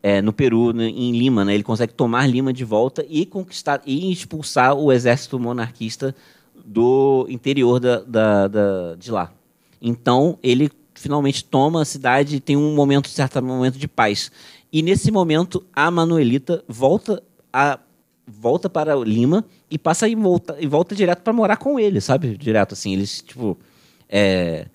É, 0.04 0.22
no 0.22 0.34
Peru, 0.34 0.72
em 0.82 1.14
Lima, 1.14 1.46
né, 1.46 1.54
ele 1.54 1.64
consegue 1.64 1.94
tomar 1.94 2.28
Lima 2.28 2.52
de 2.52 2.66
volta 2.66 3.06
e 3.08 3.26
conquistar 3.26 3.82
e 3.86 4.12
expulsar 4.12 4.76
o 4.76 4.92
exército 4.92 5.40
monarquista 5.40 6.14
do 6.66 7.26
interior 7.30 7.80
da, 7.80 8.02
da- 8.02 8.48
da- 8.50 8.96
de 8.96 9.10
lá. 9.12 9.32
Então 9.82 10.38
ele 10.44 10.70
finalmente 10.94 11.42
toma 11.46 11.84
a 11.84 11.86
cidade 11.86 12.36
e 12.36 12.40
tem 12.42 12.58
um 12.58 12.76
momento, 12.76 13.08
certo 13.08 13.42
momento 13.42 13.80
de 13.80 13.88
paz. 13.88 14.30
E 14.74 14.82
nesse 14.82 15.10
momento 15.10 15.66
a 15.74 15.90
Manuelita 15.90 16.66
volta 16.68 17.24
a 17.54 17.80
volta 18.28 18.70
para 18.70 18.94
Lima 18.94 19.46
e 19.72 19.78
passa 19.78 20.06
e 20.06 20.16
volta 20.16 20.58
e 20.60 20.68
volta 20.68 20.94
direto 20.94 21.22
para 21.22 21.32
morar 21.32 21.56
com 21.56 21.80
ele, 21.80 22.02
sabe? 22.02 22.38
Direto 22.38 22.74
assim, 22.74 22.92
eles 22.92 23.22
tipo 23.22 23.58
é, 24.10 24.66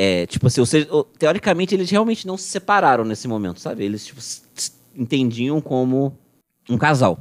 é, 0.00 0.26
tipo 0.26 0.46
assim, 0.46 0.60
ou 0.60 0.66
seja, 0.66 0.86
teoricamente 1.18 1.74
eles 1.74 1.90
realmente 1.90 2.24
não 2.24 2.36
se 2.36 2.44
separaram 2.44 3.04
nesse 3.04 3.26
momento, 3.26 3.58
sabe? 3.58 3.84
Eles 3.84 4.06
tipo, 4.06 4.20
entendiam 4.94 5.60
como 5.60 6.16
um 6.70 6.78
casal. 6.78 7.18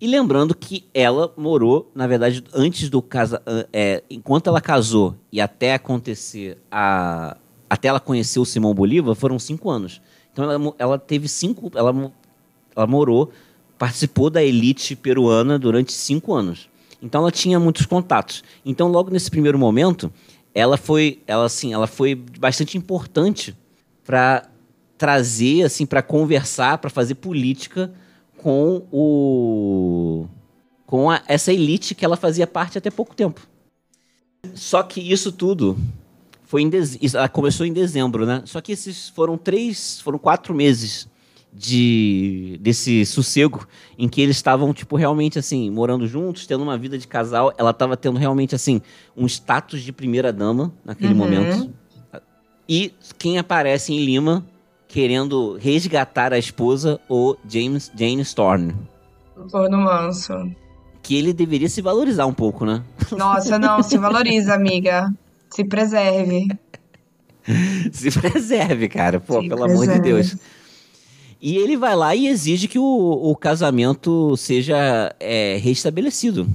E 0.00 0.06
lembrando 0.06 0.54
que 0.54 0.84
ela 0.94 1.34
morou, 1.36 1.90
na 1.92 2.06
verdade, 2.06 2.44
antes 2.54 2.88
do 2.88 3.02
casa, 3.02 3.42
é, 3.72 4.00
enquanto 4.08 4.46
ela 4.46 4.60
casou 4.60 5.16
e 5.32 5.40
até 5.40 5.74
acontecer 5.74 6.56
a, 6.70 7.36
até 7.68 7.88
ela 7.88 7.98
conhecer 7.98 8.38
o 8.38 8.44
Simão 8.44 8.72
Bolívar, 8.72 9.16
foram 9.16 9.36
cinco 9.36 9.68
anos. 9.68 10.00
Então 10.32 10.48
ela, 10.48 10.74
ela 10.78 10.98
teve 11.00 11.26
cinco, 11.26 11.72
ela, 11.74 12.12
ela 12.76 12.86
morou, 12.86 13.32
participou 13.76 14.30
da 14.30 14.40
elite 14.40 14.94
peruana 14.94 15.58
durante 15.58 15.92
cinco 15.92 16.32
anos. 16.32 16.68
Então 17.02 17.22
ela 17.22 17.32
tinha 17.32 17.58
muitos 17.58 17.86
contatos. 17.86 18.44
Então 18.64 18.86
logo 18.86 19.10
nesse 19.10 19.28
primeiro 19.30 19.58
momento, 19.58 20.12
ela 20.54 20.76
foi, 20.76 21.20
ela 21.26 21.44
assim, 21.46 21.72
ela 21.72 21.86
foi 21.86 22.14
bastante 22.14 22.78
importante 22.78 23.56
para 24.04 24.48
trazer, 24.96 25.64
assim, 25.64 25.84
para 25.86 26.02
conversar, 26.02 26.78
para 26.78 26.90
fazer 26.90 27.16
política 27.16 27.92
com 28.38 28.86
o 28.92 30.26
com 30.86 31.10
a- 31.10 31.22
essa 31.26 31.52
elite 31.52 31.94
que 31.94 32.04
ela 32.04 32.16
fazia 32.16 32.46
parte 32.46 32.78
até 32.78 32.90
pouco 32.90 33.14
tempo. 33.16 33.40
Só 34.54 34.82
que 34.82 35.00
isso 35.00 35.32
tudo 35.32 35.76
foi 36.44 36.62
em 36.62 36.68
dez... 36.68 36.98
isso- 37.00 37.16
ela 37.16 37.28
começou 37.28 37.66
em 37.66 37.72
dezembro, 37.72 38.26
né? 38.26 38.42
Só 38.46 38.60
que 38.60 38.72
esses 38.72 39.08
foram 39.08 39.36
três, 39.38 40.00
foram 40.00 40.18
quatro 40.18 40.54
meses 40.54 41.08
de 41.56 42.58
desse 42.60 43.06
sossego 43.06 43.66
em 43.96 44.08
que 44.08 44.20
eles 44.20 44.34
estavam 44.36 44.72
tipo 44.74 44.96
realmente 44.96 45.38
assim 45.38 45.70
morando 45.70 46.06
juntos, 46.06 46.46
tendo 46.46 46.62
uma 46.64 46.76
vida 46.76 46.98
de 46.98 47.06
casal. 47.06 47.52
Ela 47.56 47.70
estava 47.70 47.96
tendo 47.96 48.18
realmente 48.18 48.54
assim 48.54 48.82
um 49.16 49.24
status 49.26 49.82
de 49.82 49.92
primeira 49.92 50.32
dama 50.32 50.72
naquele 50.84 51.12
Uhum. 51.12 51.18
momento. 51.18 51.70
E 52.68 52.92
quem 53.18 53.38
aparece 53.38 53.92
em 53.92 54.04
Lima 54.04 54.44
querendo 54.88 55.56
resgatar 55.58 56.32
a 56.32 56.38
esposa, 56.38 57.00
o 57.08 57.36
James 57.48 57.90
Jane 57.96 58.22
Storm, 58.22 58.70
o 59.36 59.48
corno 59.50 59.78
manso. 59.78 60.32
que 61.02 61.16
ele 61.16 61.32
deveria 61.32 61.68
se 61.68 61.82
valorizar 61.82 62.26
um 62.26 62.32
pouco, 62.34 62.64
né? 62.64 62.82
Nossa, 63.12 63.58
não, 63.58 63.82
se 63.82 63.98
valoriza, 63.98 64.54
amiga. 64.54 65.12
Se 65.50 65.64
preserve. 65.64 66.46
se 67.92 68.10
preserve, 68.10 68.88
cara. 68.88 69.20
Pô, 69.20 69.40
Se 69.42 69.48
pelo 69.48 69.64
amor 69.64 69.86
de 69.86 70.00
preserve. 70.00 70.00
Deus. 70.00 70.36
E 71.40 71.56
ele 71.56 71.76
vai 71.76 71.94
lá 71.94 72.14
e 72.14 72.26
exige 72.26 72.68
que 72.68 72.78
o, 72.78 72.82
o 72.84 73.36
casamento 73.36 74.36
seja 74.36 75.14
é, 75.20 75.56
restabelecido. 75.62 76.48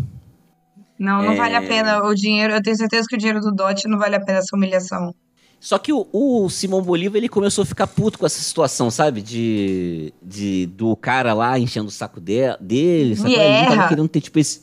Não, 0.98 1.22
não 1.24 1.32
É. 1.34 1.36
vale 1.36 1.56
a 1.56 1.62
pena 1.62 2.04
o 2.06 2.14
dinheiro. 2.14 2.54
Eu 2.54 2.62
tenho 2.62 2.76
certeza 2.76 3.08
que 3.08 3.16
o 3.16 3.18
dinheiro 3.18 3.40
do 3.40 3.52
dote 3.52 3.88
não 3.88 3.98
vale 3.98 4.16
a 4.16 4.20
pena 4.20 4.40
essa 4.40 4.56
humilhação. 4.56 5.14
Só 5.60 5.78
que 5.78 5.92
o, 5.92 6.08
o 6.14 6.50
Simão 6.50 6.82
Bolívar 6.82 7.18
ele 7.18 7.28
começou 7.30 7.64
a 7.64 7.66
ficar 7.66 7.86
puto 7.88 8.18
com 8.18 8.26
essa 8.26 8.42
situação, 8.42 8.90
sabe? 8.90 9.22
De, 9.22 10.14
de 10.22 10.66
do 10.68 10.96
cara 10.96 11.34
lá 11.34 11.60
enchendo 11.60 11.88
o 11.88 11.92
saco 11.92 12.20
de, 12.20 12.56
dele. 12.60 13.16
Sabe? 13.16 13.34
Ele 13.34 13.60
não 13.62 13.76
tava 13.76 13.88
querendo 13.90 14.08
ter 14.08 14.22
tipo 14.22 14.40
esse, 14.40 14.62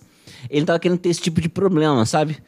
ele 0.48 0.60
não 0.60 0.66
tava 0.66 0.78
querendo 0.78 0.98
ter 0.98 1.10
esse 1.10 1.20
tipo 1.20 1.40
de 1.40 1.48
problema, 1.50 2.04
sabe? 2.06 2.38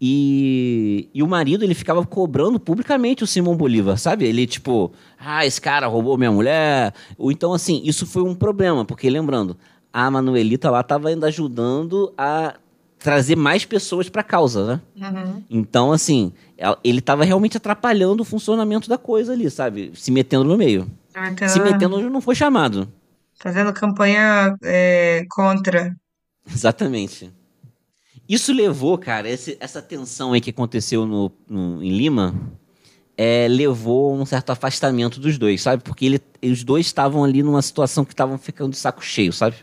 E, 0.00 1.08
e 1.12 1.22
o 1.22 1.26
marido 1.26 1.64
ele 1.64 1.74
ficava 1.74 2.06
cobrando 2.06 2.60
publicamente 2.60 3.24
o 3.24 3.26
Simão 3.26 3.56
Bolívar, 3.56 3.98
sabe? 3.98 4.26
Ele 4.26 4.46
tipo, 4.46 4.92
ah, 5.18 5.44
esse 5.44 5.60
cara 5.60 5.86
roubou 5.86 6.16
minha 6.16 6.30
mulher. 6.30 6.94
Ou 7.16 7.32
então 7.32 7.52
assim, 7.52 7.80
isso 7.84 8.06
foi 8.06 8.22
um 8.22 8.34
problema, 8.34 8.84
porque 8.84 9.10
lembrando, 9.10 9.56
a 9.92 10.10
Manuelita 10.10 10.70
lá 10.70 10.82
tava 10.82 11.08
ainda 11.08 11.26
ajudando 11.26 12.12
a 12.16 12.54
trazer 12.98 13.36
mais 13.36 13.64
pessoas 13.64 14.08
pra 14.08 14.22
causa, 14.22 14.66
né? 14.66 14.80
Uhum. 14.96 15.42
Então, 15.48 15.92
assim, 15.92 16.32
ele 16.82 17.00
tava 17.00 17.24
realmente 17.24 17.56
atrapalhando 17.56 18.22
o 18.22 18.24
funcionamento 18.24 18.88
da 18.88 18.98
coisa 18.98 19.32
ali, 19.32 19.50
sabe? 19.50 19.92
Se 19.94 20.10
metendo 20.10 20.44
no 20.44 20.56
meio. 20.56 20.90
Então, 21.16 21.48
Se 21.48 21.60
metendo 21.60 21.96
onde 21.96 22.10
não 22.10 22.20
foi 22.20 22.34
chamado. 22.34 22.88
Fazendo 23.34 23.72
campanha 23.72 24.56
é, 24.62 25.24
contra. 25.30 25.96
Exatamente. 26.50 27.32
Isso 28.28 28.52
levou, 28.52 28.98
cara, 28.98 29.28
esse- 29.28 29.56
essa 29.60 29.80
tensão 29.80 30.32
aí 30.32 30.40
que 30.40 30.50
aconteceu 30.50 31.06
no, 31.06 31.32
no- 31.48 31.82
em 31.82 31.90
Lima, 31.96 32.34
é, 33.16 33.48
levou 33.48 34.10
a 34.10 34.14
um 34.22 34.26
certo 34.26 34.50
afastamento 34.50 35.18
dos 35.18 35.38
dois, 35.38 35.62
sabe? 35.62 35.82
Porque 35.82 36.04
ele, 36.06 36.20
os 36.42 36.62
dois 36.62 36.86
estavam 36.86 37.24
ali 37.24 37.42
numa 37.42 37.62
situação 37.62 38.04
que 38.04 38.12
estavam 38.12 38.36
ficando 38.38 38.70
de 38.72 38.76
saco 38.78 39.02
cheio, 39.04 39.32
sabe? 39.32 39.56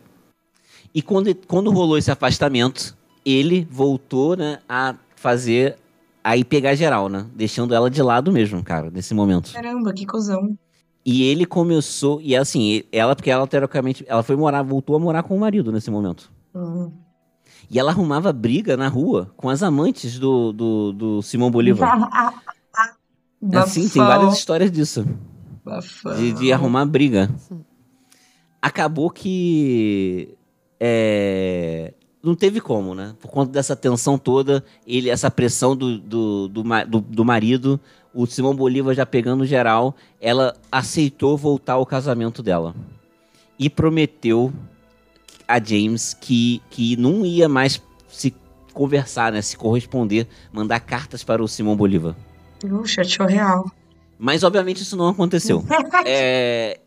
E 0.93 1.01
quando, 1.01 1.34
quando 1.47 1.72
rolou 1.72 1.97
esse 1.97 2.09
afastamento, 2.09 2.97
ele 3.26 3.68
voltou, 3.70 4.36
né, 4.36 4.59
a 4.68 4.95
fazer. 5.16 5.78
Aí 6.24 6.43
pegar 6.43 6.74
geral, 6.74 7.07
né? 7.07 7.28
Deixando 7.36 7.74
ela 7.76 7.88
de 7.89 8.01
lado 8.01 8.32
mesmo, 8.32 8.63
cara, 8.63 8.89
nesse 8.89 9.13
momento. 9.13 9.53
Caramba, 9.53 9.93
que 9.93 10.05
cuzão. 10.07 10.57
E 11.05 11.22
ele 11.24 11.45
começou. 11.45 12.20
E 12.20 12.36
assim, 12.36 12.82
ela, 12.91 13.16
porque 13.16 13.30
ela 13.30 13.45
teoricamente. 13.45 14.03
Ela 14.07 14.24
foi 14.24 14.36
morar, 14.36 14.63
voltou 14.63 14.95
a 14.95 14.99
morar 14.99 15.22
com 15.22 15.36
o 15.36 15.39
marido 15.39 15.72
nesse 15.72 15.91
momento. 15.91 16.32
Uhum. 16.53 16.91
E 17.70 17.80
ela 17.80 17.91
arrumava 17.91 18.32
briga 18.32 18.78
na 18.78 18.88
rua 18.88 19.32
com 19.36 19.49
as 19.49 19.63
amantes 19.63 20.20
do, 20.20 20.51
do, 20.53 20.93
do 20.93 21.22
Simão 21.22 21.49
Bolívar. 21.51 21.89
Assim, 23.53 23.88
tem 23.89 24.01
várias 24.07 24.34
histórias 24.38 24.72
disso. 24.72 25.05
De, 26.16 26.32
de 26.34 26.53
arrumar 26.53 26.86
briga. 26.86 27.30
Acabou 28.61 29.09
que. 29.09 30.30
é, 30.80 31.93
não 32.24 32.34
teve 32.36 32.59
como, 32.59 32.95
né? 32.95 33.16
Por 33.20 33.30
conta 33.30 33.51
dessa 33.51 33.76
tensão 33.76 34.18
toda, 34.18 34.63
ele, 34.88 35.09
essa 35.09 35.30
pressão 35.30 35.76
do, 35.76 35.99
do, 35.99 36.47
do, 36.47 36.63
do- 36.88 37.01
do 37.01 37.26
marido, 37.26 37.80
o 38.13 38.26
Simão 38.26 38.55
Bolívar 38.55 38.95
já 38.95 39.05
pegando 39.05 39.45
geral, 39.45 39.95
ela 40.20 40.55
aceitou 40.72 41.38
voltar 41.38 41.74
ao 41.74 41.86
casamento 41.86 42.41
dela. 42.41 42.74
E 43.59 43.70
prometeu 43.70 44.51
a 45.47 45.63
James 45.63 46.13
que, 46.13 46.61
que 46.69 46.95
não 46.97 47.25
ia 47.25 47.47
mais 47.47 47.81
se 48.07 48.33
conversar, 48.73 49.31
né? 49.31 49.41
Se 49.41 49.57
corresponder, 49.57 50.27
mandar 50.51 50.79
cartas 50.79 51.23
para 51.23 51.43
o 51.43 51.47
Simão 51.47 51.75
Bolívar. 51.75 52.15
Puxa, 52.59 53.03
show 53.03 53.25
real. 53.25 53.71
Mas, 54.17 54.43
obviamente, 54.43 54.81
isso 54.81 54.95
não 54.95 55.09
aconteceu. 55.09 55.63
É, 56.05 56.79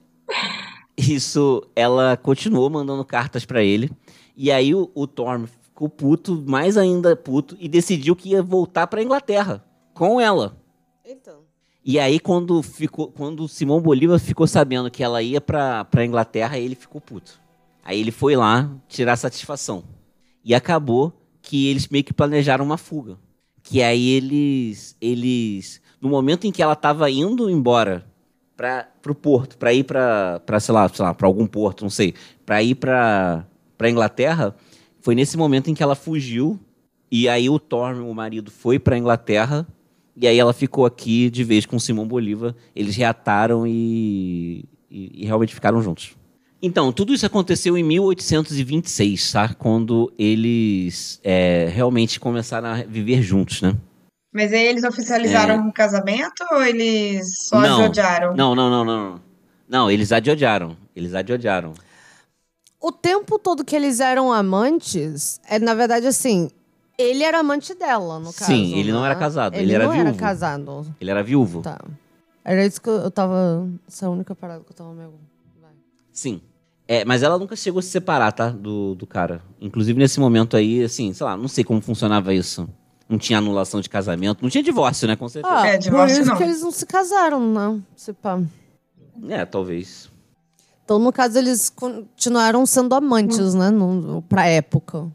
isso, 0.97 1.67
ela 1.75 2.17
continuou 2.17 2.69
mandando 2.69 3.05
cartas 3.05 3.45
pra 3.45 3.63
ele. 3.63 3.91
E 4.37 4.51
aí 4.51 4.75
o, 4.75 4.91
o 4.95 5.07
Torm 5.07 5.47
ficou 5.47 5.89
puto, 5.89 6.45
mais 6.47 6.77
ainda 6.77 7.17
puto, 7.17 7.57
e 7.59 7.69
decidiu 7.69 8.15
que 8.15 8.31
ia 8.31 8.43
voltar 8.43 8.87
pra 8.87 9.03
Inglaterra 9.03 9.65
com 9.95 10.21
ela. 10.21 10.57
Então. 11.05 11.41
E 11.85 11.99
aí, 11.99 12.21
quando, 12.21 12.63
ficou, 12.63 13.11
quando 13.11 13.45
o 13.45 13.49
Simão 13.49 13.81
Bolívar 13.81 14.19
ficou 14.19 14.47
sabendo 14.47 14.91
que 14.91 15.03
ela 15.03 15.23
ia 15.23 15.41
pra 15.41 16.05
Inglaterra, 16.05 16.59
ele 16.59 16.75
ficou 16.75 17.01
puto. 17.01 17.41
Aí 17.89 18.01
ele 18.01 18.11
foi 18.11 18.37
lá 18.37 18.71
tirar 18.87 19.17
satisfação. 19.17 19.83
E 20.45 20.55
acabou 20.55 21.11
que 21.41 21.69
eles 21.69 21.89
meio 21.89 22.05
que 22.05 22.13
planejaram 22.13 22.63
uma 22.63 22.77
fuga. 22.77 23.17
Que 23.63 23.83
aí 23.83 24.11
eles. 24.11 24.95
eles 25.01 25.81
no 25.99 26.11
momento 26.11 26.47
em 26.47 26.53
que 26.53 26.63
ela 26.63 26.77
tava 26.77 27.11
indo 27.11 27.49
embora 27.49 28.05
para 28.55 28.87
pro 29.01 29.15
porto, 29.15 29.57
para 29.57 29.73
ir 29.73 29.85
pra, 29.85 30.39
sei 30.61 30.75
lá, 30.75 30.87
sei 30.87 31.03
lá, 31.03 31.15
pra 31.15 31.27
algum 31.27 31.47
porto, 31.47 31.81
não 31.81 31.89
sei, 31.89 32.13
pra 32.45 32.63
ir 32.63 32.75
pra 32.75 33.47
Inglaterra, 33.85 34.55
foi 35.01 35.15
nesse 35.15 35.39
momento 35.39 35.71
em 35.71 35.75
que 35.75 35.83
ela 35.83 35.95
fugiu. 35.95 36.61
E 37.11 37.27
aí 37.27 37.49
o 37.49 37.59
Torm, 37.59 38.07
o 38.07 38.15
marido, 38.15 38.51
foi 38.51 38.79
pra 38.79 38.99
Inglaterra. 38.99 39.67
E 40.15 40.27
aí 40.27 40.39
ela 40.39 40.53
ficou 40.53 40.85
aqui 40.85 41.31
de 41.31 41.43
vez 41.43 41.65
com 41.65 41.77
o 41.77 41.81
Simão 41.81 42.07
Bolívar. 42.07 42.55
Eles 42.77 42.97
reataram 42.97 43.67
e, 43.67 44.67
e, 44.91 45.23
e 45.23 45.25
realmente 45.25 45.55
ficaram 45.55 45.81
juntos. 45.81 46.19
Então, 46.61 46.93
tudo 46.93 47.13
isso 47.15 47.25
aconteceu 47.25 47.79
em 47.79 47.85
1826, 47.85 49.33
tá? 49.33 49.55
Quando 49.55 50.13
eles 50.19 51.21
é, 51.23 51.69
realmente 51.73 52.19
começaram 52.19 52.69
a 52.69 52.75
viver 52.83 53.23
juntos, 53.23 53.63
né? 53.63 53.77
Mas 54.35 54.53
aí 54.53 54.67
eles 54.67 54.85
oficializaram 54.85 55.69
o 55.69 55.73
casamento 55.73 56.45
ou 56.53 56.63
eles 56.63 57.47
só 57.47 57.61
Não. 57.61 57.87
odiaram? 57.87 58.35
Não, 58.37 58.55
não, 58.55 58.69
não, 58.69 58.85
não. 58.85 59.11
não. 59.13 59.21
Não, 59.69 59.91
eles 59.91 60.13
adiodaram. 60.13 60.77
Eles 60.97 61.15
adiodaram. 61.15 61.75
O 62.81 62.91
tempo 62.91 63.39
todo 63.39 63.65
que 63.65 63.77
eles 63.77 64.01
eram 64.01 64.33
amantes, 64.33 65.41
é 65.49 65.59
na 65.59 65.75
verdade 65.75 66.07
assim, 66.07 66.51
ele 66.97 67.23
era 67.23 67.39
amante 67.41 67.75
dela, 67.75 68.19
no 68.19 68.33
caso. 68.33 68.47
Sim, 68.47 68.79
ele 68.79 68.93
não 68.93 69.01
né? 69.01 69.07
era 69.07 69.15
casado, 69.17 69.55
Ele, 69.55 69.65
ele 69.65 69.73
era 69.75 69.85
não 69.85 69.93
era 69.93 70.05
viúvo. 70.05 70.19
casado. 70.19 70.97
Ele 71.01 71.11
era 71.11 71.23
viúvo? 71.23 71.63
Tá. 71.63 71.79
Era 72.45 72.65
isso 72.65 72.81
que 72.81 72.89
eu, 72.89 72.95
eu 72.95 73.11
tava. 73.11 73.69
Essa 73.87 74.07
é 74.07 74.09
a 74.09 74.11
única 74.11 74.35
parada 74.35 74.65
que 74.65 74.73
eu 74.73 74.77
tava 74.77 74.93
meio. 74.95 75.13
Sim. 76.19 76.41
É, 76.89 77.05
mas 77.05 77.23
ela 77.23 77.39
nunca 77.39 77.55
chegou 77.55 77.79
a 77.79 77.83
se 77.83 77.91
separar, 77.91 78.33
tá? 78.33 78.49
Do, 78.51 78.95
do 78.97 79.07
cara. 79.07 79.41
Inclusive, 79.61 79.97
nesse 79.99 80.19
momento 80.19 80.57
aí, 80.57 80.83
assim, 80.83 81.13
sei 81.13 81.25
lá, 81.25 81.37
não 81.37 81.47
sei 81.47 81.63
como 81.63 81.81
funcionava 81.81 82.35
isso. 82.35 82.69
Não 83.09 83.17
tinha 83.19 83.39
anulação 83.39 83.81
de 83.81 83.89
casamento, 83.89 84.43
não 84.43 84.51
tinha 84.51 84.63
divórcio, 84.65 85.07
né? 85.07 85.15
Com 85.15 85.29
certeza. 85.29 85.55
Ah, 85.55 85.67
É, 85.69 85.73
por 85.77 85.83
divórcio 85.83 86.21
isso 86.23 86.31
não. 86.31 86.37
que 86.37 86.43
eles 86.43 86.61
não 86.61 86.71
se 86.73 86.85
casaram, 86.87 87.53
né? 87.53 87.81
Se 87.95 88.13
pá. 88.13 88.41
É, 89.29 89.45
talvez. 89.45 90.11
Então, 90.85 90.99
no 90.99 91.13
caso, 91.13 91.39
eles 91.39 91.71
continuaram 91.71 92.67
sendo 92.67 92.95
amantes, 92.95 93.55
né? 93.55 93.71
No, 93.71 94.21
pra 94.23 94.47
época. 94.47 95.07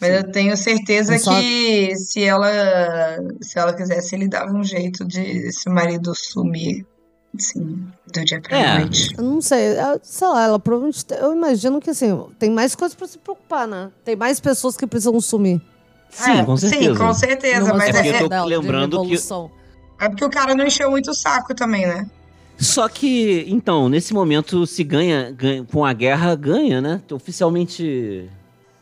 Mas 0.00 0.14
eu 0.14 0.32
tenho 0.32 0.56
certeza 0.56 1.14
É 1.14 1.18
só- 1.18 1.38
que 1.38 1.94
se 1.96 2.22
ela, 2.24 2.48
se 3.42 3.58
ela 3.58 3.72
quisesse, 3.74 4.14
ele 4.14 4.28
dava 4.28 4.52
um 4.52 4.64
jeito 4.64 5.04
de 5.06 5.20
esse 5.20 5.68
marido 5.68 6.12
sumir, 6.14 6.86
assim, 7.36 7.86
do 8.12 8.24
dia 8.24 8.40
pra 8.40 8.56
É. 8.58 8.78
noite. 8.80 9.14
Eu 9.16 9.24
não 9.24 9.40
sei, 9.40 9.74
sei 10.02 10.28
lá, 10.28 10.44
ela 10.44 10.58
provavelmente. 10.58 11.04
te- 11.04 11.14
Eu 11.14 11.32
imagino 11.34 11.80
que 11.80 11.90
assim, 11.90 12.18
tem 12.38 12.50
mais 12.50 12.74
coisas 12.74 12.94
pra 12.94 13.06
se 13.06 13.18
preocupar, 13.18 13.66
né? 13.66 13.90
Tem 14.04 14.16
mais 14.16 14.40
pessoas 14.40 14.76
que 14.76 14.86
precisam 14.86 15.20
sumir. 15.20 15.60
Sim, 16.10 16.38
É, 16.38 16.44
com 16.44 16.56
certeza. 16.56 16.92
Sim, 16.92 16.98
com 16.98 17.12
certeza, 17.14 17.74
mas 17.74 17.88
É 17.90 17.92
porque 17.92 18.08
eu 18.08 18.26
é, 18.26 18.28
tô 18.40 18.44
lembrando 18.44 19.02
que- 19.04 19.18
é 20.00 20.08
porque 20.08 20.24
o 20.24 20.30
cara 20.30 20.54
não 20.54 20.66
encheu 20.66 20.90
muito 20.90 21.10
o 21.10 21.14
saco 21.14 21.54
também, 21.54 21.86
né? 21.86 22.08
Só 22.56 22.88
que, 22.88 23.44
então, 23.46 23.88
nesse 23.88 24.12
momento, 24.14 24.66
se 24.66 24.82
ganha, 24.82 25.30
ganha- 25.30 25.64
com 25.64 25.84
a 25.84 25.92
guerra, 25.92 26.34
ganha, 26.34 26.80
né? 26.80 27.00
Oficialmente, 27.12 28.28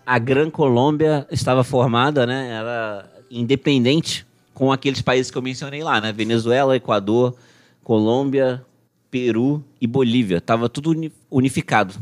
a 0.07 0.19
Gran 0.19 0.49
Colômbia 0.51 1.27
estava 1.31 1.63
formada, 1.65 2.25
né? 2.27 2.53
Era 2.53 3.05
independente 3.31 4.27
com 4.55 4.73
aqueles 4.73 5.03
países 5.03 5.31
que 5.31 5.37
eu 5.37 5.43
mencionei 5.43 5.83
lá, 5.83 6.01
né? 6.01 6.13
Venezuela, 6.13 6.75
Equador, 6.77 7.35
Colômbia, 7.91 8.67
Peru 9.13 9.65
e 9.81 9.87
Bolívia. 9.87 10.41
Tava 10.41 10.69
tudo 10.69 10.91
uni- 10.91 11.13
unificado. 11.31 11.95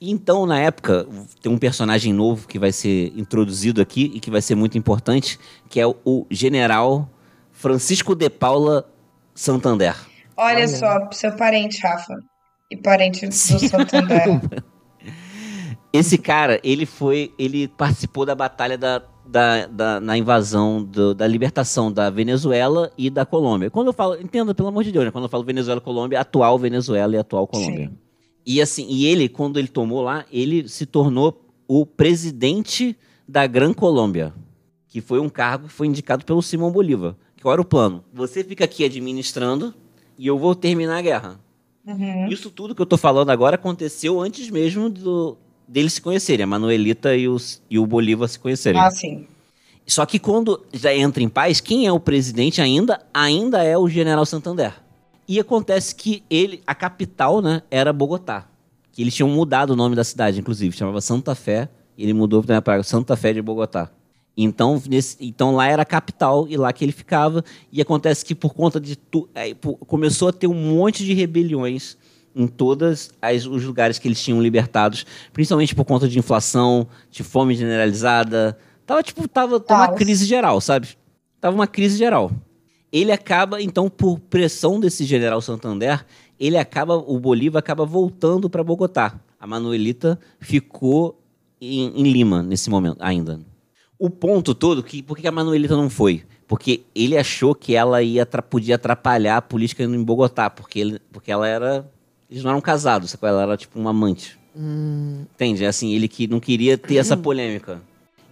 Então, 0.00 0.46
na 0.46 0.56
época, 0.60 1.04
tem 1.42 1.50
um 1.50 1.58
personagem 1.58 2.12
novo 2.12 2.46
que 2.46 2.60
vai 2.60 2.70
ser 2.70 3.12
introduzido 3.16 3.82
aqui 3.82 4.12
e 4.14 4.20
que 4.20 4.30
vai 4.30 4.40
ser 4.40 4.54
muito 4.54 4.78
importante, 4.78 5.36
que 5.68 5.80
é 5.80 5.84
o- 5.88 6.24
general 6.30 7.10
Francisco 7.50 8.14
de 8.14 8.30
Paula 8.30 8.88
Santander. 9.34 9.96
Olha, 10.36 10.58
Olha. 10.58 10.68
só, 10.68 11.10
seu 11.10 11.32
parente, 11.34 11.80
Rafa. 11.82 12.14
E 12.70 12.76
parente 12.76 13.26
do 13.26 13.34
Santander. 13.34 14.40
Esse 15.92 16.16
cara, 16.16 16.60
ele 16.62 16.86
foi. 16.86 17.34
Ele 17.36 17.66
participou 17.66 18.24
da 18.24 18.36
batalha 18.36 18.78
da, 18.78 19.02
da, 19.26 19.66
da- 19.66 20.00
na 20.00 20.16
invasão 20.18 20.82
do- 20.82 21.14
da 21.14 21.26
libertação 21.26 21.90
da 21.92 22.10
Venezuela 22.10 22.90
e 22.96 23.08
da 23.10 23.24
Colômbia. 23.26 23.70
Quando 23.70 23.88
eu 23.88 23.92
falo, 23.92 24.20
entenda, 24.20 24.54
pelo 24.54 24.68
amor 24.68 24.84
de 24.84 24.92
Deus, 24.92 25.04
né? 25.04 25.10
Quando 25.10 25.24
eu 25.24 25.30
falo 25.30 25.44
Venezuela 25.44 25.80
e 25.80 25.84
Colômbia, 25.84 26.20
atual 26.20 26.58
Venezuela 26.58 27.14
e 27.14 27.18
atual 27.18 27.46
Colômbia. 27.46 27.88
Sim. 27.88 27.98
E 28.46 28.60
assim, 28.60 28.86
e 28.88 29.06
ele, 29.06 29.28
quando 29.28 29.58
ele 29.58 29.68
tomou 29.68 30.02
lá, 30.02 30.24
ele 30.30 30.68
se 30.68 30.84
tornou 30.86 31.40
o 31.66 31.86
presidente 31.86 32.96
da 33.26 33.46
Gran 33.46 33.72
Colômbia, 33.72 34.34
que 34.88 35.00
foi 35.00 35.18
um 35.18 35.28
cargo 35.30 35.66
que 35.68 35.72
foi 35.72 35.86
indicado 35.86 36.24
pelo 36.24 36.42
Simão 36.42 36.70
Bolívar. 36.70 37.16
Qual 37.40 37.52
era 37.52 37.60
o 37.60 37.64
plano? 37.64 38.04
Você 38.12 38.42
fica 38.44 38.64
aqui 38.64 38.84
administrando 38.84 39.74
e 40.18 40.26
eu 40.26 40.38
vou 40.38 40.54
terminar 40.54 40.98
a 40.98 41.02
guerra. 41.02 41.40
Uhum. 41.86 42.28
Isso 42.28 42.50
tudo 42.50 42.74
que 42.74 42.80
eu 42.80 42.86
tô 42.86 42.96
falando 42.96 43.28
agora 43.30 43.56
aconteceu 43.56 44.20
antes 44.20 44.48
mesmo 44.50 44.88
do, 44.88 45.36
deles 45.66 45.94
se 45.94 46.00
conhecerem, 46.00 46.44
a 46.44 46.46
Manuelita 46.46 47.14
e, 47.16 47.28
os, 47.28 47.60
e 47.70 47.78
o 47.78 47.86
Bolívar 47.86 48.28
se 48.28 48.38
conhecerem. 48.38 48.80
Ah, 48.80 48.90
sim. 48.90 49.26
Só 49.86 50.06
que 50.06 50.18
quando 50.18 50.64
já 50.72 50.94
entra 50.94 51.22
em 51.22 51.28
paz, 51.28 51.60
quem 51.60 51.86
é 51.86 51.92
o 51.92 52.00
presidente 52.00 52.60
ainda? 52.60 53.00
Ainda 53.12 53.62
é 53.62 53.76
o 53.76 53.88
General 53.88 54.24
Santander. 54.24 54.72
E 55.28 55.38
acontece 55.38 55.94
que 55.94 56.22
ele, 56.30 56.62
a 56.66 56.74
capital, 56.74 57.40
né, 57.42 57.62
era 57.70 57.92
Bogotá. 57.92 58.46
Que 58.92 59.02
eles 59.02 59.14
tinham 59.14 59.28
mudado 59.28 59.70
o 59.70 59.76
nome 59.76 59.94
da 59.96 60.04
cidade, 60.04 60.38
inclusive, 60.40 60.74
chamava 60.76 61.00
Santa 61.00 61.34
Fé, 61.34 61.68
e 61.98 62.02
ele 62.04 62.12
mudou 62.14 62.42
para 62.42 62.82
Santa 62.82 63.16
Fé 63.16 63.32
de 63.32 63.42
Bogotá. 63.42 63.90
Então, 64.36 64.82
nesse- 64.88 65.16
então 65.20 65.54
lá 65.54 65.66
era 65.68 65.82
a 65.82 65.86
capital 65.86 66.46
e 66.48 66.56
lá 66.56 66.72
que 66.72 66.84
ele 66.84 66.92
ficava. 66.92 67.44
E 67.72 67.80
acontece 67.80 68.24
que 68.24 68.34
por 68.34 68.52
conta 68.54 68.80
de 68.80 68.96
tu, 68.96 69.28
aí, 69.34 69.54
pô, 69.54 69.76
começou 69.76 70.28
a 70.28 70.32
ter 70.32 70.46
um 70.46 70.54
monte 70.54 71.04
de 71.04 71.12
rebeliões 71.14 71.96
em 72.34 72.46
todos 72.46 73.10
os 73.50 73.64
lugares 73.64 73.98
que 73.98 74.08
eles 74.08 74.22
tinham 74.22 74.42
libertados, 74.42 75.06
principalmente 75.32 75.74
por 75.74 75.84
conta 75.84 76.08
de 76.08 76.18
inflação, 76.18 76.86
de 77.10 77.22
fome 77.22 77.54
generalizada. 77.54 78.58
Tava 78.86 79.02
tipo, 79.02 79.26
tava, 79.28 79.60
tava 79.60 79.92
uma 79.92 79.96
crise 79.96 80.26
geral, 80.26 80.60
sabe? 80.60 80.88
Tava 81.40 81.54
uma 81.54 81.66
crise 81.66 81.96
geral. 81.96 82.30
Ele 82.92 83.10
acaba, 83.12 83.60
então, 83.60 83.88
por 83.90 84.20
pressão 84.20 84.78
desse 84.78 85.04
general 85.04 85.40
Santander, 85.40 86.04
ele 86.38 86.56
acaba, 86.56 86.96
o 86.96 87.18
Bolívar 87.18 87.58
acaba 87.58 87.84
voltando 87.84 88.48
para 88.48 88.62
Bogotá. 88.62 89.18
A 89.38 89.46
Manuelita 89.46 90.18
ficou 90.40 91.20
em, 91.60 91.92
em 92.00 92.12
Lima 92.12 92.42
nesse 92.42 92.70
momento 92.70 92.98
ainda. 93.00 93.40
O 93.98 94.10
ponto 94.10 94.54
todo, 94.54 94.82
que, 94.82 95.02
por 95.02 95.16
que 95.16 95.26
a 95.26 95.32
Manuelita 95.32 95.76
não 95.76 95.88
foi? 95.88 96.24
Porque 96.46 96.82
ele 96.94 97.16
achou 97.16 97.54
que 97.54 97.74
ela 97.74 98.02
ia, 98.02 98.26
podia 98.26 98.74
atrapalhar 98.74 99.38
a 99.38 99.42
política 99.42 99.82
em 99.82 100.02
Bogotá, 100.02 100.50
porque, 100.50 100.78
ele, 100.78 101.00
porque 101.12 101.32
ela 101.32 101.48
era. 101.48 101.90
Eles 102.34 102.42
não 102.42 102.50
eram 102.50 102.60
casados, 102.60 103.10
sacou? 103.12 103.28
ela 103.28 103.42
era 103.42 103.56
tipo 103.56 103.78
uma 103.78 103.90
amante. 103.90 104.36
Entende? 104.56 105.64
Assim, 105.64 105.92
ele 105.94 106.08
que 106.08 106.26
não 106.26 106.40
queria 106.40 106.76
ter 106.76 106.96
essa 106.96 107.16
polêmica. 107.16 107.80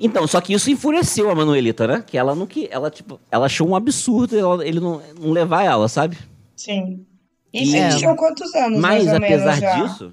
Então, 0.00 0.26
só 0.26 0.40
que 0.40 0.52
isso 0.52 0.68
enfureceu 0.70 1.30
a 1.30 1.34
Manuelita, 1.36 1.86
né? 1.86 2.02
Que 2.04 2.18
ela 2.18 2.34
não 2.34 2.44
que 2.46 2.68
ela 2.72 2.90
tipo, 2.90 3.20
ela 3.30 3.46
achou 3.46 3.68
um 3.68 3.76
absurdo 3.76 4.36
ela- 4.36 4.66
ele 4.66 4.80
não, 4.80 5.00
não 5.20 5.30
levar 5.30 5.62
ela, 5.64 5.86
sabe? 5.88 6.18
Sim. 6.56 7.06
E- 7.54 7.62
Isso 7.62 7.76
É. 7.76 7.82
eles 7.84 7.96
tinham 7.98 8.16
quantos 8.16 8.52
anos, 8.56 8.80
Mas 8.80 9.04
mais 9.04 9.08
ou 9.08 9.16
apesar 9.24 9.44
menos, 9.44 9.60
já? 9.60 9.82
disso, 9.84 10.12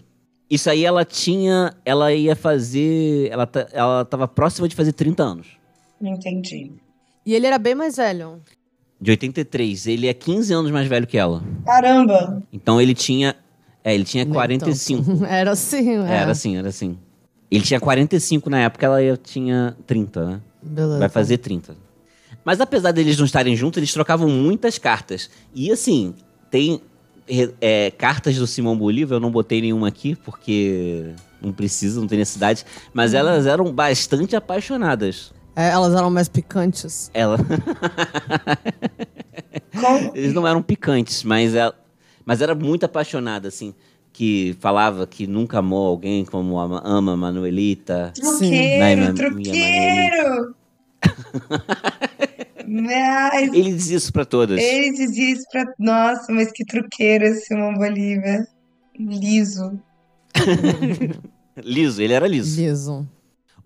isso 0.50 0.70
aí 0.70 0.86
ela 0.86 1.04
tinha, 1.04 1.74
ela 1.84 2.14
ia 2.14 2.36
fazer, 2.36 3.30
ela 3.32 3.50
ela 3.74 4.06
tava 4.06 4.28
próxima 4.28 4.68
de 4.68 4.76
fazer 4.76 4.92
30 4.94 5.24
anos. 5.24 5.48
Entendi. 6.00 6.72
E 7.26 7.34
ele 7.34 7.48
era 7.48 7.58
bem 7.58 7.74
mais 7.74 7.98
velho. 7.98 8.40
De 9.02 9.12
83, 9.12 9.88
ele 9.88 10.08
é 10.08 10.14
15 10.14 10.54
anos 10.54 10.70
mais 10.70 10.88
velho 10.88 11.08
que 11.08 11.18
ela. 11.18 11.42
Caramba! 11.66 12.44
Então 12.52 12.80
ele 12.82 12.94
tinha, 12.94 13.36
é, 13.84 13.94
ele 13.94 14.04
tinha 14.04 14.26
Nem 14.26 14.34
45. 14.34 15.04
tanto. 15.04 15.26
Era 15.26 15.52
assim, 15.52 15.90
é. 15.90 16.12
Era 16.12 16.32
assim, 16.32 16.58
era 16.58 16.70
assim. 16.70 16.98
Ele 17.50 17.64
tinha 17.64 17.80
45 17.80 18.50
na 18.50 18.60
época, 18.60 18.86
ela 18.86 19.18
tinha 19.18 19.76
30, 19.88 20.26
né? 20.26 20.42
Beleza. 20.62 21.00
Vai 21.00 21.10
fazer 21.10 21.38
30. 21.38 21.76
Mas 22.44 22.62
apesar 22.62 22.92
deles 22.92 23.18
não 23.18 23.26
estarem 23.26 23.56
juntos, 23.56 23.78
eles 23.78 23.92
trocavam 23.94 24.30
muitas 24.30 24.78
cartas. 24.78 25.30
E 25.54 25.72
assim, 25.72 26.14
tem 26.52 26.82
é, 27.60 27.92
cartas 27.92 28.36
do 28.38 28.46
Simão 28.46 28.78
Bolívar, 28.78 29.18
eu 29.18 29.20
não 29.20 29.32
botei 29.32 29.62
nenhuma 29.62 29.88
aqui, 29.88 30.16
porque 30.16 31.14
não 31.42 31.52
precisa, 31.52 32.00
não 32.00 32.08
tem 32.08 32.20
necessidade. 32.20 32.66
Mas 32.94 33.14
elas 33.14 33.46
eram 33.46 33.72
bastante 33.72 34.36
apaixonadas. 34.36 35.32
É, 35.56 35.70
elas 35.70 35.94
eram 35.94 36.10
mais 36.10 36.28
picantes. 36.28 37.10
Ela. 37.14 37.38
Eles 40.14 40.34
não 40.34 40.48
eram 40.48 40.62
picantes, 40.62 41.24
mas 41.24 41.56
ela, 41.56 41.74
mas 42.26 42.42
era 42.42 42.54
muito 42.56 42.86
apaixonada, 42.86 43.48
assim. 43.48 43.74
Que 44.12 44.56
falava 44.60 45.06
que 45.06 45.28
nunca 45.28 45.60
amou 45.60 45.88
alguém 45.88 46.26
como 46.26 46.58
ama, 46.60 46.82
ama 46.84 47.16
Manuelita. 47.16 48.12
Truqueiro, 48.16 48.98
minha- 48.98 49.14
truqueiro! 49.14 50.56
Mas 52.68 53.44
Ele 53.54 53.74
diz 53.74 53.90
isso 53.90 54.12
pra 54.12 54.26
todas. 54.26 54.60
ele 54.60 54.92
dizia 54.96 55.32
isso 55.34 55.46
pra. 55.52 55.66
Nossa, 55.80 56.32
mas 56.32 56.52
que 56.52 56.66
truqueiro 56.66 57.26
esse 57.26 57.46
Simão 57.48 57.74
Bolívar. 57.76 58.46
Liso. 58.98 59.80
Liso, 61.64 62.02
ele 62.02 62.14
era 62.14 62.28
liso. 62.28 62.60
Liso. 62.60 63.08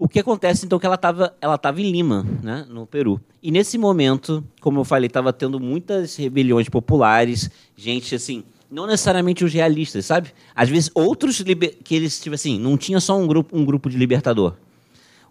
O 0.04 0.08
que 0.10 0.20
acontece, 0.20 0.66
então, 0.66 0.76
é 0.76 0.80
que 0.82 0.86
ela 0.86 0.95
estava 0.95 1.34
ela 1.39 1.58
tava 1.58 1.80
em 1.80 1.89
Lima, 1.89 2.28
né, 2.43 2.66
no 2.70 2.86
Peru. 2.86 3.22
E 3.41 3.49
nesse 3.49 3.78
momento, 3.78 4.43
como 4.60 4.82
eu 4.82 4.84
falei, 4.84 5.08
estava 5.08 5.32
tendo 5.32 5.62
muitas 5.62 6.18
rebeliões 6.18 6.68
populares, 6.68 7.49
gente, 7.78 8.14
assim, 8.14 8.43
não 8.70 8.86
necessariamente 8.86 9.45
os 9.45 9.54
realistas, 9.54 10.06
sabe? 10.06 10.34
Às 10.54 10.68
vezes, 10.68 10.91
outros 10.93 11.41
que 11.86 11.95
eles, 11.95 12.20
tipo 12.20 12.36
assim, 12.36 12.60
não 12.60 12.76
tinha 12.76 12.99
só 12.99 13.18
um 13.18 13.26
grupo, 13.26 13.58
um 13.58 13.64
grupo 13.64 13.89
de 13.89 13.95
libertador. 13.95 14.56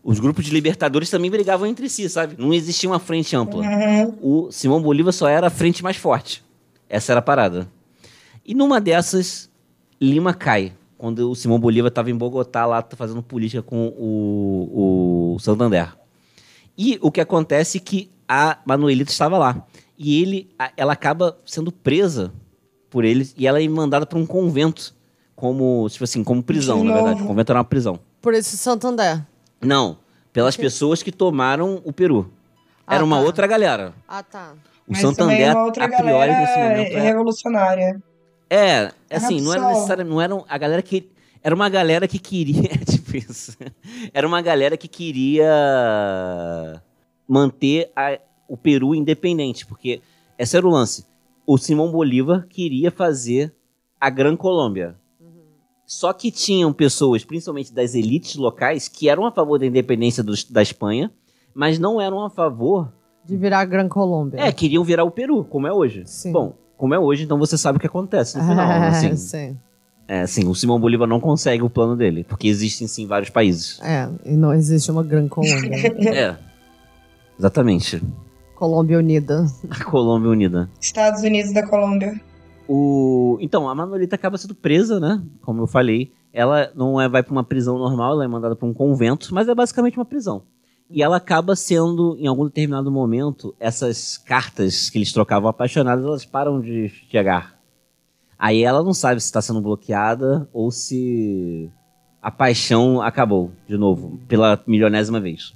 Os 0.03 0.19
grupos 0.19 0.47
de 0.47 0.51
libertadores 0.51 1.11
também 1.11 1.31
brigavam 1.31 1.67
entre 1.67 1.87
si, 1.91 2.09
sabe? 2.09 2.37
Não 2.39 2.55
existia 2.55 2.89
uma 2.89 2.99
frente 2.99 3.37
ampla. 3.37 3.63
Uhum. 3.63 4.15
O 4.23 4.51
Simão 4.51 4.81
Bolívar 4.81 5.13
só 5.13 5.29
era 5.29 5.49
a 5.49 5.51
frente 5.51 5.83
mais 5.83 5.99
forte. 5.99 6.43
Essa 6.89 7.13
era 7.13 7.19
a 7.19 7.23
parada. 7.23 7.71
E 8.43 8.55
numa 8.55 8.81
dessas, 8.81 9.51
Lima 10.01 10.33
cai. 10.33 10.73
Quando 11.03 11.33
o 11.33 11.35
Simão 11.35 11.59
Bolívar 11.59 11.89
estava 11.89 12.13
em 12.13 12.17
Bogotá, 12.17 12.65
lá 12.65 12.81
tá 12.81 12.97
fazendo 12.97 13.21
política 13.25 13.61
com 13.61 13.89
o, 13.89 15.35
o 15.35 15.39
Santander. 15.41 15.93
E 16.79 16.97
o 17.03 17.11
que 17.11 17.21
acontece 17.21 17.79
é 17.79 17.81
que 17.81 18.09
a 18.29 18.59
Manuelita 18.65 19.11
estava 19.11 19.37
lá. 19.37 19.67
E 19.99 20.23
ele, 20.23 20.49
ela 20.77 20.93
acaba 20.93 21.37
sendo 21.45 21.73
presa 21.73 22.33
por 22.89 23.05
eles 23.05 23.35
e 23.37 23.49
ela 23.49 23.61
é 23.61 23.67
mandada 23.67 24.07
para 24.07 24.17
um 24.17 24.25
convento. 24.25 24.95
Como, 25.35 25.89
tipo 25.91 26.05
assim, 26.05 26.23
como 26.23 26.41
prisão, 26.41 26.85
na 26.85 26.95
verdade. 26.95 27.21
O 27.21 27.27
convento 27.27 27.51
era 27.51 27.59
uma 27.59 27.65
prisão. 27.65 27.99
Por 28.21 28.33
esse 28.33 28.57
Santander. 28.57 29.27
Não, 29.61 29.99
pelas 30.33 30.57
pessoas 30.57 31.03
que 31.03 31.11
tomaram 31.11 31.83
o 31.85 31.93
Peru. 31.93 32.31
Ah, 32.87 32.95
Era 32.95 33.05
uma 33.05 33.17
tá. 33.19 33.23
outra 33.25 33.47
galera. 33.49 33.93
Ah, 34.07 34.23
tá. 34.23 34.53
O 34.87 34.93
Mas 34.93 35.01
Santander, 35.01 35.37
também 35.37 35.51
uma 35.51 35.65
outra 35.65 35.85
a 35.85 35.89
priori, 35.89 36.13
galera 36.13 36.41
nesse 36.41 36.59
momento, 36.59 36.97
é, 36.97 37.01
revolucionária. 37.01 38.03
É, 38.55 38.93
assim, 39.11 39.41
não 39.41 39.53
era 39.53 39.69
necessariamente, 39.69 40.15
não 40.15 40.21
era 40.21 40.45
a 40.49 40.59
galera 40.59 40.83
que, 40.83 41.11
era 41.43 41.55
uma 41.55 41.69
galera 41.69 42.07
que 42.07 42.19
queria, 42.19 42.71
é 42.73 42.85
tipo 42.85 43.17
isso, 43.17 43.57
era 44.13 44.27
uma 44.27 44.41
galera 44.43 44.77
que 44.77 44.89
queria 44.89 46.83
manter 47.29 47.91
a- 47.97 48.19
o 48.49 48.57
Peru 48.57 48.95
independente, 48.95 49.65
porque 49.67 50.01
esse 50.39 50.57
era 50.57 50.67
o 50.67 50.71
lance. 50.71 51.07
O 51.47 51.57
Simão 51.59 51.91
Bolívar 51.91 52.47
queria 52.49 52.91
fazer 52.91 53.55
a 54.01 54.11
Gran 54.11 54.37
Colômbia. 54.37 54.97
Só 55.87 56.13
que 56.13 56.31
tinham 56.31 56.73
pessoas, 56.73 57.25
principalmente 57.25 57.73
das 57.73 57.95
elites 57.95 58.37
locais, 58.37 58.89
que 58.89 59.09
eram 59.09 59.27
a 59.27 59.33
favor 59.33 59.59
da 59.59 59.67
independência 59.67 60.23
dos- 60.23 60.45
da 60.45 60.63
Espanha, 60.63 61.11
mas 61.55 61.79
não 61.79 62.01
eram 62.01 62.25
a 62.25 62.31
favor 62.31 62.91
De 63.25 63.37
virar 63.37 63.65
Gran 63.67 63.89
Colômbia. 63.89 64.41
é, 64.41 64.53
queriam 64.53 64.83
virar 64.85 65.05
o 65.05 65.11
Peru, 65.11 65.45
como 65.45 65.67
é 65.67 65.73
hoje. 65.73 66.05
Sim. 66.07 66.33
Bom, 66.33 66.55
como 66.83 66.97
é 66.97 66.99
hoje, 66.99 67.23
então 67.23 67.39
você 67.39 67.57
sabe 67.57 67.77
o 67.77 67.81
que 67.81 67.87
acontece 67.87 68.37
no 68.37 68.43
final. 68.43 68.69
assim, 68.91 69.15
sim. 69.15 69.57
é, 70.09 70.23
assim, 70.23 70.49
o 70.49 70.53
Simão 70.53 70.81
Bolívar 70.81 71.07
não 71.07 71.21
consegue 71.21 71.63
o 71.63 71.71
plano 71.71 71.97
dele, 71.97 72.25
porque 72.25 72.49
existem 72.49 72.89
sim 72.89 73.07
vários 73.07 73.31
países. 73.31 73.81
É, 73.81 74.09
e 74.25 74.33
não 74.33 74.53
existe 74.53 74.91
uma 74.91 75.05
Gran 75.05 75.29
Colômbia. 75.29 75.71
é. 76.13 76.37
Exatamente. 77.39 78.03
Colômbia 78.57 78.99
Unida. 78.99 79.47
A 79.71 79.85
Colômbia 79.85 80.29
Unida. 80.29 80.69
Estados 80.81 81.23
Unidos 81.23 81.53
da 81.53 81.65
Colômbia. 81.65 82.21
O... 82.69 83.39
Então, 83.41 83.69
a 83.69 83.75
Manolita 83.77 84.17
acaba 84.17 84.37
sendo 84.37 84.53
presa, 84.57 84.99
né? 84.99 85.23
Como 85.41 85.63
eu 85.63 85.69
falei. 85.69 86.11
Ela 86.33 86.73
não 86.75 87.01
é, 87.01 87.09
vai 87.09 87.23
para 87.23 87.31
uma 87.31 87.45
prisão 87.45 87.79
normal, 87.79 88.15
ela 88.15 88.25
é 88.25 88.29
mandada 88.29 88.57
para 88.57 88.67
um 88.67 88.75
convento, 88.75 89.33
mas 89.33 89.49
é 89.49 89.55
basicamente 89.55 89.97
uma 89.97 90.05
prisão. 90.05 90.43
E 90.93 91.03
ela 91.03 91.17
acaba 91.17 91.57
sendo, 91.57 92.19
em 92.19 92.27
algum 92.27 92.45
determinado 92.45 92.93
momento, 92.93 93.55
essas 93.59 94.19
cartas 94.19 94.91
que 94.91 94.99
eles 94.99 95.11
trocavam 95.11 95.49
apaixonadas, 95.49 96.05
elas 96.05 96.27
param 96.27 96.61
de 96.61 96.91
chegar. 97.11 97.59
Aí 98.39 98.63
ela 98.63 98.83
não 98.83 98.93
sabe 98.93 99.19
se 99.19 99.25
está 99.25 99.41
sendo 99.41 99.63
bloqueada 99.63 100.47
ou 100.53 100.71
se 100.71 101.71
a 102.21 102.31
paixão 102.31 103.01
acabou, 103.01 103.53
de 103.67 103.79
novo, 103.79 104.21
pela 104.29 104.63
milionésima 104.67 105.19
vez. 105.19 105.55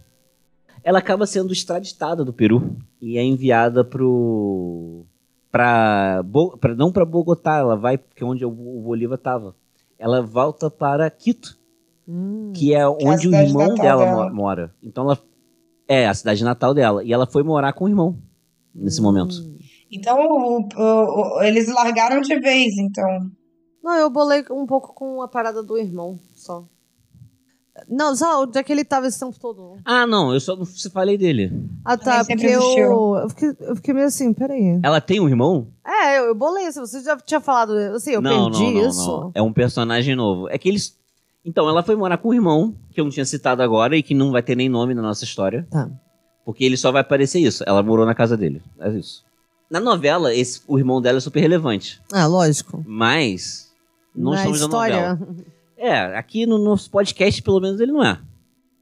Ela 0.82 1.00
acaba 1.00 1.26
sendo 1.26 1.52
extraditada 1.52 2.24
do 2.24 2.32
Peru 2.32 2.74
e 2.98 3.18
é 3.18 3.22
enviada 3.22 3.84
pro 3.84 5.04
para 5.52 6.24
não 6.76 6.90
para 6.90 7.04
Bogotá, 7.04 7.58
ela 7.58 7.76
vai 7.76 7.98
porque 7.98 8.22
é 8.22 8.26
onde 8.26 8.44
o 8.44 8.48
o 8.48 8.82
Bolívar 8.82 9.18
estava. 9.18 9.54
Ela 9.98 10.22
volta 10.22 10.70
para 10.70 11.10
Quito, 11.10 11.58
Hum. 12.08 12.52
que 12.54 12.72
é 12.74 12.78
é 12.80 12.88
onde 12.88 13.28
o 13.28 13.34
irmão 13.34 13.68
natal 13.68 13.76
dela, 13.84 14.04
dela. 14.04 14.28
mo- 14.30 14.34
mora. 14.36 14.74
Então 14.82 15.04
ela 15.04 15.18
é 15.88 16.06
a 16.06 16.14
cidade 16.14 16.42
natal 16.44 16.72
dela 16.74 17.02
e 17.04 17.12
ela 17.12 17.26
foi 17.26 17.42
morar 17.42 17.72
com 17.72 17.84
o 17.84 17.88
irmão 17.88 18.16
nesse 18.74 19.00
momento. 19.02 19.34
Então, 19.90 20.18
o- 20.20 20.60
o- 20.60 21.38
o- 21.38 21.42
eles 21.42 21.68
largaram 21.68 22.20
de 22.20 22.38
vez, 22.40 22.76
então. 22.78 23.30
Não, 23.82 23.94
eu 23.94 24.10
bolei 24.10 24.44
um 24.50 24.66
pouco 24.66 24.92
com 24.94 25.22
a 25.22 25.28
parada 25.28 25.62
do 25.62 25.76
irmão, 25.78 26.18
só. 26.34 26.64
Não, 27.88 28.16
só 28.16 28.42
onde 28.42 28.58
é 28.58 28.62
que 28.62 28.72
ele 28.72 28.84
tava 28.84 29.06
esse 29.06 29.20
tempo 29.20 29.38
todo. 29.38 29.76
Ah, 29.84 30.06
não, 30.06 30.32
eu 30.32 30.40
só 30.40 30.56
não 30.56 30.64
se 30.64 30.88
falei 30.90 31.18
dele. 31.18 31.52
Ah, 31.84 31.96
tá, 31.96 32.24
porque 32.24 32.46
eu, 32.46 32.62
eu, 33.18 33.28
fiquei, 33.28 33.54
eu 33.60 33.76
fiquei 33.76 33.92
meio 33.94 34.06
assim, 34.06 34.32
peraí. 34.32 34.80
Ela 34.82 34.98
tem 35.00 35.20
um 35.20 35.28
irmão? 35.28 35.68
É, 35.86 36.18
eu, 36.18 36.24
eu 36.26 36.34
bolei 36.34 36.66
assim, 36.66 36.80
você 36.80 37.00
já 37.02 37.16
tinha 37.18 37.38
falado, 37.40 37.72
assim, 37.94 38.12
eu 38.12 38.22
não, 38.22 38.50
perdi 38.50 38.64
não, 38.64 38.72
não, 38.82 38.88
isso. 38.88 39.06
não. 39.06 39.30
É 39.34 39.42
um 39.42 39.52
personagem 39.52 40.16
novo. 40.16 40.48
É 40.48 40.56
que 40.56 40.68
eles 40.70 40.98
Então, 41.48 41.68
ela 41.68 41.80
foi 41.82 41.94
morar 41.94 42.18
com 42.18 42.30
o 42.30 42.34
irmão, 42.34 42.74
que 42.90 43.00
eu 43.00 43.04
não 43.04 43.10
tinha 43.12 43.24
citado 43.24 43.62
agora 43.62 43.96
e 43.96 44.02
que 44.02 44.14
não 44.14 44.32
vai 44.32 44.42
ter 44.42 44.56
nem 44.56 44.68
nome 44.68 44.94
na 44.94 45.00
nossa 45.00 45.22
história. 45.24 45.64
Tá. 45.70 45.88
Porque 46.44 46.64
ele 46.64 46.76
só 46.76 46.90
vai 46.90 47.02
aparecer 47.02 47.38
isso. 47.38 47.62
Ela 47.66 47.82
morou 47.84 48.04
na 48.04 48.14
casa 48.16 48.36
dele. 48.36 48.60
É 48.80 48.90
isso. 48.90 49.24
Na 49.70 49.78
novela, 49.78 50.34
esse, 50.34 50.60
o 50.66 50.76
irmão 50.76 51.00
dela 51.00 51.18
é 51.18 51.20
super 51.20 51.40
relevante. 51.40 52.00
Ah, 52.12 52.26
lógico. 52.26 52.84
Mas. 52.86 53.72
Não 54.14 54.32
Na 54.32 54.38
estamos 54.38 54.60
na 54.60 54.68
novela. 54.68 55.12
história. 55.14 55.36
É, 55.76 56.18
aqui 56.18 56.46
no 56.46 56.58
nosso 56.58 56.90
podcast, 56.90 57.40
pelo 57.42 57.60
menos, 57.60 57.80
ele 57.80 57.92
não 57.92 58.02
é. 58.04 58.18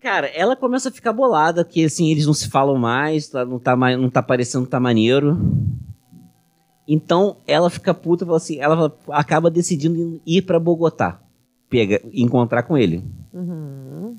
Cara, 0.00 0.26
ela 0.28 0.54
começa 0.56 0.88
a 0.88 0.92
ficar 0.92 1.12
bolada, 1.12 1.64
que 1.64 1.84
assim, 1.84 2.10
eles 2.10 2.26
não 2.26 2.34
se 2.34 2.48
falam 2.48 2.76
mais, 2.76 3.28
tá- 3.28 3.44
não 3.44 3.58
tá, 3.58 3.74
mais, 3.74 3.98
não 3.98 4.08
tá 4.10 4.22
parecendo 4.22 4.66
tá 4.66 4.78
maneiro. 4.78 5.36
Então, 6.86 7.38
ela 7.46 7.70
fica 7.70 7.94
puta, 7.94 8.24
fala 8.26 8.36
assim, 8.36 8.58
ela 8.60 8.94
acaba 9.08 9.50
decidindo 9.50 10.20
ir 10.26 10.42
pra 10.42 10.60
Bogotá. 10.60 11.20
Pega, 11.70 12.00
encontrar 12.12 12.62
com 12.64 12.76
ele. 12.78 13.04
Uhum. 13.32 14.16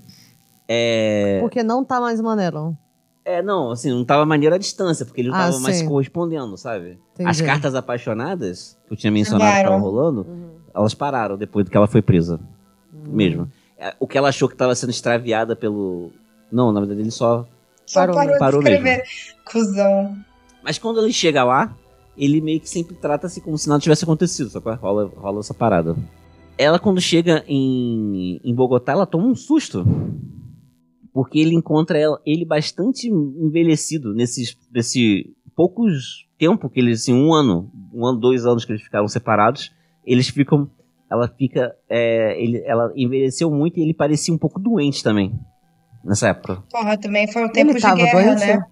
É, 0.68 1.40
Porque 1.42 1.62
não 1.64 1.84
tá 1.84 2.00
mais 2.02 2.20
maneiro. 2.20 2.76
é, 3.24 3.42
não, 3.42 3.72
assim, 3.72 3.90
não 3.92 4.04
tava 4.04 4.26
maneiro 4.26 4.56
à 4.56 4.58
distância, 4.58 5.06
porque 5.06 5.22
ele 5.22 5.30
não 5.30 5.36
Ah, 5.36 5.46
tava 5.52 5.60
mais 5.60 5.78
sim. 5.78 5.88
correspondendo, 5.88 6.58
sabe? 6.58 7.00
Entendi. 7.14 7.30
As 7.30 7.40
cartas 7.42 7.76
apaixonadas, 7.76 8.78
que 8.88 8.94
eu 8.94 8.98
tinha 8.98 9.12
mencionado 9.12 9.52
que 9.52 9.58
estavam 9.58 9.80
rolando, 9.80 10.22
Uhum. 10.28 10.50
elas 10.74 10.94
pararam 10.94 11.38
depois 11.38 11.68
que 11.70 11.78
ela 11.78 11.88
foi 11.88 12.02
presa. 12.02 12.40
Hum. 12.94 13.04
Mesmo. 13.08 13.52
É, 13.78 13.94
O 14.00 14.08
que 14.08 14.18
ela 14.18 14.30
achou 14.30 14.48
que 14.48 14.56
estava 14.56 14.74
sendo 14.76 14.90
extraviada 14.90 15.56
pelo. 15.56 16.12
Não, 16.52 16.72
na 16.72 16.80
verdade 16.80 17.02
ele 17.02 17.12
só. 17.12 17.46
Só 17.86 18.00
Parou, 18.02 18.16
parou, 18.16 18.38
parou 18.40 18.64
de 18.64 18.70
escrever. 18.72 19.04
Cusão. 19.46 20.18
Mas 20.64 20.80
quando 20.80 21.00
ele 21.04 21.14
chega 21.14 21.44
lá, 21.44 21.72
ele 22.18 22.42
meio 22.42 22.60
que 22.60 22.68
sempre 22.70 22.96
trata-se 22.96 23.40
como 23.42 23.56
se 23.58 23.70
nada 23.70 23.80
tivesse 23.80 24.04
acontecido, 24.04 24.50
só 24.50 24.60
que 24.60 24.70
rola, 24.72 25.12
rola 25.16 25.40
essa 25.42 25.54
parada. 25.54 25.96
Ela, 26.58 26.80
quando 26.80 27.02
chega 27.02 27.44
em, 27.48 28.40
em 28.44 28.56
Bogotá, 28.56 28.94
ela 28.94 29.06
toma 29.06 29.28
um 29.28 29.36
susto. 29.36 29.86
Porque 31.14 31.40
ele 31.40 31.56
encontra 31.56 31.98
ela- 31.98 32.20
ele 32.26 32.46
bastante 32.46 33.08
envelhecido 33.10 34.14
nesses, 34.14 34.58
nesse 34.74 35.34
poucos 35.56 36.26
tempo 36.38 36.70
que 36.70 36.80
eles, 36.80 37.02
assim, 37.02 37.14
um 37.14 37.34
ano, 37.34 37.72
um 37.94 38.06
ano, 38.06 38.20
dois 38.20 38.46
anos 38.46 38.66
que 38.66 38.72
eles 38.72 38.82
ficaram 38.82 39.08
separados, 39.08 39.72
eles 40.06 40.28
ficam. 40.30 40.70
Ela 41.10 41.28
fica. 41.28 41.74
é, 41.90 42.42
ele, 42.42 42.62
ela 42.66 42.92
envelheceu 42.96 43.50
muito 43.52 43.80
e 43.80 43.84
ele 43.84 43.94
parecia 43.94 44.34
um 44.34 44.38
pouco 44.38 44.60
doente 44.60 45.04
também. 45.04 45.34
Nessa 46.04 46.30
época. 46.30 46.64
Porra, 46.72 46.98
também 46.98 47.32
foi 47.32 47.44
um 47.46 47.50
tempo 47.50 47.72
Ele 47.72 47.80
de 47.80 47.96
guerra, 47.96 48.12
doente? 48.12 48.46
né? 48.46 48.66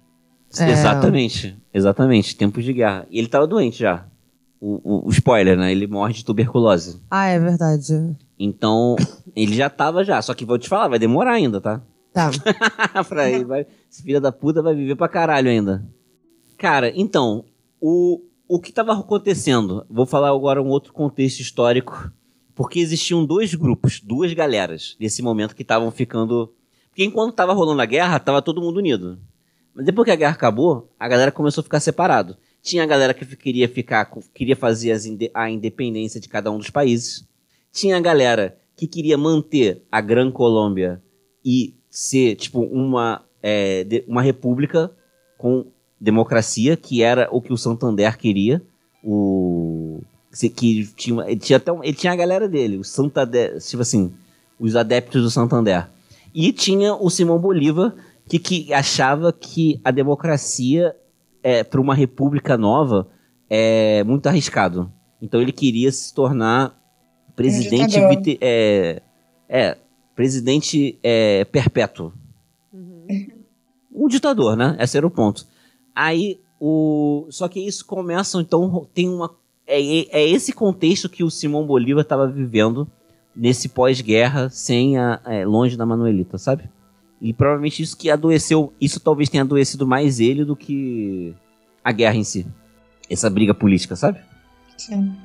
É. 0.60 0.70
Exatamente, 0.72 1.58
exatamente. 1.74 2.36
Tempos 2.36 2.64
de 2.64 2.74
guerra. 2.74 3.08
E 3.10 3.18
ele 3.18 3.28
tava 3.28 3.48
doente 3.48 3.80
já. 3.80 4.06
O, 4.66 5.08
o- 5.08 5.10
spoiler, 5.10 5.58
né? 5.58 5.74
Ele 5.74 5.88
morre 5.88 6.14
de 6.14 6.24
tuberculose. 6.24 7.02
Ah, 7.12 7.26
é 7.28 7.38
verdade. 7.38 8.16
Então, 8.40 8.96
Ele 9.36 9.54
já 9.56 9.70
tava 9.70 10.06
já, 10.06 10.22
só 10.22 10.34
que 10.34 10.46
vou 10.46 10.58
te 10.58 10.70
falar, 10.70 10.88
vai 10.88 10.98
demorar 11.00 11.34
ainda, 11.34 11.60
tá? 11.60 11.82
Tá. 12.14 12.32
pra 13.10 13.30
ele, 13.30 13.44
vai, 13.44 13.66
esse 13.92 14.02
filho 14.04 14.22
da 14.22 14.32
puta 14.32 14.62
vai 14.62 14.74
viver 14.74 14.96
pra 14.96 15.10
caralho 15.10 15.50
ainda. 15.50 15.84
Cara, 16.58 16.92
então, 16.96 17.44
o, 17.82 18.22
o 18.48 18.60
que 18.60 18.72
tava 18.72 18.94
acontecendo? 18.94 19.86
Vou 19.90 20.06
falar 20.06 20.30
agora 20.30 20.62
um 20.62 20.70
outro 20.70 20.94
contexto 20.94 21.42
histórico, 21.42 22.10
porque 22.56 22.80
existiam 22.80 23.26
dois 23.26 23.54
grupos, 23.56 24.00
duas 24.00 24.32
galeras, 24.34 24.96
nesse 25.00 25.22
momento 25.22 25.56
que 25.56 25.64
estavam 25.64 25.92
ficando. 25.92 26.54
Porque 26.90 27.04
enquanto 27.04 27.34
tava 27.36 27.52
rolando 27.54 27.82
a 27.82 27.86
guerra, 27.86 28.18
tava 28.20 28.42
todo 28.42 28.62
mundo 28.62 28.78
unido. 28.78 29.20
Mas 29.76 29.86
depois 29.86 30.06
que 30.06 30.12
a 30.12 30.16
guerra 30.16 30.34
acabou, 30.36 30.90
a 31.00 31.08
galera 31.08 31.32
começou 31.32 31.62
a 31.62 31.64
ficar 31.66 31.80
separado. 31.82 32.38
Tinha 32.64 32.84
a 32.84 32.86
galera 32.86 33.14
que 33.14 33.26
queria 33.36 33.68
ficar, 33.68 34.10
queria 34.34 34.56
fazer 34.56 34.98
a 35.34 35.50
independência 35.50 36.20
de 36.20 36.30
cada 36.30 36.50
um 36.50 36.58
dos 36.58 36.70
países. 36.70 37.28
Tinha 37.74 37.98
a 37.98 38.00
galera 38.00 38.58
que 38.78 38.88
queria 38.88 39.18
manter 39.18 39.84
a 39.92 40.00
Gran 40.00 40.32
Colômbia 40.32 41.04
e 41.44 41.76
ser 41.90 42.36
tipo 42.36 42.62
uma, 42.62 43.22
é, 43.44 43.86
uma 44.08 44.22
república 44.22 44.90
com 45.38 45.66
democracia, 46.00 46.78
que 46.78 47.04
era 47.04 47.28
o 47.32 47.42
que 47.42 47.52
o 47.52 47.58
Santander 47.58 48.18
queria. 48.18 48.62
O 49.04 50.02
que 50.56 50.88
tinha, 50.96 51.22
ele 51.26 51.40
tinha 51.40 51.58
até 51.58 51.72
ele 51.84 51.94
tinha 51.94 52.14
a 52.14 52.16
galera 52.16 52.48
dele, 52.48 52.78
o 52.78 52.84
Santander, 52.84 53.60
tipo 53.60 53.82
assim, 53.82 54.14
os 54.58 54.74
adeptos 54.78 55.22
do 55.22 55.30
Santander. 55.30 55.90
E 56.34 56.54
tinha 56.54 56.96
o 56.96 57.10
Simão 57.10 57.38
Bolívar 57.38 57.94
que, 58.28 58.40
que 58.40 58.74
achava 58.74 59.34
que 59.34 59.82
a 59.84 59.92
democracia 59.92 60.96
é, 61.44 61.64
para 61.64 61.82
uma 61.82 61.94
república 61.94 62.58
nova 62.58 63.08
é 63.50 64.04
muito 64.04 64.28
arriscado. 64.28 64.92
Então 65.22 65.42
ele 65.42 65.52
queria 65.52 65.92
se 65.92 66.14
tornar 66.14 66.82
presidente 67.36 68.00
um 68.00 68.10
é, 68.42 69.02
é, 69.48 69.78
presidente 70.16 70.98
é, 71.04 71.46
perpétuo. 71.46 72.14
Uhum. 72.72 73.28
Um 73.94 74.08
ditador, 74.08 74.56
né? 74.56 74.76
Esse 74.80 74.98
era 74.98 75.06
o 75.06 75.12
ponto. 75.12 75.46
Aí, 75.96 76.40
o... 76.60 77.28
só 77.30 77.48
que 77.48 77.60
isso 77.60 77.86
começa, 77.86 78.40
então, 78.40 78.88
tem 78.94 79.10
uma... 79.10 79.36
É, 79.66 79.80
é 80.20 80.28
esse 80.28 80.52
contexto 80.52 81.08
que 81.08 81.24
o 81.24 81.30
Simão 81.30 81.66
Bolívar 81.66 82.02
estava 82.02 82.28
vivendo 82.28 82.88
nesse 83.36 83.70
pós-guerra, 83.70 84.50
sem 84.50 84.98
a, 84.98 85.22
é, 85.26 85.46
longe 85.46 85.78
da 85.78 85.86
Manuelita, 85.86 86.38
sabe? 86.38 86.70
E 87.24 87.34
provavelmente 87.34 87.82
isso 87.82 87.98
que 87.98 88.12
adoeceu, 88.12 88.74
isso 88.82 89.00
talvez 89.00 89.30
tenha 89.30 89.44
adoecido 89.44 89.88
mais 89.88 90.20
ele 90.20 90.44
do 90.44 90.58
que 90.58 91.34
a 91.82 91.94
guerra 91.94 92.18
em 92.18 92.24
si. 92.24 92.46
Essa 93.10 93.30
briga 93.30 93.54
política, 93.54 93.96
sabe? 93.96 94.20
Sim. 94.78 95.16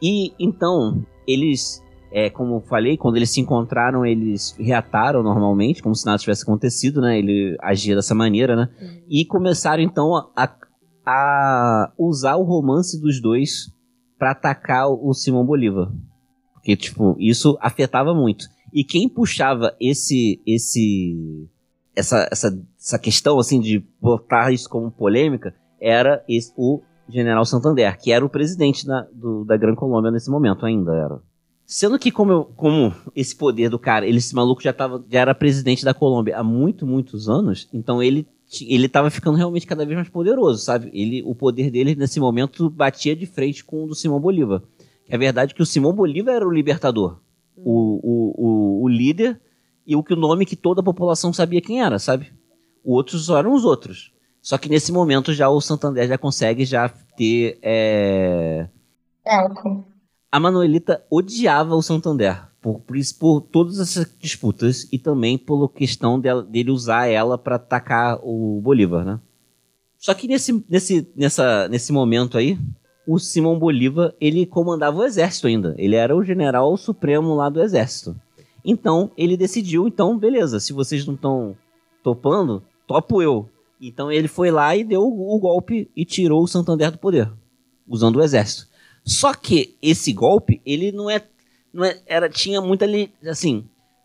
E 0.00 0.32
então, 0.38 1.04
eles 1.26 1.82
é, 2.12 2.30
como 2.30 2.56
eu 2.56 2.60
falei, 2.60 2.96
quando 2.96 3.16
eles 3.16 3.30
se 3.30 3.40
encontraram, 3.40 4.06
eles 4.06 4.54
reataram 4.58 5.22
normalmente, 5.24 5.82
como 5.82 5.94
se 5.94 6.06
nada 6.06 6.18
tivesse 6.18 6.42
acontecido, 6.44 7.00
né? 7.00 7.18
Ele 7.18 7.56
agia 7.60 7.96
dessa 7.96 8.14
maneira, 8.14 8.54
né? 8.54 8.68
Uhum. 8.80 9.02
E 9.08 9.24
começaram 9.24 9.82
então 9.82 10.30
a, 10.36 10.56
a, 11.04 11.92
usar 11.98 12.36
o 12.36 12.44
romance 12.44 13.00
dos 13.00 13.20
dois 13.20 13.72
para 14.16 14.32
atacar 14.32 14.88
o 14.88 15.12
Simão 15.14 15.44
Bolívar. 15.44 15.90
Porque, 16.54 16.76
tipo, 16.76 17.16
isso 17.18 17.58
afetava 17.60 18.14
muito. 18.14 18.46
E 18.72 18.84
quem 18.84 19.08
puxava 19.08 19.74
esse 19.80 20.40
esse 20.46 21.48
essa, 21.94 22.28
essa, 22.30 22.66
essa 22.78 22.98
questão 22.98 23.38
assim 23.38 23.60
de 23.60 23.84
botar 24.00 24.52
isso 24.52 24.68
como 24.68 24.90
polêmica 24.90 25.54
era 25.80 26.24
esse, 26.28 26.52
o 26.56 26.82
General 27.08 27.44
Santander, 27.44 27.98
que 27.98 28.12
era 28.12 28.24
o 28.24 28.30
presidente 28.30 28.86
da, 28.86 29.06
do, 29.12 29.44
da 29.44 29.56
Gran 29.56 29.74
Colômbia 29.74 30.10
nesse 30.10 30.30
momento 30.30 30.64
ainda 30.64 30.94
era. 30.94 31.20
Sendo 31.66 31.98
que 31.98 32.10
como, 32.10 32.32
eu, 32.32 32.44
como 32.56 32.92
esse 33.14 33.34
poder 33.36 33.68
do 33.68 33.78
cara, 33.78 34.06
ele, 34.06 34.18
esse 34.18 34.34
maluco 34.34 34.62
já, 34.62 34.72
tava, 34.72 35.04
já 35.08 35.20
era 35.20 35.34
presidente 35.34 35.84
da 35.84 35.94
Colômbia 35.94 36.36
há 36.36 36.42
muito, 36.42 36.86
muitos 36.86 37.28
anos, 37.28 37.68
então 37.72 38.02
ele 38.02 38.26
ele 38.62 38.88
tava 38.88 39.10
ficando 39.10 39.36
realmente 39.36 39.64
cada 39.64 39.84
vez 39.84 39.96
mais 39.96 40.08
poderoso, 40.08 40.64
sabe? 40.64 40.90
Ele, 40.92 41.22
o 41.24 41.36
poder 41.36 41.70
dele 41.70 41.94
nesse 41.94 42.18
momento 42.18 42.68
batia 42.68 43.14
de 43.14 43.24
frente 43.24 43.64
com 43.64 43.84
o 43.84 43.86
do 43.86 43.94
Simão 43.94 44.18
Bolívar. 44.18 44.60
É 45.08 45.16
verdade 45.16 45.54
que 45.54 45.62
o 45.62 45.66
Simão 45.66 45.92
Bolívar 45.92 46.34
era 46.34 46.46
o 46.46 46.50
libertador, 46.50 47.20
o, 47.56 48.00
o, 48.02 48.34
o, 48.36 48.82
o 48.84 48.88
líder 48.88 49.40
e 49.86 49.96
o 49.96 50.02
que 50.02 50.14
o 50.14 50.16
nome 50.16 50.46
que 50.46 50.56
toda 50.56 50.80
a 50.80 50.84
população 50.84 51.32
sabia 51.32 51.60
quem 51.60 51.82
era, 51.82 51.98
sabe? 51.98 52.32
Os 52.84 52.94
outros 52.96 53.28
eram 53.28 53.54
os 53.54 53.64
outros. 53.64 54.12
Só 54.40 54.56
que 54.56 54.68
nesse 54.68 54.92
momento 54.92 55.32
já 55.32 55.48
o 55.48 55.60
Santander 55.60 56.08
já 56.08 56.16
consegue 56.16 56.64
já 56.64 56.88
ter 56.88 57.58
é... 57.62 58.68
Álcool 59.26 59.90
a 60.30 60.38
Manuelita 60.38 61.04
odiava 61.10 61.74
o 61.74 61.82
Santander 61.82 62.40
por, 62.60 62.80
por, 62.80 62.96
isso, 62.96 63.18
por 63.18 63.40
todas 63.40 63.80
essas 63.80 64.14
disputas 64.18 64.86
e 64.92 64.98
também 64.98 65.36
pela 65.36 65.68
questão 65.68 66.20
dela, 66.20 66.42
dele 66.42 66.70
usar 66.70 67.06
ela 67.06 67.36
para 67.36 67.56
atacar 67.56 68.18
o 68.22 68.60
Bolívar, 68.60 69.04
né? 69.04 69.18
Só 69.98 70.14
que 70.14 70.28
nesse, 70.28 70.64
nesse, 70.68 71.10
nessa, 71.16 71.68
nesse 71.68 71.92
momento 71.92 72.38
aí, 72.38 72.58
o 73.06 73.18
Simão 73.18 73.58
Bolívar, 73.58 74.14
ele 74.20 74.46
comandava 74.46 74.98
o 74.98 75.04
exército 75.04 75.46
ainda. 75.46 75.74
Ele 75.78 75.96
era 75.96 76.14
o 76.14 76.24
general 76.24 76.76
supremo 76.76 77.34
lá 77.34 77.48
do 77.48 77.62
exército. 77.62 78.14
Então, 78.64 79.10
ele 79.16 79.36
decidiu, 79.36 79.88
então, 79.88 80.18
beleza, 80.18 80.60
se 80.60 80.72
vocês 80.72 81.06
não 81.06 81.14
estão 81.14 81.56
topando, 82.02 82.62
topo 82.86 83.22
eu. 83.22 83.48
Então 83.80 84.12
ele 84.12 84.28
foi 84.28 84.50
lá 84.50 84.76
e 84.76 84.84
deu 84.84 85.02
o 85.02 85.38
golpe 85.38 85.90
e 85.96 86.04
tirou 86.04 86.42
o 86.42 86.46
Santander 86.46 86.90
do 86.90 86.98
poder, 86.98 87.32
usando 87.88 88.16
o 88.16 88.22
exército. 88.22 88.68
Só 89.02 89.32
que 89.32 89.76
esse 89.80 90.12
golpe, 90.12 90.60
ele 90.66 90.92
não 90.92 91.08
é. 91.08 91.22
Não 91.72 91.84
é 91.84 91.98
era, 92.06 92.28
tinha 92.28 92.60
muita. 92.60 92.84
Assim, 93.26 93.64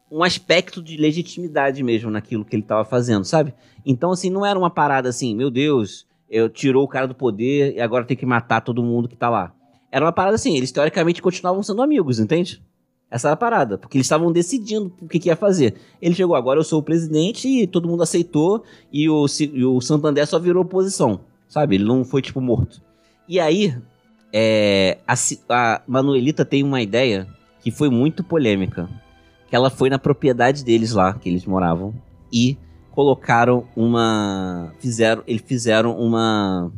um 0.09 0.23
aspecto 0.23 0.81
de 0.81 0.95
legitimidade 0.95 1.83
mesmo 1.83 2.09
naquilo 2.09 2.45
que 2.45 2.55
ele 2.55 2.63
estava 2.63 2.85
fazendo, 2.85 3.25
sabe? 3.25 3.53
Então, 3.85 4.11
assim, 4.11 4.29
não 4.29 4.45
era 4.45 4.57
uma 4.57 4.69
parada 4.69 5.09
assim, 5.09 5.35
meu 5.35 5.51
Deus, 5.51 6.07
eu 6.30 6.49
tirou 6.49 6.84
o 6.84 6.88
cara 6.88 7.07
do 7.07 7.15
poder 7.15 7.76
e 7.76 7.82
agora 7.82 8.05
tem 8.05 8.17
que 8.17 8.26
matar 8.26 8.61
todo 8.61 8.84
mundo 8.84 9.07
que 9.07 9.15
tá 9.15 9.30
lá. 9.30 9.53
Era 9.91 10.05
uma 10.05 10.11
parada 10.11 10.36
assim, 10.36 10.55
eles 10.55 10.71
teoricamente 10.71 11.21
continuavam 11.21 11.63
sendo 11.63 11.82
amigos, 11.82 12.19
entende? 12.19 12.61
Essa 13.09 13.30
era 13.30 13.34
a 13.34 13.38
parada, 13.38 13.78
porque 13.78 13.97
eles 13.97 14.05
estavam 14.05 14.32
decidindo 14.32 14.93
o 15.01 15.07
que, 15.07 15.19
que, 15.19 15.30
ia 15.30 15.36
fazer. 15.36 15.76
Ele 16.01 16.15
chegou, 16.15 16.36
agora 16.36 16.59
eu 16.59 16.63
sou 16.63 16.80
o 16.80 16.84
presidente 16.84 17.47
e 17.47 17.67
todo 17.67 17.88
mundo 17.88 18.03
aceitou 18.03 18.63
e 18.91 19.09
o, 19.09 19.26
e 19.39 19.63
o 19.63 19.80
Santander 19.80 20.26
só 20.28 20.39
virou 20.39 20.63
oposição, 20.63 21.21
sabe? 21.47 21.76
Ele 21.76 21.86
não 21.86 22.03
foi, 22.03 22.21
tipo, 22.21 22.41
morto. 22.41 22.82
E 23.28 23.39
aí, 23.39 23.78
é, 24.34 24.97
a, 25.07 25.13
a 25.49 25.82
Manuelita 25.88 26.43
tem 26.43 26.63
uma 26.63 26.82
ideia 26.82 27.28
que 27.61 27.71
foi 27.71 27.89
muito 27.89 28.23
polêmica. 28.23 28.89
Que 29.47 29.55
ela 29.55 29.69
foi 29.69 29.89
na 29.89 29.99
propriedade 29.99 30.63
deles 30.65 30.91
lá, 30.91 31.13
que 31.13 31.30
eles 31.30 31.45
moravam, 31.45 31.93
e 32.34 32.57
colocaram 32.95 33.67
uma. 33.75 34.73
Fizeram, 34.79 35.21
eles 35.27 35.43
fizeram 35.45 35.99
uma. 35.99 36.71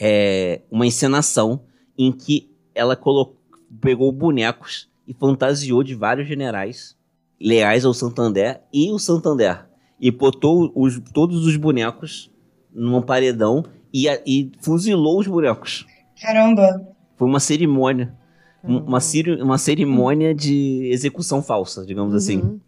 É, 0.00 0.62
uma 0.70 0.86
encenação 0.86 1.60
em 1.98 2.12
que 2.12 2.48
ela 2.72 2.94
colocou, 2.94 3.36
pegou 3.80 4.12
bonecos 4.12 4.88
e 5.06 5.12
fantasiou 5.12 5.82
de 5.82 5.96
vários 5.96 6.28
generais 6.28 6.96
leais 7.40 7.84
ao 7.84 7.92
Santander 7.92 8.60
e 8.72 8.92
o 8.92 8.98
Santander. 8.98 9.66
E 10.00 10.12
botou 10.12 10.70
os, 10.76 11.00
todos 11.12 11.44
os 11.44 11.56
bonecos 11.56 12.30
num 12.72 13.02
paredão 13.02 13.64
e, 13.92 14.06
e 14.24 14.52
fuzilou 14.60 15.18
os 15.18 15.26
bonecos. 15.26 15.84
Caramba! 16.22 16.86
Foi 17.16 17.26
uma 17.26 17.40
cerimônia. 17.40 18.16
Uma, 18.62 19.00
uma 19.40 19.58
cerimônia 19.58 20.32
de 20.32 20.88
execução 20.92 21.42
falsa, 21.42 21.84
digamos 21.84 22.14
assim. 22.14 22.38
uhum. 22.38 22.60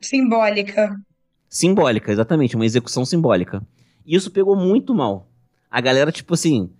Simbólica. 0.00 0.96
Simbólica, 1.50 2.12
exatamente. 2.12 2.54
Uma 2.54 2.64
execução 2.64 3.04
simbólica. 3.04 3.60
E 4.06 4.14
isso 4.14 4.30
pegou 4.30 4.54
muito 4.54 4.94
mal. 4.94 5.28
A 5.68 5.80
galera, 5.80 6.12
tipo 6.12 6.34
assim. 6.34 6.70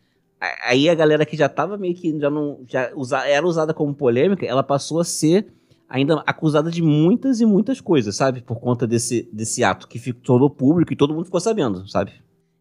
Aí 0.64 0.89
a 0.89 0.95
galera 0.95 1.27
que 1.27 1.37
já 1.37 1.49
tava 1.49 1.77
meio 1.77 1.95
que 1.95 2.18
já 2.18 2.31
não. 2.31 2.61
Já 2.68 2.93
usa, 2.95 3.27
era 3.27 3.45
usada 3.45 3.75
como 3.75 3.93
polêmica, 3.93 4.47
ela 4.47 4.62
passou 4.62 5.01
a 5.01 5.05
ser 5.05 5.53
ainda 5.89 6.23
acusada 6.25 6.71
de 6.71 6.81
muitas 6.81 7.41
e 7.41 7.45
muitas 7.45 7.81
coisas, 7.81 8.14
sabe? 8.14 8.41
Por 8.41 8.61
conta 8.61 8.87
desse, 8.87 9.29
desse 9.33 9.64
ato 9.64 9.89
que 9.89 9.99
ficou 9.99 10.23
todo 10.23 10.49
público 10.49 10.93
e 10.93 10.97
todo 10.97 11.12
mundo 11.12 11.25
ficou 11.25 11.41
sabendo, 11.41 11.87
sabe? 11.89 12.12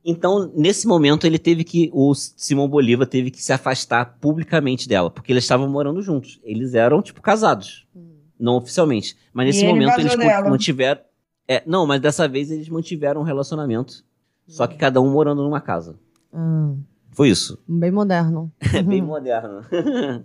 Então, 0.03 0.51
nesse 0.55 0.87
momento, 0.87 1.27
ele 1.27 1.37
teve 1.37 1.63
que. 1.63 1.91
O 1.93 2.15
Simão 2.15 2.67
Bolívar 2.67 3.05
teve 3.05 3.29
que 3.29 3.43
se 3.43 3.53
afastar 3.53 4.17
publicamente 4.19 4.89
dela, 4.89 5.11
porque 5.11 5.31
eles 5.31 5.43
estavam 5.43 5.69
morando 5.69 6.01
juntos. 6.01 6.39
Eles 6.43 6.73
eram, 6.73 7.01
tipo, 7.03 7.21
casados. 7.21 7.85
Hum. 7.95 8.15
Não 8.39 8.55
oficialmente. 8.55 9.15
Mas 9.31 9.45
nesse 9.47 9.65
momento 9.65 9.99
eles 9.99 10.15
dela. 10.15 10.49
mantiveram. 10.49 11.01
É, 11.49 11.63
não, 11.65 11.87
mas 11.87 11.99
dessa 11.99 12.27
vez 12.27 12.51
eles 12.51 12.69
mantiveram 12.69 13.21
um 13.21 13.23
relacionamento. 13.23 14.05
Só 14.47 14.67
que 14.67 14.77
cada 14.77 15.01
um 15.01 15.09
morando 15.09 15.41
numa 15.41 15.59
casa. 15.59 15.99
Hum. 16.31 16.79
Foi 17.11 17.29
isso. 17.29 17.57
Bem 17.67 17.89
moderno. 17.89 18.51
É 18.71 18.83
bem 18.83 19.01
moderno. 19.01 19.65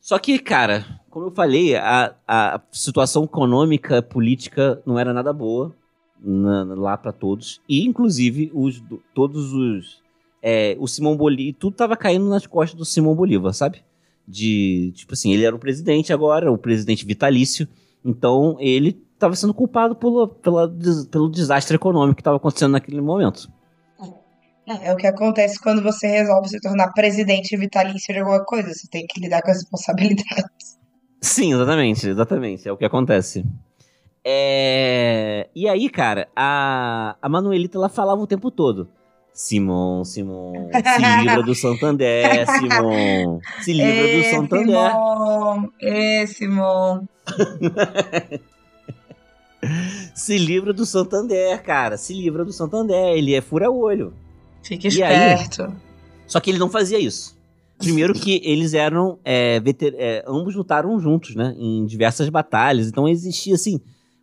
Só 0.00 0.20
que, 0.20 0.38
cara, 0.38 0.84
como 1.10 1.26
eu 1.26 1.30
falei, 1.32 1.74
a, 1.74 2.14
a 2.26 2.60
situação 2.70 3.24
econômica, 3.24 4.00
política 4.00 4.80
não 4.86 4.96
era 4.96 5.12
nada 5.12 5.32
boa 5.32 5.74
na, 6.20 6.62
lá 6.62 6.96
para 6.96 7.12
todos. 7.12 7.60
E, 7.68 7.84
inclusive, 7.84 8.48
os, 8.54 8.80
todos 9.12 9.52
os. 9.52 10.02
É, 10.40 10.76
o 10.78 10.86
Simão 10.86 11.16
Bolívar. 11.16 11.56
Tudo 11.58 11.74
tava 11.74 11.96
caindo 11.96 12.28
nas 12.28 12.46
costas 12.46 12.78
do 12.78 12.84
Simão 12.84 13.14
Bolívar, 13.14 13.52
sabe? 13.52 13.82
De. 14.26 14.92
Tipo 14.94 15.14
assim, 15.14 15.32
ele 15.32 15.44
era 15.44 15.54
o 15.54 15.58
presidente 15.58 16.12
agora, 16.12 16.50
o 16.50 16.58
presidente 16.58 17.04
vitalício. 17.04 17.66
Então 18.04 18.56
ele 18.60 19.00
estava 19.22 19.36
sendo 19.36 19.54
culpado 19.54 19.94
pelo, 19.94 20.28
pela, 20.28 20.68
pelo 21.10 21.30
desastre 21.30 21.76
econômico 21.76 22.16
que 22.16 22.20
estava 22.20 22.36
acontecendo 22.36 22.72
naquele 22.72 23.00
momento. 23.00 23.48
É, 24.66 24.88
é 24.88 24.92
o 24.92 24.96
que 24.96 25.06
acontece 25.06 25.60
quando 25.60 25.82
você 25.82 26.06
resolve 26.06 26.48
se 26.48 26.60
tornar 26.60 26.92
presidente 26.92 27.56
vitalício 27.56 28.12
de 28.12 28.20
alguma 28.20 28.44
coisa. 28.44 28.72
Você 28.72 28.88
tem 28.88 29.06
que 29.06 29.20
lidar 29.20 29.42
com 29.42 29.50
as 29.50 29.58
responsabilidades. 29.58 30.78
Sim, 31.20 31.52
exatamente, 31.54 32.08
exatamente. 32.08 32.68
É 32.68 32.72
o 32.72 32.76
que 32.76 32.84
acontece. 32.84 33.44
É... 34.24 35.48
E 35.54 35.68
aí, 35.68 35.88
cara, 35.88 36.28
a, 36.34 37.16
a 37.20 37.28
Manuelita 37.28 37.78
ela 37.78 37.88
falava 37.88 38.20
o 38.20 38.26
tempo 38.26 38.50
todo. 38.50 38.88
Simon, 39.32 40.04
Simon, 40.04 40.68
se 40.70 41.22
livra 41.22 41.42
do 41.42 41.54
Santander, 41.54 42.44
Simon, 42.52 43.40
se 43.62 43.72
livra 43.72 44.16
do 44.16 44.24
Santander. 44.24 44.90
Simon! 44.90 45.68
Ê, 45.80 46.26
Simon! 46.26 47.08
Se 50.14 50.36
livra 50.38 50.72
do 50.72 50.84
Santander, 50.84 51.62
cara, 51.62 51.96
se 51.96 52.12
livra 52.12 52.44
do 52.44 52.52
Santander, 52.52 53.16
ele 53.16 53.34
é 53.34 53.40
fura-olho. 53.40 54.12
Fique 54.62 54.88
E 54.88 55.02
aí? 55.02 55.34
esperto. 55.34 55.72
Só 56.26 56.40
que 56.40 56.50
ele 56.50 56.58
não 56.58 56.68
fazia 56.68 56.98
isso. 56.98 57.36
Primeiro 57.78 58.14
que 58.14 58.40
eles 58.44 58.74
eram, 58.74 59.18
é, 59.24 59.58
veter- 59.60 59.94
é, 59.98 60.24
ambos 60.26 60.54
lutaram 60.54 60.98
juntos, 61.00 61.34
né, 61.34 61.54
em 61.58 61.84
diversas 61.84 62.28
batalhas, 62.28 62.86
então 62.86 63.08
existia, 63.08 63.54
assim, 63.54 63.80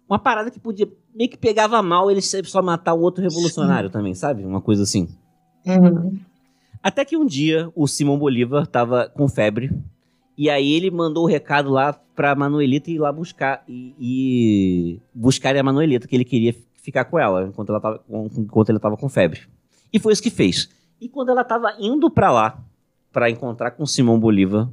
uma 0.07 0.17
parada 0.17 0.49
que 0.49 0.59
podia, 0.59 0.87
meio 1.13 1.29
que 1.29 1.37
pegava 1.37 1.81
mal 1.83 2.09
eles 2.09 2.31
só 2.45 2.61
matar 2.61 2.93
o 2.93 3.01
outro 3.01 3.21
revolucionário 3.21 3.89
também, 3.89 4.13
sabe? 4.15 4.45
Uma 4.45 4.61
coisa 4.61 4.83
assim. 4.83 5.09
Uhum. 5.65 6.17
Até 6.81 7.03
que 7.03 7.17
um 7.17 7.25
dia 7.25 7.69
o 7.75 7.85
Simão 7.85 8.17
Bolívar 8.17 8.65
tava 8.65 9.09
com 9.09 9.27
febre. 9.27 9.69
E 10.39 10.49
aí 10.49 10.71
ele 10.71 10.89
mandou 10.89 11.25
o 11.25 11.27
recado 11.27 11.69
lá 11.69 11.91
pra 11.91 12.33
Manuelita 12.33 12.89
ir 12.89 12.97
lá 12.97 13.11
buscar. 13.11 13.61
E, 13.67 13.93
e 13.99 14.99
buscar 15.13 15.53
a 15.53 15.61
Manuelita, 15.61 16.07
que 16.07 16.15
ele 16.15 16.23
queria 16.23 16.55
ficar 16.81 17.03
com 17.03 17.19
ela 17.19 17.45
enquanto, 17.45 17.71
ela 17.71 17.81
tava, 17.81 18.01
enquanto 18.37 18.69
ele 18.69 18.79
tava 18.79 18.95
com 18.95 19.09
febre. 19.09 19.41
E 19.91 19.99
foi 19.99 20.13
isso 20.13 20.23
que 20.23 20.29
fez. 20.29 20.69
E 21.01 21.09
quando 21.09 21.27
ela 21.27 21.43
tava 21.43 21.75
indo 21.77 22.09
pra 22.09 22.31
lá, 22.31 22.63
pra 23.11 23.29
encontrar 23.29 23.71
com 23.71 23.85
Simão 23.85 24.17
Bolívar, 24.17 24.69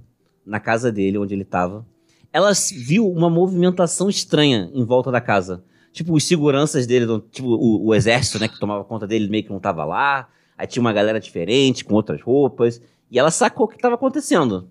na 0.47 0.61
casa 0.61 0.93
dele, 0.93 1.19
onde 1.19 1.35
ele 1.35 1.45
tava, 1.45 1.85
ela 2.33 2.53
viu 2.77 3.11
uma 3.11 3.29
movimentação 3.29 4.09
estranha 4.09 4.71
em 4.73 4.85
volta 4.85 5.11
da 5.11 5.21
casa. 5.21 5.65
Tipo, 5.91 6.15
os 6.15 6.23
seguranças 6.23 6.87
dele, 6.87 7.07
tipo, 7.33 7.49
o, 7.49 7.87
o 7.87 7.93
exército, 7.93 8.39
né, 8.39 8.47
que 8.47 8.61
tomava 8.61 8.85
conta 8.85 9.05
dele, 9.05 9.29
meio 9.29 9.43
que 9.43 9.51
não 9.51 9.59
tava 9.59 9.85
lá. 9.85 10.29
Aí 10.57 10.69
tinha 10.69 10.81
uma 10.81 10.93
galera 10.93 11.19
diferente, 11.19 11.85
com 11.85 11.97
outras 11.97 12.23
roupas. 12.23 12.81
E 13.11 13.19
ela 13.19 13.33
sacou 13.33 13.67
o 13.67 13.69
que 13.69 13.75
estava 13.75 13.97
acontecendo. 13.97 14.69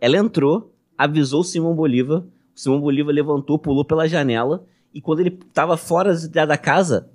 Ela 0.00 0.16
entrou, 0.16 0.72
avisou 0.96 1.40
o 1.40 1.44
Simão 1.44 1.74
Bolívar. 1.74 2.18
O 2.20 2.24
Simão 2.54 2.80
Bolívar 2.80 3.12
levantou, 3.14 3.58
pulou 3.58 3.84
pela 3.84 4.08
janela. 4.08 4.64
E 4.92 5.00
quando 5.00 5.20
ele 5.20 5.38
estava 5.46 5.76
fora 5.76 6.14
da 6.28 6.56
casa, 6.58 7.08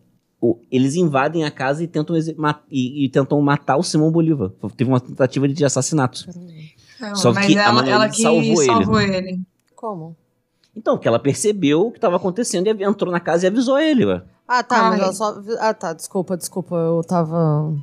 eles 0.72 0.96
invadem 0.96 1.44
a 1.44 1.52
casa 1.52 1.84
e 1.84 1.88
tentam, 1.88 2.16
e, 2.70 3.06
e 3.06 3.10
tentam 3.10 3.42
matar 3.42 3.78
o 3.78 3.84
Simão 3.84 4.12
Bolívar. 4.12 4.52
Teve 4.78 4.90
uma 4.90 5.00
tentativa 5.00 5.48
de 5.48 5.66
assassinato. 5.66 6.26
Não, 7.00 7.16
Só 7.16 7.34
mas 7.34 7.46
que 7.46 7.58
a 7.58 7.64
ela, 7.64 7.74
Manuela 7.74 8.06
ela 8.06 8.10
que 8.14 8.22
salvou 8.22 8.56
salvou, 8.64 9.02
ele. 9.02 9.16
ele. 9.16 9.42
Como? 9.76 10.16
Então, 10.76 10.98
que 10.98 11.08
ela 11.08 11.20
percebeu 11.20 11.88
o 11.88 11.92
que 11.92 11.98
estava 11.98 12.16
acontecendo 12.18 12.68
e 12.68 12.84
entrou 12.84 13.12
na 13.12 13.20
casa 13.20 13.46
e 13.46 13.48
avisou 13.48 13.78
ele, 13.80 14.06
ué. 14.06 14.22
Ah, 14.48 14.62
tá, 14.64 14.88
Ah, 14.88 14.90
mas 14.92 15.00
é. 15.00 15.04
ela 15.04 15.14
só. 15.14 15.42
Ah, 15.60 15.74
tá, 15.74 15.94
desculpa, 15.94 16.38
desculpa, 16.38 16.76
eu 16.76 17.02
tava. 17.04 17.74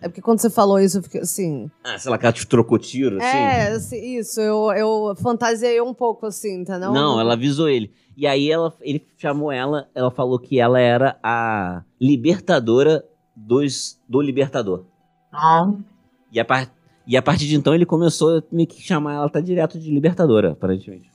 É 0.00 0.08
porque 0.08 0.20
quando 0.20 0.40
você 0.40 0.50
falou 0.50 0.78
isso, 0.78 0.98
eu 0.98 1.02
fiquei 1.02 1.20
assim. 1.20 1.70
Ah, 1.82 1.98
sei 1.98 2.10
lá, 2.10 2.18
que 2.18 2.26
ela 2.26 2.32
te 2.32 2.46
trocou 2.46 2.78
tiro, 2.78 3.16
assim. 3.16 3.26
É, 3.26 3.68
assim, 3.68 4.16
isso, 4.18 4.40
eu, 4.40 4.72
eu 4.72 5.14
fantasiei 5.16 5.80
um 5.80 5.94
pouco, 5.94 6.26
assim, 6.26 6.60
entendeu? 6.60 6.92
Não, 6.92 7.18
ela 7.20 7.32
avisou 7.34 7.68
ele. 7.68 7.92
E 8.16 8.26
aí 8.26 8.50
ela, 8.50 8.74
ele 8.80 9.06
chamou 9.18 9.52
ela, 9.52 9.88
ela 9.94 10.10
falou 10.10 10.38
que 10.38 10.58
ela 10.58 10.80
era 10.80 11.18
a 11.22 11.82
libertadora 12.00 13.04
dos, 13.34 14.00
do 14.08 14.20
libertador. 14.20 14.84
Não. 15.32 15.84
E 16.32 16.40
a, 16.40 16.44
par, 16.44 16.70
e 17.06 17.16
a 17.16 17.22
partir 17.22 17.46
de 17.46 17.54
então 17.54 17.74
ele 17.74 17.84
começou 17.84 18.38
a 18.38 18.42
meio 18.50 18.66
que 18.66 18.80
chamar 18.80 19.14
ela 19.14 19.28
tá 19.28 19.40
direto 19.40 19.78
de 19.78 19.90
libertadora, 19.90 20.52
aparentemente. 20.52 21.10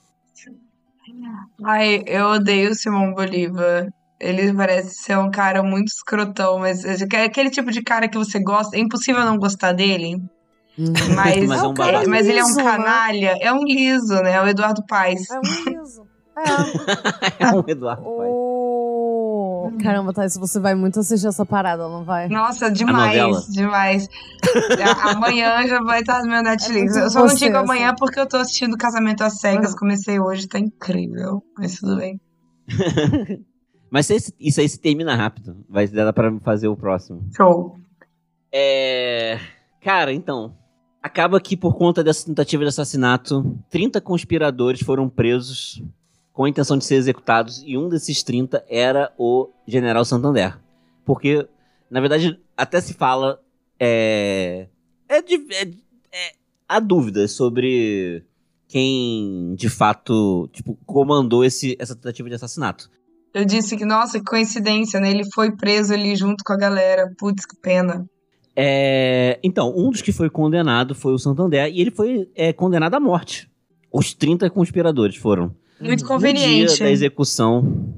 Ai, 1.64 2.04
eu 2.08 2.28
odeio 2.28 2.72
o 2.72 2.76
Simão 2.76 3.14
Bolívar. 3.14 3.92
Ele 4.22 4.54
parece 4.54 4.94
ser 5.02 5.18
um 5.18 5.32
cara 5.32 5.64
muito 5.64 5.88
escrotão, 5.88 6.60
mas 6.60 6.86
é 6.86 7.24
aquele 7.24 7.50
tipo 7.50 7.72
de 7.72 7.82
cara 7.82 8.08
que 8.08 8.18
você 8.18 8.40
gosta. 8.40 8.78
É 8.78 8.80
impossível 8.80 9.26
não 9.26 9.38
gostar 9.38 9.72
dele. 9.74 10.22
Uhum. 10.78 10.94
Mas, 11.16 11.44
Mas 11.48 11.64
é 11.64 11.68
um 11.68 11.74
é- 11.84 12.08
mas 12.08 12.28
ele 12.28 12.40
é 12.40 12.44
um 12.44 12.48
Liso, 12.48 12.58
né? 12.58 12.64
canalha. 12.64 13.38
É 13.42 13.52
um 13.52 13.64
liso, 13.64 14.14
né? 14.22 14.34
É 14.34 14.42
o 14.42 14.48
Eduardo 14.48 14.86
Paes. 14.88 15.30
É 15.30 15.40
um 15.40 15.42
riso. 15.42 16.04
É. 16.38 16.42
É 17.44 17.52
um 17.52 17.64
Eduardo 17.68 18.04
Paes. 18.04 18.32
Oh. 18.32 19.72
Caramba, 19.82 20.14
Thaís, 20.14 20.36
você 20.38 20.60
vai 20.60 20.76
muito 20.76 21.00
assistir 21.00 21.28
essa 21.28 21.46
parada, 21.46 21.88
não 21.88 22.04
vai? 22.04 22.28
Nossa, 22.28 22.70
demais, 22.70 23.46
demais. 23.48 24.08
Amanhã 25.04 25.66
já 25.68 25.82
vai 25.82 26.02
estar 26.02 26.22
no 26.22 26.30
meu 26.30 26.44
Netflix. 26.44 26.96
É 26.96 27.04
eu 27.06 27.10
só 27.10 27.26
não 27.26 27.34
digo 27.34 27.58
amanhã 27.58 27.88
assim. 27.88 27.96
porque 27.98 28.20
eu 28.20 28.28
tô 28.28 28.38
assistindo 28.38 28.78
Casamento 28.78 29.24
às 29.24 29.40
Cegas. 29.40 29.72
Uhum. 29.72 29.78
Comecei 29.78 30.20
hoje, 30.20 30.48
tá 30.48 30.60
incrível. 30.60 31.44
Mas 31.58 31.76
tudo 31.80 31.98
bem. 31.98 32.20
Mas 33.92 34.10
esse- 34.10 34.34
isso 34.40 34.60
aí 34.62 34.68
se 34.70 34.80
termina 34.80 35.14
rápido. 35.16 35.58
Vai 35.70 35.86
dar 35.88 36.14
pra 36.14 36.32
fazer 36.40 36.68
o 36.70 36.76
próximo. 36.78 37.24
Show. 37.36 37.78
É. 38.52 39.38
Cara, 39.82 40.14
então. 40.14 40.56
Acaba 41.04 41.42
que 41.42 41.58
por 41.58 41.76
conta 41.76 42.04
dessa 42.04 42.26
tentativa 42.28 42.64
de 42.64 42.70
assassinato, 42.70 43.58
30 43.72 44.00
conspiradores 44.00 44.82
foram 44.82 45.10
presos 45.10 45.82
com 46.32 46.44
a 46.46 46.50
intenção 46.50 46.78
de 46.78 46.86
ser 46.86 46.94
executados 46.96 47.64
e 47.66 47.76
um 47.76 47.90
desses 47.90 48.22
30 48.22 48.64
era 48.70 49.12
o 49.18 49.50
General 49.68 50.06
Santander. 50.06 50.60
Porque, 51.04 51.48
na 51.90 52.00
verdade, 52.00 52.40
até 52.56 52.80
se 52.80 52.94
fala. 52.94 53.42
É. 53.80 54.68
É, 55.10 55.22
de- 55.24 55.44
é- 55.56 55.72
é- 56.12 56.34
há 56.70 56.80
dúvidas 56.80 57.32
sobre 57.32 58.24
quem 58.68 59.56
de 59.56 59.70
fato 59.70 60.48
tipo, 60.54 60.78
comandou 60.86 61.44
esse, 61.44 61.76
essa 61.80 61.96
tentativa 61.96 62.30
de 62.30 62.36
assassinato. 62.36 62.90
Eu 63.34 63.46
disse 63.46 63.78
que, 63.78 63.86
nossa, 63.86 64.20
que 64.20 64.26
coincidência, 64.26 65.00
né? 65.00 65.10
Ele 65.10 65.24
foi 65.34 65.56
preso 65.56 65.94
ali 65.94 66.16
junto 66.16 66.44
com 66.44 66.54
a 66.54 66.58
galera. 66.58 67.12
Putz, 67.18 67.46
que 67.46 67.56
pena. 67.56 68.06
É, 68.56 69.40
então, 69.42 69.74
um 69.76 69.90
dos 69.90 70.02
que 70.02 70.12
foi 70.12 70.30
condenado 70.30 70.94
foi 70.94 71.14
o 71.14 71.18
Santander 71.18 71.72
e 71.72 71.80
ele 71.80 71.92
foi 71.92 72.30
é, 72.36 72.52
condenado 72.52 72.96
à 72.96 73.00
morte. 73.00 73.50
Os 73.92 74.14
30 74.14 74.50
conspiradores 74.50 75.16
foram. 75.16 75.56
Muito 75.80 76.02
No 76.02 76.08
conveniente. 76.08 76.76
dia 76.76 76.86
da 76.86 76.92
execução. 76.92 77.96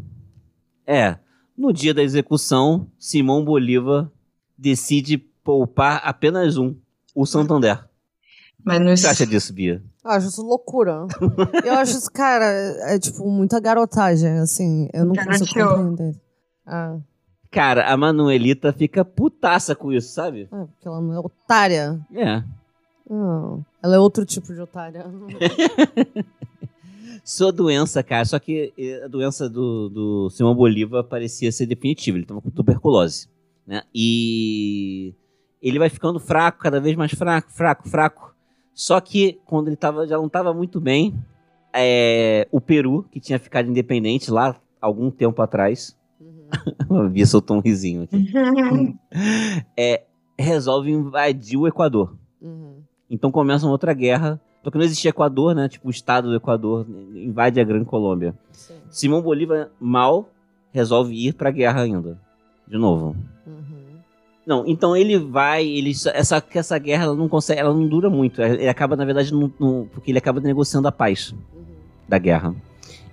É. 0.85 1.17
No 1.57 1.73
dia 1.73 1.93
da 1.93 2.03
execução, 2.03 2.87
Simão 2.97 3.43
Bolívar 3.43 4.09
decide 4.57 5.17
poupar 5.17 6.01
apenas 6.03 6.57
um, 6.57 6.75
o 7.13 7.25
Santander. 7.25 7.83
Mas 8.63 8.79
O 8.79 8.83
não 8.83 8.91
que 8.91 8.97
você 8.97 9.07
acha 9.07 9.27
disso, 9.27 9.53
Bia? 9.53 9.83
Eu 10.03 10.11
acho 10.11 10.27
isso 10.27 10.41
loucura. 10.41 11.07
eu 11.63 11.73
acho 11.73 11.97
isso, 11.97 12.11
cara, 12.11 12.45
é 12.45 12.99
tipo 12.99 13.29
muita 13.29 13.59
garotagem, 13.59 14.39
assim. 14.39 14.87
Eu 14.93 15.05
não 15.05 15.15
consigo 15.15 15.53
compreender. 15.53 16.15
Ah, 16.65 16.97
Cara, 17.53 17.93
a 17.93 17.95
Manuelita 17.95 18.73
fica 18.73 19.05
putaça 19.05 19.75
com 19.75 19.93
isso, 19.93 20.11
sabe? 20.11 20.49
é, 20.51 20.65
porque 20.65 20.87
ela 20.87 20.99
não 20.99 21.13
é 21.13 21.19
otária. 21.19 21.99
É. 22.11 22.43
Não, 23.07 23.63
ela 23.81 23.95
é 23.95 23.99
outro 23.99 24.25
tipo 24.25 24.51
de 24.53 24.59
otária. 24.59 25.05
Sua 27.23 27.51
doença, 27.51 28.01
cara, 28.01 28.25
só 28.25 28.39
que 28.39 28.73
eh, 28.77 29.03
a 29.05 29.07
doença 29.07 29.47
do, 29.47 29.87
do 29.87 30.29
Simão 30.31 30.55
Bolívar 30.55 31.03
parecia 31.03 31.51
ser 31.51 31.67
definitiva. 31.67 32.17
Ele 32.17 32.25
tava 32.25 32.41
com 32.41 32.49
tuberculose, 32.49 33.29
né? 33.67 33.83
E 33.93 35.13
ele 35.61 35.79
vai 35.79 35.89
ficando 35.89 36.19
fraco, 36.19 36.59
cada 36.59 36.81
vez 36.81 36.97
mais 36.97 37.13
fraco, 37.13 37.51
fraco, 37.51 37.87
fraco. 37.87 38.32
Só 38.73 38.99
que 38.99 39.39
quando 39.45 39.67
ele 39.67 39.75
tava, 39.75 40.07
já 40.07 40.17
não 40.17 40.27
estava 40.27 40.53
muito 40.53 40.81
bem, 40.81 41.13
é, 41.73 42.47
o 42.51 42.59
Peru, 42.59 43.05
que 43.11 43.19
tinha 43.19 43.39
ficado 43.39 43.69
independente 43.69 44.31
lá 44.31 44.55
algum 44.81 45.09
tempo 45.09 45.41
atrás, 45.41 45.97
a 46.89 47.03
Bia 47.09 47.25
soltou 47.25 47.57
um 47.57 47.61
risinho 47.61 48.03
aqui, 48.03 48.29
é, 49.77 50.03
resolve 50.37 50.91
invadir 50.91 51.57
o 51.57 51.67
Equador. 51.67 52.15
Uhum. 52.41 52.81
Então 53.09 53.31
começa 53.31 53.65
uma 53.65 53.71
outra 53.71 53.93
guerra. 53.93 54.41
Só 54.63 54.71
que 54.71 54.77
não 54.77 54.85
existia 54.85 55.09
Equador, 55.09 55.53
né? 55.53 55.67
Tipo, 55.67 55.87
o 55.87 55.91
estado 55.91 56.29
do 56.29 56.35
Equador 56.35 56.85
invade 57.13 57.59
a 57.59 57.63
Grande 57.63 57.85
Colômbia. 57.85 58.33
Sim. 58.51 58.75
Simão 58.89 59.21
Bolívar 59.21 59.69
mal 59.79 60.29
resolve 60.71 61.13
ir 61.13 61.33
pra 61.33 61.51
guerra 61.51 61.81
ainda. 61.81 62.17
De 62.67 62.77
novo. 62.77 63.15
Uhum. 63.45 63.62
Não, 64.45 64.65
então 64.67 64.95
ele 64.95 65.17
vai, 65.17 65.65
ele 65.65 65.91
essa 66.13 66.43
essa 66.53 66.77
guerra 66.77 67.03
ela 67.05 67.15
não 67.15 67.29
consegue, 67.29 67.59
ela 67.59 67.73
não 67.73 67.87
dura 67.87 68.09
muito. 68.09 68.41
Ele 68.41 68.67
acaba 68.67 68.95
na 68.95 69.05
verdade 69.05 69.31
porque 69.93 70.11
ele 70.11 70.17
acaba 70.17 70.41
negociando 70.41 70.87
a 70.87 70.91
paz 70.91 71.31
Uhum. 71.31 71.65
da 72.07 72.17
guerra. 72.17 72.53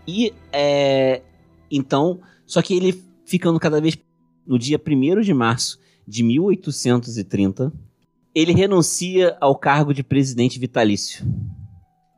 E 0.06 0.32
é, 0.52 1.22
então, 1.70 2.18
só 2.44 2.60
que 2.60 2.74
ele 2.74 3.00
ficando 3.24 3.60
cada 3.60 3.80
vez 3.80 3.96
no 4.44 4.58
dia 4.58 4.80
1 4.84 5.20
de 5.20 5.32
março 5.32 5.78
de 6.06 6.24
1830, 6.24 7.72
ele 8.34 8.52
renuncia 8.52 9.36
ao 9.40 9.54
cargo 9.54 9.94
de 9.94 10.02
presidente 10.02 10.58
vitalício. 10.58 11.24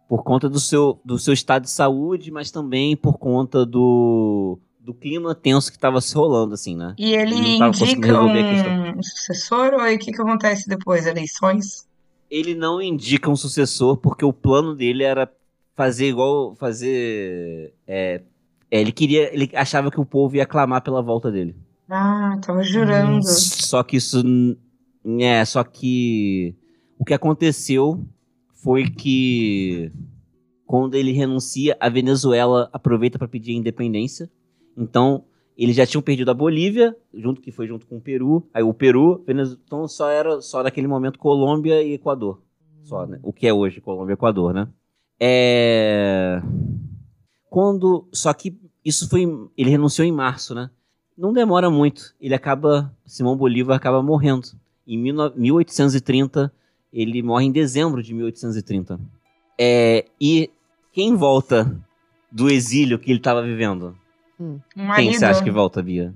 Por 0.09 0.23
conta 0.23 0.49
do 0.49 0.61
seu, 0.61 0.99
do 1.05 1.19
seu 1.19 1.35
estado 1.35 1.65
de 1.65 1.71
saúde, 1.71 2.31
mas 2.31 2.51
também 2.51 2.97
por 2.97 3.19
conta 3.19 3.65
do, 3.67 4.59
do 4.85 4.93
clima 4.93 5.35
tenso 5.35 5.71
que 5.71 5.77
estava 5.77 6.01
se 6.01 6.15
rolando, 6.15 6.55
assim, 6.55 6.77
né? 6.77 6.95
E 6.99 7.15
ele 7.15 7.35
indica 7.37 7.69
um 7.69 9.03
sucessor 9.03 9.75
ou 9.75 9.81
o 9.81 9.99
que, 9.99 10.13
que 10.13 10.21
acontece 10.21 10.69
depois? 10.69 11.07
Eleições? 11.07 11.87
Ele 12.31 12.55
não 12.55 12.83
indica 12.83 13.31
um 13.31 13.37
sucessor 13.37 13.97
porque 13.97 14.25
o 14.25 14.33
plano 14.33 14.75
dele 14.75 15.05
era 15.05 15.31
fazer 15.77 16.09
igual. 16.09 16.55
fazer. 16.57 17.73
é, 17.87 18.23
é, 18.71 18.81
ele 18.81 18.91
queria. 18.91 19.33
Ele 19.33 19.51
achava 19.55 19.91
que 19.91 20.01
o 20.01 20.05
povo 20.05 20.35
ia 20.37 20.47
clamar 20.47 20.83
pela 20.83 21.03
volta 21.03 21.31
dele. 21.31 21.55
Ah, 21.91 22.39
tava 22.45 22.63
jurando. 22.63 23.23
Só 23.23 23.83
que 23.83 23.99
isso. 23.99 24.23
É, 25.21 25.45
só 25.45 25.63
que. 25.63 26.57
O 26.99 27.05
que 27.05 27.15
aconteceu 27.15 28.03
foi 28.55 28.89
que. 28.89 29.93
Quando 30.67 30.95
ele 30.95 31.13
renuncia, 31.13 31.77
a 31.79 31.91
Venezuela 31.91 32.71
aproveita 32.73 33.19
para 33.19 33.29
pedir 33.29 33.53
a 33.53 33.59
independência. 33.59 34.31
Então, 34.77 35.25
eles 35.57 35.77
já 35.77 35.87
tinham 35.87 36.03
perdido 36.03 36.31
a 36.31 36.35
Bolívia, 36.35 36.97
junto 37.15 37.41
que 37.41 37.53
foi 37.53 37.67
junto 37.67 37.87
com 37.87 37.97
o 37.97 38.01
Peru. 38.01 38.47
Aí 38.53 38.63
o 38.63 38.75
Peru, 38.75 39.23
então 39.27 39.87
só 39.87 40.09
era 40.11 40.41
só 40.41 40.63
naquele 40.63 40.87
momento 40.87 41.19
Colômbia 41.19 41.83
e 41.83 41.95
Equador. 41.95 42.41
Só, 42.83 43.07
né? 43.07 43.19
O 43.23 43.33
que 43.33 43.47
é 43.47 43.53
hoje 43.53 43.81
Colômbia 43.81 44.13
e 44.13 44.15
Equador, 44.15 44.53
né? 44.53 44.69
É... 45.21 46.43
Quando, 47.49 48.09
só 48.13 48.33
que 48.33 48.59
isso 48.85 49.09
foi, 49.09 49.23
ele 49.57 49.71
renunciou 49.71 50.07
em 50.07 50.13
março, 50.13 50.55
né? 50.55 50.71
Não 51.17 51.33
demora 51.33 51.71
muito, 51.71 52.15
ele 52.21 52.35
acaba, 52.35 52.93
Simão 53.05 53.37
Bolívar 53.37 53.77
acaba 53.77 54.03
morrendo. 54.03 54.49
Em 54.87 55.01
19- 55.01 55.35
1830, 55.37 56.53
ele 56.93 57.23
morre 57.23 57.45
em 57.45 57.53
dezembro 57.53 58.03
de 58.03 58.13
1830. 58.15 58.99
É, 59.59 60.07
e 60.21 60.51
quem 60.93 61.15
volta 61.15 61.79
do 62.31 62.51
exílio 62.51 62.99
que 62.99 63.11
ele 63.11 63.21
estava 63.21 63.43
vivendo? 63.43 63.97
Um 64.41 64.59
Quem 64.75 64.85
marido. 64.87 65.19
você 65.19 65.25
acha 65.25 65.43
que 65.43 65.51
volta, 65.51 65.83
Bia? 65.83 66.13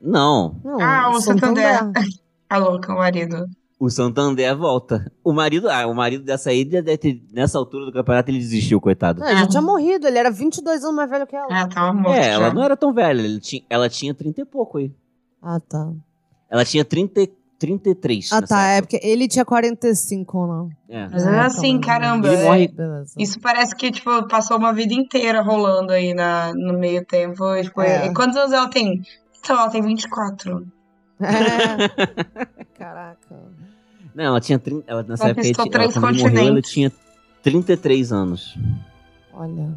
Não, 0.00 0.56
Não, 0.64 0.80
Ah, 0.80 1.10
o 1.10 1.20
Santander. 1.20 1.78
Santander. 1.78 2.02
A 2.50 2.56
louca, 2.58 2.92
o 2.92 2.98
marido. 2.98 3.46
o 3.80 3.88
Santander 3.90 4.54
volta. 4.56 5.10
O 5.24 5.32
marido, 5.32 5.68
ah, 5.68 5.86
o 5.86 5.94
marido 5.94 6.22
dessa 6.24 6.50
aí, 6.50 6.64
deve 6.64 6.96
ter- 6.98 7.22
nessa 7.32 7.58
altura 7.58 7.86
do 7.86 7.92
campeonato, 7.92 8.30
ele 8.30 8.38
desistiu, 8.38 8.80
coitado. 8.80 9.20
Não, 9.20 9.28
ele 9.28 9.40
já 9.40 9.46
tinha 9.48 9.62
morrido, 9.62 10.06
ele 10.06 10.18
era 10.18 10.30
22 10.30 10.84
anos 10.84 10.94
mais 10.94 11.10
velho 11.10 11.26
que 11.26 11.34
ela. 11.34 11.48
Ah, 11.50 11.66
tava 11.66 11.92
morto 11.92 12.14
É, 12.16 12.28
ela 12.28 12.48
já. 12.48 12.54
não 12.54 12.62
era 12.62 12.76
tão 12.76 12.92
velha, 12.92 13.20
ele 13.22 13.40
tinha- 13.40 13.62
ela 13.68 13.88
tinha 13.88 14.14
30 14.14 14.42
e 14.42 14.44
pouco 14.44 14.78
aí. 14.78 14.92
Ah, 15.42 15.58
tá. 15.58 15.90
Ela 16.50 16.64
tinha 16.64 16.84
30, 16.84 17.26
33. 17.66 18.30
Ah, 18.32 18.40
nessa 18.40 18.54
tá. 18.54 18.66
É 18.66 18.76
época. 18.78 18.96
porque 18.98 19.06
ele 19.06 19.26
tinha 19.26 19.44
45 19.44 20.38
ou 20.38 20.46
não. 20.46 20.68
É. 20.88 21.08
Mas 21.08 21.26
é 21.26 21.40
assim, 21.40 21.80
caramba. 21.80 22.28
Ele 22.28 22.42
morre- 22.44 22.68
Beleza. 22.68 23.14
Isso 23.18 23.40
parece 23.40 23.74
que, 23.74 23.90
tipo, 23.90 24.28
passou 24.28 24.58
uma 24.58 24.72
vida 24.72 24.92
inteira 24.92 25.40
rolando 25.40 25.92
aí 25.92 26.12
na, 26.12 26.52
no 26.54 26.78
meio 26.78 27.04
tempo. 27.04 27.42
Tipo, 27.62 27.80
É. 27.80 28.06
e 28.06 28.12
quantos 28.14 28.36
anos 28.36 28.52
ela 28.52 28.68
tem? 28.68 29.02
Então, 29.38 29.58
ela 29.58 29.70
tem 29.70 29.82
24. 29.82 30.66
É. 31.20 31.24
Caraca. 32.78 33.18
Não, 34.14 34.24
ela 34.24 34.40
tinha 34.40 34.58
30, 34.58 34.84
ela 34.86 35.02
nessa 35.02 35.28
época, 35.28 35.46
ela, 35.46 35.70
três 35.70 35.94
quando 35.94 36.14
ele 36.14 36.22
morreu, 36.22 36.46
ela 36.48 36.62
tinha 36.62 36.92
33 37.42 38.12
anos. 38.12 38.56
Olha. 39.32 39.74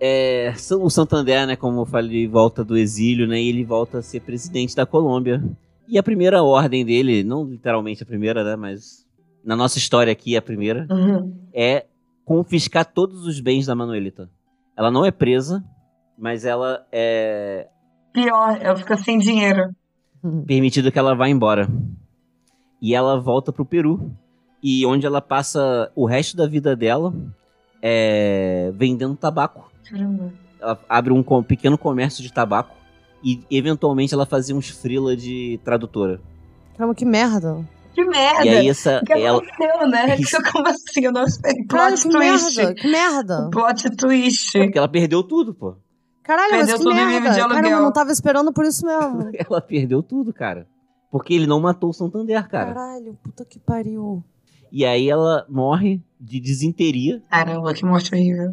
É, 0.00 0.52
o 0.78 0.90
Santander, 0.90 1.46
né, 1.46 1.56
como 1.56 1.80
eu 1.80 1.86
falei, 1.86 2.26
volta 2.26 2.62
do 2.64 2.76
exílio, 2.76 3.26
né, 3.26 3.40
e 3.40 3.48
ele 3.48 3.64
volta 3.64 3.98
a 3.98 4.02
ser 4.02 4.20
presidente 4.20 4.74
da 4.76 4.84
Colômbia. 4.84 5.42
E 5.88 5.98
a 5.98 6.02
primeira 6.02 6.42
ordem 6.42 6.84
dele, 6.84 7.22
não 7.22 7.44
literalmente 7.44 8.02
a 8.02 8.06
primeira, 8.06 8.42
né, 8.44 8.56
mas 8.56 9.06
na 9.44 9.54
nossa 9.54 9.78
história 9.78 10.12
aqui 10.12 10.36
a 10.36 10.42
primeira, 10.42 10.86
Uhum. 10.90 11.32
é 11.54 11.86
confiscar 12.24 12.84
todos 12.84 13.24
os 13.26 13.38
bens 13.40 13.66
da 13.66 13.74
Manuelita. 13.74 14.28
Ela 14.76 14.90
não 14.90 15.04
é 15.04 15.10
presa, 15.10 15.64
mas 16.18 16.44
ela 16.44 16.84
é 16.90 17.68
Pior, 18.12 18.58
ela 18.60 18.76
fica 18.76 18.96
sem 18.96 19.18
dinheiro. 19.18 19.74
permitido 20.46 20.90
que 20.90 20.98
ela 20.98 21.14
vá 21.14 21.28
embora. 21.28 21.68
E 22.82 22.94
ela 22.94 23.20
volta 23.20 23.52
pro 23.52 23.64
Peru, 23.64 24.10
e 24.62 24.84
onde 24.86 25.06
ela 25.06 25.20
passa 25.20 25.90
o 25.94 26.04
resto 26.06 26.36
da 26.36 26.46
vida 26.46 26.74
dela 26.74 27.14
é, 27.80 28.72
vendendo 28.74 29.14
tabaco. 29.16 29.70
Caramba. 29.88 30.32
Ela 30.60 30.78
abre 30.88 31.12
um 31.12 31.22
pequeno 31.42 31.78
comércio 31.78 32.22
de 32.22 32.32
tabaco 32.32 32.74
e 33.26 33.42
eventualmente 33.50 34.14
ela 34.14 34.24
fazia 34.24 34.54
uns 34.54 34.68
freela 34.68 35.16
de 35.16 35.58
tradutora. 35.64 36.20
Caramba, 36.76 36.94
que 36.94 37.04
merda. 37.04 37.68
Que 37.92 38.04
merda! 38.04 38.44
E 38.46 38.48
aí 38.50 38.68
essa 38.68 39.02
que 39.04 39.12
ela 39.12 39.38
aconteceu, 39.38 39.88
né? 39.88 40.16
Isso. 40.20 40.36
Como 40.52 40.68
assim? 40.68 41.04
Eu 41.04 41.12
não 41.12 41.24
esperei. 41.24 41.64
Caralho, 41.64 41.96
Plot 41.96 42.02
que 42.02 42.08
twist. 42.10 42.56
merda. 42.56 42.74
Que 42.74 42.88
merda. 42.88 43.50
Plot 43.50 43.90
twist. 43.96 44.52
porque 44.58 44.78
ela 44.78 44.88
perdeu 44.88 45.22
tudo, 45.22 45.52
pô. 45.52 45.74
Caralho, 46.22 46.52
mas 46.52 46.66
Perdeu 46.68 46.78
que 46.86 46.92
em 46.92 46.94
nível 47.06 47.20
merda. 47.22 47.30
de 47.30 47.48
Caramba, 47.48 47.68
eu 47.68 47.82
não 47.82 47.92
tava 47.92 48.12
esperando 48.12 48.52
por 48.52 48.64
isso 48.64 48.84
mesmo. 48.86 49.30
Ela 49.48 49.60
perdeu 49.60 50.02
tudo, 50.02 50.32
cara. 50.32 50.66
Porque 51.10 51.32
ele 51.32 51.46
não 51.46 51.60
matou 51.60 51.90
o 51.90 51.92
Santander, 51.92 52.48
cara. 52.48 52.74
Caralho, 52.74 53.16
puta 53.22 53.44
que 53.44 53.58
pariu. 53.60 54.22
E 54.72 54.84
aí 54.84 55.08
ela 55.08 55.46
morre 55.48 56.02
de 56.20 56.40
desinteria 56.40 57.22
Caramba, 57.30 57.72
que 57.72 57.84
morte 57.84 58.12
horrível. 58.12 58.52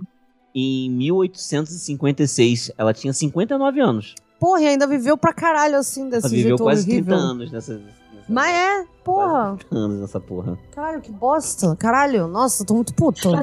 em 0.53 0.89
1856. 0.91 2.71
Ela 2.78 2.93
tinha 2.93 3.11
59 3.11 3.80
anos. 3.82 4.15
Porra, 4.43 4.63
e 4.63 4.67
ainda 4.67 4.85
viveu 4.85 5.17
pra 5.17 5.31
caralho 5.31 5.77
assim, 5.77 6.09
desse 6.09 6.27
Ela 6.27 6.35
viveu 6.35 6.49
jeito 6.49 6.63
quase 6.63 6.81
horrível. 6.81 7.15
30 7.15 7.15
anos 7.15 7.49
nessa, 7.49 7.77
nessa 7.77 7.95
Mas 8.27 8.53
é, 8.53 8.85
porra. 9.01 9.55
30 9.55 9.77
anos 9.77 10.01
nessa 10.01 10.19
porra. 10.19 10.59
Caralho, 10.71 10.99
que 10.99 11.13
bosta. 11.13 11.73
Caralho, 11.77 12.27
nossa, 12.27 12.63
eu 12.63 12.67
tô 12.67 12.75
muito 12.75 12.93
puto. 12.93 13.31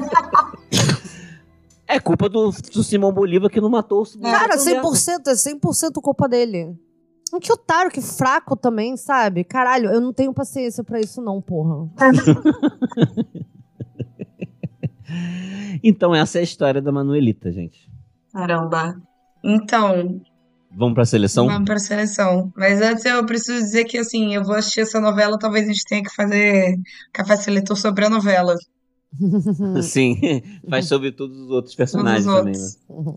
É 1.87 1.99
culpa 1.99 2.29
do, 2.29 2.51
do 2.51 2.83
Simão 2.83 3.11
Bolívar 3.11 3.49
que 3.49 3.59
não 3.59 3.69
matou 3.69 4.03
o 4.03 4.19
Cara, 4.21 4.57
Santander. 4.57 4.91
100%, 4.91 5.27
é 5.27 5.33
100% 5.33 6.01
culpa 6.01 6.25
dele. 6.25 6.73
Que 7.41 7.51
otário, 7.51 7.91
que 7.91 7.99
fraco 7.99 8.55
também, 8.55 8.95
sabe? 8.95 9.43
Caralho, 9.43 9.89
eu 9.89 9.99
não 9.99 10.13
tenho 10.13 10.33
paciência 10.33 10.85
pra 10.85 11.01
isso 11.01 11.21
não, 11.21 11.41
porra. 11.41 11.89
Então 15.83 16.15
essa 16.15 16.37
é 16.37 16.41
a 16.41 16.43
história 16.43 16.81
da 16.81 16.93
Manuelita, 16.93 17.51
gente. 17.51 17.91
Caramba. 18.31 18.95
Então, 19.43 20.21
Vamos 20.73 20.95
pra 20.95 21.05
seleção? 21.05 21.47
vamos 21.47 21.65
pra 21.65 21.79
seleção. 21.79 22.51
Mas 22.55 22.81
antes 22.81 23.03
eu 23.05 23.25
preciso 23.25 23.59
dizer 23.59 23.85
que, 23.85 23.97
assim, 23.97 24.33
eu 24.33 24.43
vou 24.43 24.55
assistir 24.55 24.81
essa 24.81 24.99
novela, 24.99 25.37
talvez 25.37 25.65
a 25.65 25.71
gente 25.71 25.85
tenha 25.85 26.03
que 26.03 26.13
fazer 26.13 26.77
café 27.11 27.35
seletor 27.35 27.77
sobre 27.77 28.05
a 28.05 28.09
novela. 28.09 28.55
Sim, 29.83 30.19
faz 30.69 30.87
sobre 30.87 31.11
todos 31.11 31.37
os 31.37 31.49
outros 31.51 31.75
personagens 31.75 32.25
os 32.25 32.33
também, 32.33 32.53
né? 32.53 33.15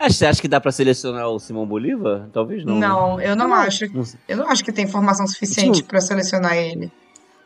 Você 0.00 0.26
acha 0.26 0.40
que 0.40 0.48
dá 0.48 0.60
pra 0.60 0.70
selecionar 0.72 1.28
o 1.28 1.38
Simão 1.38 1.66
Bolívar? 1.66 2.28
Talvez 2.32 2.64
não. 2.64 2.74
né? 2.74 2.86
Não, 2.86 3.20
eu 3.20 3.34
não 3.36 3.48
Não. 3.48 3.54
acho. 3.56 3.92
Não. 3.94 4.04
Eu 4.28 4.36
não 4.38 4.48
acho 4.48 4.62
que 4.64 4.72
tem 4.72 4.84
informação 4.84 5.26
suficiente 5.26 5.82
pra 5.82 6.00
selecionar 6.00 6.54
ele. 6.56 6.90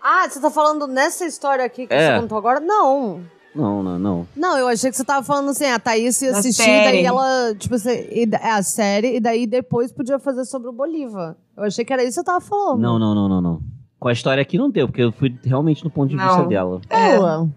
ah, 0.02 0.28
você 0.28 0.40
tá 0.40 0.50
falando 0.50 0.86
nessa 0.86 1.24
história 1.26 1.64
aqui 1.64 1.86
que 1.86 1.94
É. 1.94 2.14
você 2.16 2.20
contou 2.22 2.38
agora? 2.38 2.58
Não. 2.60 3.20
Não, 3.54 3.82
não, 3.82 3.98
não. 3.98 4.28
Não, 4.36 4.56
eu 4.56 4.68
achei 4.68 4.90
que 4.90 4.96
você 4.96 5.04
tava 5.04 5.24
falando 5.26 5.50
assim, 5.50 5.64
a 5.66 5.78
Thaís 5.78 6.22
ia 6.22 6.30
assistir, 6.30 6.62
série. 6.62 6.84
daí 6.98 7.04
ela, 7.04 7.52
tipo 7.56 7.74
assim, 7.74 7.90
é 7.90 8.50
a 8.50 8.62
série, 8.62 9.16
e 9.16 9.20
daí 9.20 9.44
depois 9.46 9.90
podia 9.92 10.20
fazer 10.20 10.44
sobre 10.44 10.68
o 10.68 10.72
Bolívar. 10.72 11.36
Eu 11.56 11.64
achei 11.64 11.84
que 11.84 11.92
era 11.92 12.02
isso 12.02 12.10
que 12.10 12.14
você 12.20 12.24
tava 12.24 12.40
falando. 12.40 12.80
Não, 12.80 12.96
não, 12.98 13.12
não, 13.14 13.28
não, 13.28 13.40
não. 13.40 13.60
Com 13.98 14.08
a 14.08 14.12
história 14.12 14.40
aqui 14.40 14.56
não 14.56 14.70
deu, 14.70 14.86
porque 14.86 15.02
eu 15.02 15.10
fui 15.12 15.36
realmente 15.44 15.82
no 15.84 15.90
ponto 15.90 16.08
de 16.10 16.16
Não. 16.16 16.26
vista 16.28 16.44
dela. 16.44 16.80
É, 16.88 17.18
não, 17.18 17.52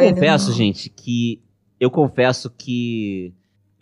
eu 0.00 0.14
confesso, 0.14 0.48
não. 0.48 0.56
gente, 0.56 0.88
que. 0.90 1.40
Eu 1.78 1.90
confesso 1.90 2.50
que 2.50 3.34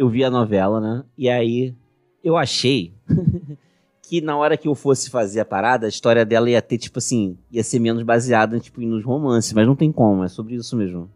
eu 0.03 0.09
vi 0.09 0.25
a 0.25 0.31
novela, 0.31 0.81
né? 0.81 1.05
E 1.17 1.29
aí 1.29 1.75
eu 2.23 2.37
achei 2.37 2.93
que 4.03 4.21
na 4.21 4.37
hora 4.37 4.57
que 4.57 4.69
eu 4.69 4.75
fosse 4.75 5.09
fazer 5.09 5.41
a 5.41 5.45
parada, 5.45 5.87
a 5.87 5.89
história 5.89 6.25
dela 6.25 6.51
ia 6.51 6.61
ter, 6.61 6.79
tipo 6.79 6.99
assim, 6.99 7.39
ia 7.51 7.63
ser 7.63 7.79
menos 7.79 8.03
baseada 8.03 8.59
tipo, 8.59 8.81
nos 8.81 9.05
romances, 9.05 9.53
mas 9.53 9.67
não 9.67 9.77
tem 9.77 9.91
como, 9.93 10.25
é 10.25 10.29
sobre 10.29 10.55
isso 10.57 10.77
mesmo. 10.77 11.09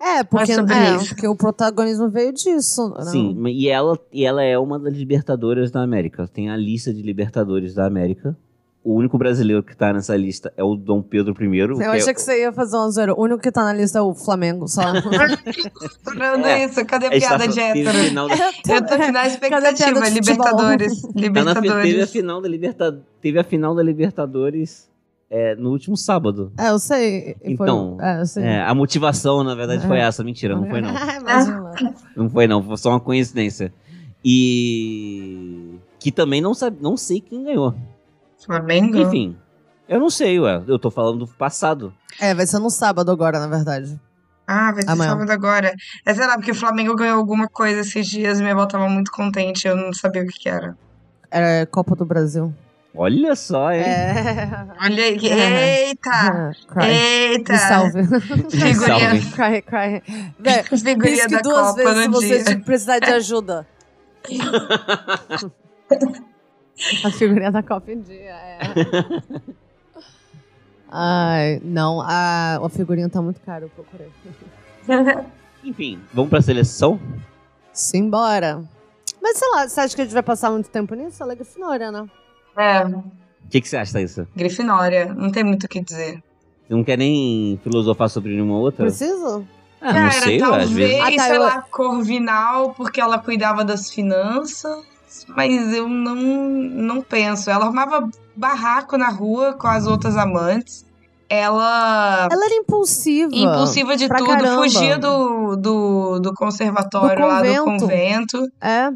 É, 0.00 0.22
porque, 0.22 0.52
É 0.52 0.54
sobre 0.56 0.74
é, 0.74 0.96
isso. 0.96 1.08
porque 1.08 1.26
o 1.26 1.34
protagonismo 1.34 2.10
veio 2.10 2.32
disso. 2.32 2.90
né? 2.90 3.04
Sim, 3.06 3.42
e 3.48 3.68
ela, 3.68 3.98
e 4.12 4.24
ela 4.24 4.42
é 4.42 4.58
uma 4.58 4.78
das 4.78 4.92
libertadoras 4.92 5.70
da 5.70 5.82
América. 5.82 6.28
Tem 6.28 6.50
a 6.50 6.56
lista 6.56 6.92
de 6.92 7.00
libertadores 7.00 7.74
da 7.74 7.86
América. 7.86 8.36
O 8.84 8.94
único 8.94 9.16
brasileiro 9.16 9.62
que 9.62 9.74
tá 9.74 9.92
nessa 9.94 10.14
lista 10.14 10.52
é 10.58 10.62
o 10.62 10.76
Dom 10.76 11.00
Pedro 11.02 11.32
I. 11.42 11.58
Eu 11.58 11.76
que 11.78 11.82
achei 11.84 12.10
é, 12.10 12.14
que 12.14 12.20
você 12.20 12.40
ia 12.42 12.52
fazer 12.52 12.76
um 12.76 12.90
zero. 12.90 13.14
O 13.18 13.22
único 13.22 13.40
que 13.40 13.50
tá 13.50 13.64
na 13.64 13.72
lista 13.72 13.98
é 13.98 14.02
o 14.02 14.14
Flamengo, 14.14 14.68
só. 14.68 14.82
Lembrando 16.06 16.46
É. 16.46 16.66
isso, 16.66 16.84
cadê 16.84 17.06
a 17.06 17.10
tá 17.10 17.16
piada 17.18 17.48
de 17.48 17.60
hétero? 17.60 17.98
final 17.98 18.28
da- 18.28 18.34
Eu 18.36 18.86
tô 18.86 19.12
na 19.12 19.26
expectativa, 19.26 20.04
futebol? 20.04 20.10
Libertadores. 20.14 21.02
Tá 21.02 21.08
na, 21.08 21.14
teve 21.14 21.38
a 21.38 21.44
Libertadores. 21.54 22.10
final 22.10 22.40
da 22.42 22.48
Liberta, 22.48 23.02
teve 23.20 23.38
a 23.38 23.44
final 23.44 23.74
da 23.74 23.82
Libertadores 23.82 24.88
é, 25.30 25.54
no 25.56 25.70
último 25.70 25.96
sábado. 25.96 26.52
É, 26.58 26.68
eu 26.70 26.78
sei. 26.78 27.36
E 27.42 27.56
foi- 27.56 27.66
Então, 27.66 27.96
é, 28.00 28.20
eu 28.20 28.26
sei. 28.26 28.44
É, 28.44 28.62
a 28.62 28.74
motivação, 28.74 29.42
na 29.42 29.54
verdade, 29.54 29.86
foi 29.86 29.96
É. 29.98 30.02
essa. 30.02 30.22
Mentira, 30.22 30.54
não 30.54 30.68
foi 30.68 30.80
não. 30.82 30.92
Não 32.16 32.28
foi 32.30 32.46
não, 32.46 32.62
foi 32.62 32.76
só 32.76 32.90
uma 32.90 33.00
coincidência. 33.00 33.72
E 34.22 35.74
que 35.98 36.12
também 36.12 36.40
não 36.40 36.52
sabe, 36.54 36.76
não 36.80 36.96
sei 36.96 37.20
quem 37.20 37.42
ganhou. 37.44 37.74
Flamengo? 38.46 38.98
Enfim, 38.98 39.36
eu 39.88 40.00
não 40.00 40.10
sei, 40.10 40.38
ué. 40.40 40.62
Eu 40.66 40.78
tô 40.78 40.90
falando 40.90 41.20
do 41.20 41.28
passado. 41.28 41.92
É, 42.20 42.34
vai 42.34 42.46
ser 42.46 42.58
no 42.58 42.70
sábado 42.70 43.10
agora, 43.10 43.38
na 43.38 43.46
verdade. 43.48 43.98
Ah, 44.46 44.72
vai 44.72 44.82
ser 44.82 44.90
Amanhã. 44.90 45.10
sábado 45.12 45.30
agora. 45.30 45.72
É, 46.04 46.14
sei 46.14 46.26
lá, 46.26 46.34
porque 46.36 46.50
o 46.50 46.54
Flamengo 46.54 46.94
ganhou 46.94 47.18
alguma 47.18 47.48
coisa 47.48 47.80
esses 47.80 48.06
dias 48.06 48.38
e 48.38 48.42
minha 48.42 48.54
avó 48.54 48.66
tava 48.66 48.88
muito 48.88 49.10
contente, 49.10 49.66
eu 49.66 49.76
não 49.76 49.92
sabia 49.92 50.22
o 50.22 50.26
que 50.26 50.38
que 50.40 50.48
era. 50.48 50.76
É 51.30 51.66
Copa 51.66 51.96
do 51.96 52.04
Brasil. 52.04 52.54
Olha 52.96 53.34
só, 53.34 53.72
hein? 53.72 53.80
É. 53.80 54.48
Olha 54.80 55.04
aí, 55.04 55.26
É. 55.28 55.88
eita! 55.88 56.52
Cry. 56.68 56.84
Eita! 56.86 57.52
Me 57.52 57.58
salve. 57.58 58.04
Figurinha, 58.50 58.74
Salve. 58.74 59.30
cry, 59.32 59.62
cry. 59.62 60.02
Véi, 60.38 60.62
figurinha 60.62 61.24
pisque 61.24 61.34
da 61.34 61.40
duas 61.40 61.66
Copa 61.70 61.82
vezes 61.82 62.02
se 62.04 62.08
você 62.10 62.44
dia. 62.44 62.60
precisar 62.60 62.98
de 63.00 63.10
ajuda. 63.10 63.66
A 67.04 67.10
figurinha 67.10 67.50
da 67.52 67.62
Copa 67.62 67.92
em 67.92 68.00
dia, 68.00 68.30
é. 68.34 68.58
Ai, 70.90 71.60
não, 71.64 72.00
a, 72.00 72.56
a 72.64 72.68
figurinha 72.68 73.08
tá 73.08 73.20
muito 73.20 73.40
cara, 73.40 73.64
eu 73.64 73.68
procurei. 73.70 74.08
Enfim, 75.64 76.00
vamos 76.12 76.30
pra 76.30 76.42
seleção? 76.42 77.00
Simbora. 77.72 78.62
Mas 79.20 79.38
sei 79.38 79.48
lá, 79.50 79.66
você 79.68 79.80
acha 79.80 79.94
que 79.96 80.02
a 80.02 80.04
gente 80.04 80.12
vai 80.14 80.22
passar 80.22 80.50
muito 80.50 80.68
tempo 80.68 80.94
nisso? 80.94 81.22
Ela 81.22 81.32
é 81.32 81.36
Grifinória, 81.36 81.90
né? 81.90 82.06
É, 82.56 82.84
O 82.84 83.02
que, 83.50 83.60
que 83.60 83.68
você 83.68 83.76
acha 83.76 83.98
disso? 83.98 84.28
Grifinória, 84.36 85.06
não 85.14 85.30
tem 85.32 85.42
muito 85.42 85.64
o 85.64 85.68
que 85.68 85.80
dizer. 85.80 86.22
Você 86.68 86.74
não 86.74 86.84
quer 86.84 86.98
nem 86.98 87.58
filosofar 87.64 88.08
sobre 88.08 88.32
nenhuma 88.32 88.58
outra? 88.58 88.84
Precisa? 88.84 89.42
Ah, 89.80 89.86
não 89.86 89.92
Cara, 89.92 90.10
sei, 90.12 90.34
ué, 90.34 90.38
talvez, 90.38 90.64
às 90.64 90.70
vezes. 90.72 91.00
Ah, 91.00 91.16
tá, 91.16 91.22
sei 91.26 91.36
eu- 91.36 91.42
lá, 91.42 91.62
Corvinal, 91.62 92.74
porque 92.74 93.00
ela 93.00 93.18
cuidava 93.18 93.64
das 93.64 93.90
finanças, 93.90 94.84
mas 95.28 95.72
eu 95.72 95.88
não, 95.88 96.14
não 96.16 97.02
penso. 97.02 97.50
Ela 97.50 97.64
arrumava 97.66 98.08
barraco 98.36 98.96
na 98.96 99.08
rua 99.08 99.54
com 99.54 99.66
as 99.66 99.86
outras 99.86 100.16
amantes. 100.16 100.84
Ela, 101.28 102.28
Ela 102.30 102.44
era 102.44 102.54
impulsiva. 102.54 103.30
impulsiva 103.34 103.96
de 103.96 104.08
tudo, 104.08 104.26
caramba. 104.26 104.62
fugia 104.62 104.98
do, 104.98 105.56
do, 105.56 106.18
do 106.20 106.34
conservatório 106.34 107.22
Do 107.22 107.26
lá 107.28 107.42
do 107.42 107.64
convento. 107.64 108.46
É. 108.60 108.90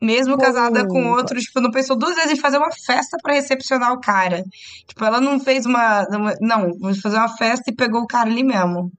Mesmo 0.00 0.36
Com- 0.36 0.42
casada 0.42 0.86
com 0.86 1.10
outro, 1.10 1.38
tipo, 1.40 1.60
não 1.60 1.70
pensou 1.72 1.96
duas 1.96 2.14
vezes 2.14 2.32
em 2.32 2.40
fazer 2.40 2.58
uma 2.58 2.70
festa 2.70 3.16
pra 3.22 3.34
recepcionar 3.34 3.92
o 3.92 4.00
cara. 4.00 4.44
Tipo, 4.86 5.04
ela 5.04 5.20
não 5.20 5.40
fez 5.40 5.66
uma. 5.66 6.06
uma- 6.10 6.34
Não, 6.40 6.70
vou 6.78 6.94
fazer 6.94 7.16
uma 7.16 7.28
festa 7.36 7.70
e 7.70 7.74
pegou 7.74 8.02
o 8.02 8.06
cara 8.06 8.28
ali 8.30 8.44
mesmo. 8.44 8.92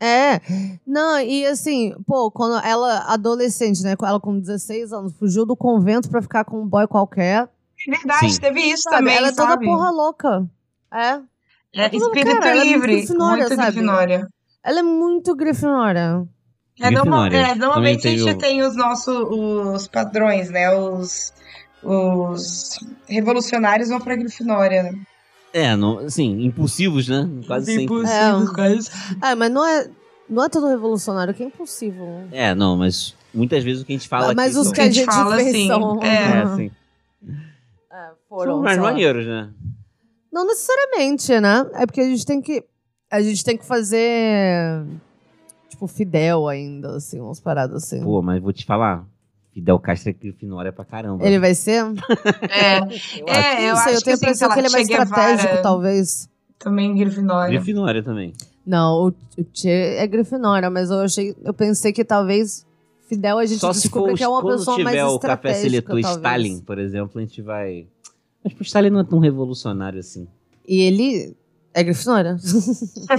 É. 0.00 0.40
Não, 0.86 1.18
e 1.20 1.46
assim, 1.46 1.94
pô, 2.06 2.30
quando 2.30 2.62
ela, 2.64 3.04
adolescente, 3.12 3.82
né? 3.82 3.94
Ela 4.02 4.20
com 4.20 4.38
16 4.38 4.92
anos, 4.92 5.12
fugiu 5.18 5.46
do 5.46 5.56
convento 5.56 6.10
pra 6.10 6.20
ficar 6.20 6.44
com 6.44 6.60
um 6.62 6.66
boy 6.66 6.86
qualquer. 6.86 7.48
É 7.86 7.90
verdade, 7.90 8.32
Sim. 8.34 8.40
teve 8.40 8.60
isso 8.60 8.82
Sabe? 8.82 8.96
também, 8.96 9.16
ela 9.16 9.28
é 9.28 9.32
toda 9.32 9.48
sabe? 9.50 9.64
porra 9.66 9.90
louca. 9.90 10.46
É. 10.92 11.20
É, 11.76 11.86
espírito 11.96 12.38
cara, 12.38 12.50
ela 12.50 12.60
é 12.62 12.64
muito 12.64 12.72
livre, 12.72 12.96
Grifinória, 12.96 13.44
muito 13.44 13.56
sabe? 13.56 13.72
Grifinória. 13.72 14.28
Ela 14.62 14.78
é 14.78 14.82
muito 14.82 15.34
Grifinória. 15.34 16.26
É, 16.80 16.90
normal- 16.90 17.26
é, 17.26 17.54
normalmente 17.54 18.06
a 18.08 18.10
gente 18.10 18.30
o- 18.30 18.38
tem 18.38 18.62
os 18.62 18.76
nossos 18.76 19.14
os 19.16 19.86
padrões, 19.88 20.50
né? 20.50 20.72
Os, 20.76 21.32
os 21.82 22.78
revolucionários 23.08 23.88
vão 23.88 24.00
pra 24.00 24.16
Grifinória, 24.16 24.82
né? 24.84 24.92
É, 25.54 25.76
não, 25.76 25.98
assim, 26.00 26.42
impulsivos, 26.44 27.08
né? 27.08 27.28
Quase 27.46 27.66
sempre. 27.66 27.84
Impossível, 27.84 28.52
quase. 28.54 28.90
É, 29.22 29.34
mas 29.36 29.52
não 29.52 29.64
é, 29.64 29.88
não 30.28 30.44
é 30.44 30.48
todo 30.48 30.66
revolucionário, 30.66 31.32
que 31.32 31.44
é 31.44 31.46
impossível. 31.46 32.24
É, 32.32 32.54
não, 32.56 32.76
mas 32.76 33.14
muitas 33.32 33.62
vezes 33.62 33.82
o 33.82 33.86
que 33.86 33.92
a 33.92 33.96
gente 33.96 34.08
fala 34.08 34.34
mas 34.34 34.50
aqui 34.50 34.58
os 34.58 34.64
são- 34.64 34.72
que 34.72 34.80
a 34.80 34.90
gente 34.90 35.04
fala 35.06 35.36
assim, 35.36 35.66
são... 35.68 36.02
é. 36.02 36.06
É, 36.08 36.42
assim, 36.42 36.70
É, 37.92 38.06
são 38.08 38.16
foram, 38.28 38.60
mais 38.62 38.74
sei 38.74 38.82
lá. 38.82 38.90
maneiros, 38.90 39.26
né? 39.26 39.50
Não 40.32 40.44
necessariamente, 40.44 41.40
né? 41.40 41.64
É 41.74 41.86
porque 41.86 42.00
a 42.00 42.08
gente 42.08 42.26
tem 42.26 42.42
que. 42.42 42.64
A 43.08 43.22
gente 43.22 43.44
tem 43.44 43.56
que 43.56 43.64
fazer. 43.64 44.84
Tipo, 45.68 45.86
Fidel 45.86 46.48
ainda, 46.48 46.96
assim, 46.96 47.20
umas 47.20 47.38
paradas 47.40 47.84
assim. 47.84 48.02
Pô, 48.02 48.20
mas 48.20 48.42
vou 48.42 48.52
te 48.52 48.64
falar, 48.64 49.06
Fidel 49.54 49.78
Castro 49.78 50.10
é 50.10 50.12
Grifinória 50.12 50.72
pra 50.72 50.84
caramba. 50.84 51.24
Ele 51.24 51.38
vai 51.38 51.54
ser? 51.54 51.84
É, 52.50 52.78
Eu 53.16 53.28
é, 53.28 53.70
eu 53.70 53.76
sei, 53.76 53.94
acho 53.94 53.98
eu 53.98 54.02
tenho 54.02 54.02
a 54.02 54.02
que, 54.02 54.10
assim, 54.10 54.12
impressão 54.12 54.50
que 54.50 54.58
ele 54.58 54.66
é 54.66 54.70
mais 54.70 54.88
Guevara 54.88 55.04
estratégico, 55.04 55.62
talvez. 55.62 56.28
Também 56.58 56.94
Grifinória. 56.96 57.54
Grifinória 57.54 58.02
também. 58.02 58.32
Não, 58.66 59.06
o, 59.06 59.08
o 59.08 59.46
Che 59.52 59.68
é 59.68 60.06
Grifinória, 60.08 60.68
mas 60.70 60.90
eu 60.90 60.98
achei. 61.00 61.36
Eu 61.44 61.54
pensei 61.54 61.92
que 61.92 62.04
talvez 62.04 62.66
Fidel 63.08 63.38
a 63.38 63.46
gente 63.46 63.60
Só 63.60 63.72
se 63.72 63.82
descobre 63.82 64.10
for 64.10 64.16
que 64.16 64.24
é 64.24 64.28
uma 64.28 64.42
quando 64.42 64.58
pessoa 64.58 64.78
mais 64.78 64.88
tiver 64.88 65.04
o 65.04 65.18
café 65.20 65.50
estratégica, 65.50 65.92
seletor. 65.92 65.98
Stalin, 66.16 66.60
por 66.60 66.78
exemplo, 66.80 67.20
a 67.20 67.20
gente 67.20 67.40
vai. 67.40 67.86
Mas 68.42 68.52
pro 68.54 68.64
Stalin 68.64 68.90
não 68.90 69.00
é 69.00 69.04
tão 69.04 69.20
revolucionário 69.20 70.00
assim. 70.00 70.26
E 70.66 70.80
ele 70.80 71.36
é 71.72 71.82
Grifinória. 71.84 72.36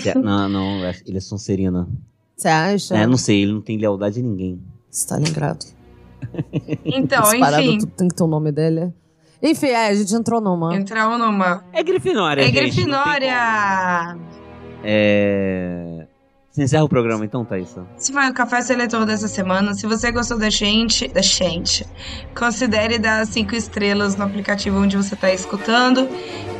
É, 0.06 0.18
não, 0.18 0.50
não, 0.50 0.86
ele 1.06 1.18
é 1.18 1.22
Sonserina. 1.22 1.88
Você 2.36 2.50
acha? 2.50 2.98
É, 2.98 3.08
não 3.08 3.18
sei, 3.18 3.44
ele 3.44 3.54
não 3.54 3.62
tem 3.62 3.78
lealdade 3.78 4.20
a 4.20 4.24
ninguém. 4.24 4.60
Stalingrado. 4.92 5.66
Então, 6.84 7.24
Essa 7.24 7.38
parada, 7.38 7.64
enfim, 7.64 7.78
tudo 7.80 7.92
tem 7.92 8.08
que 8.08 8.16
ter 8.16 8.24
o 8.24 8.28
nome 8.28 8.52
dele. 8.52 8.94
Enfim, 9.42 9.68
é, 9.68 9.88
a 9.88 9.94
gente 9.94 10.14
entrou 10.16 10.42
numa. 10.42 10.76
entramos 10.76 11.20
numa. 11.20 11.64
É 11.72 11.84
Grifinória, 11.84 12.42
É 12.42 12.46
gente, 12.46 12.56
Grifinória! 12.56 14.18
É... 14.84 16.08
Você 16.56 16.64
encerra 16.64 16.86
o 16.86 16.90
programa 16.90 17.26
então, 17.26 17.44
Thaís? 17.44 17.76
Esse 17.98 18.14
foi 18.14 18.30
o 18.30 18.34
Café 18.34 18.62
Seletor 18.62 19.06
dessa 19.06 19.28
semana. 19.28 19.74
Se 19.74 19.86
você 19.86 20.10
gostou 20.10 20.38
da 20.38 20.50
gente, 20.50 21.06
da 21.10 21.22
gente, 21.22 21.86
considere 22.34 22.98
dar 22.98 23.28
cinco 23.28 23.54
estrelas 23.56 24.16
no 24.16 24.24
aplicativo 24.24 24.80
onde 24.80 24.96
você 24.96 25.16
está 25.16 25.34
escutando. 25.34 26.08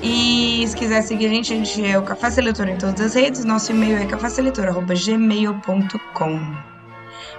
E 0.04 0.66
se 0.68 0.76
quiser 0.76 1.02
seguir 1.02 1.28
a 1.28 1.30
gente, 1.30 1.54
a 1.54 1.56
gente 1.56 1.86
é 1.86 1.98
o 1.98 2.04
Café 2.04 2.30
Seletor 2.30 2.68
em 2.68 2.78
todas 2.78 3.00
as 3.00 3.14
redes. 3.14 3.46
Nosso 3.46 3.72
e-mail 3.72 3.96
é 3.96 4.06
caféseletor.gmail.com 4.06 6.56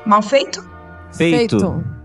Mal 0.07 0.23
feito? 0.23 0.67
Feito. 1.13 1.59
Feito. 1.59 1.96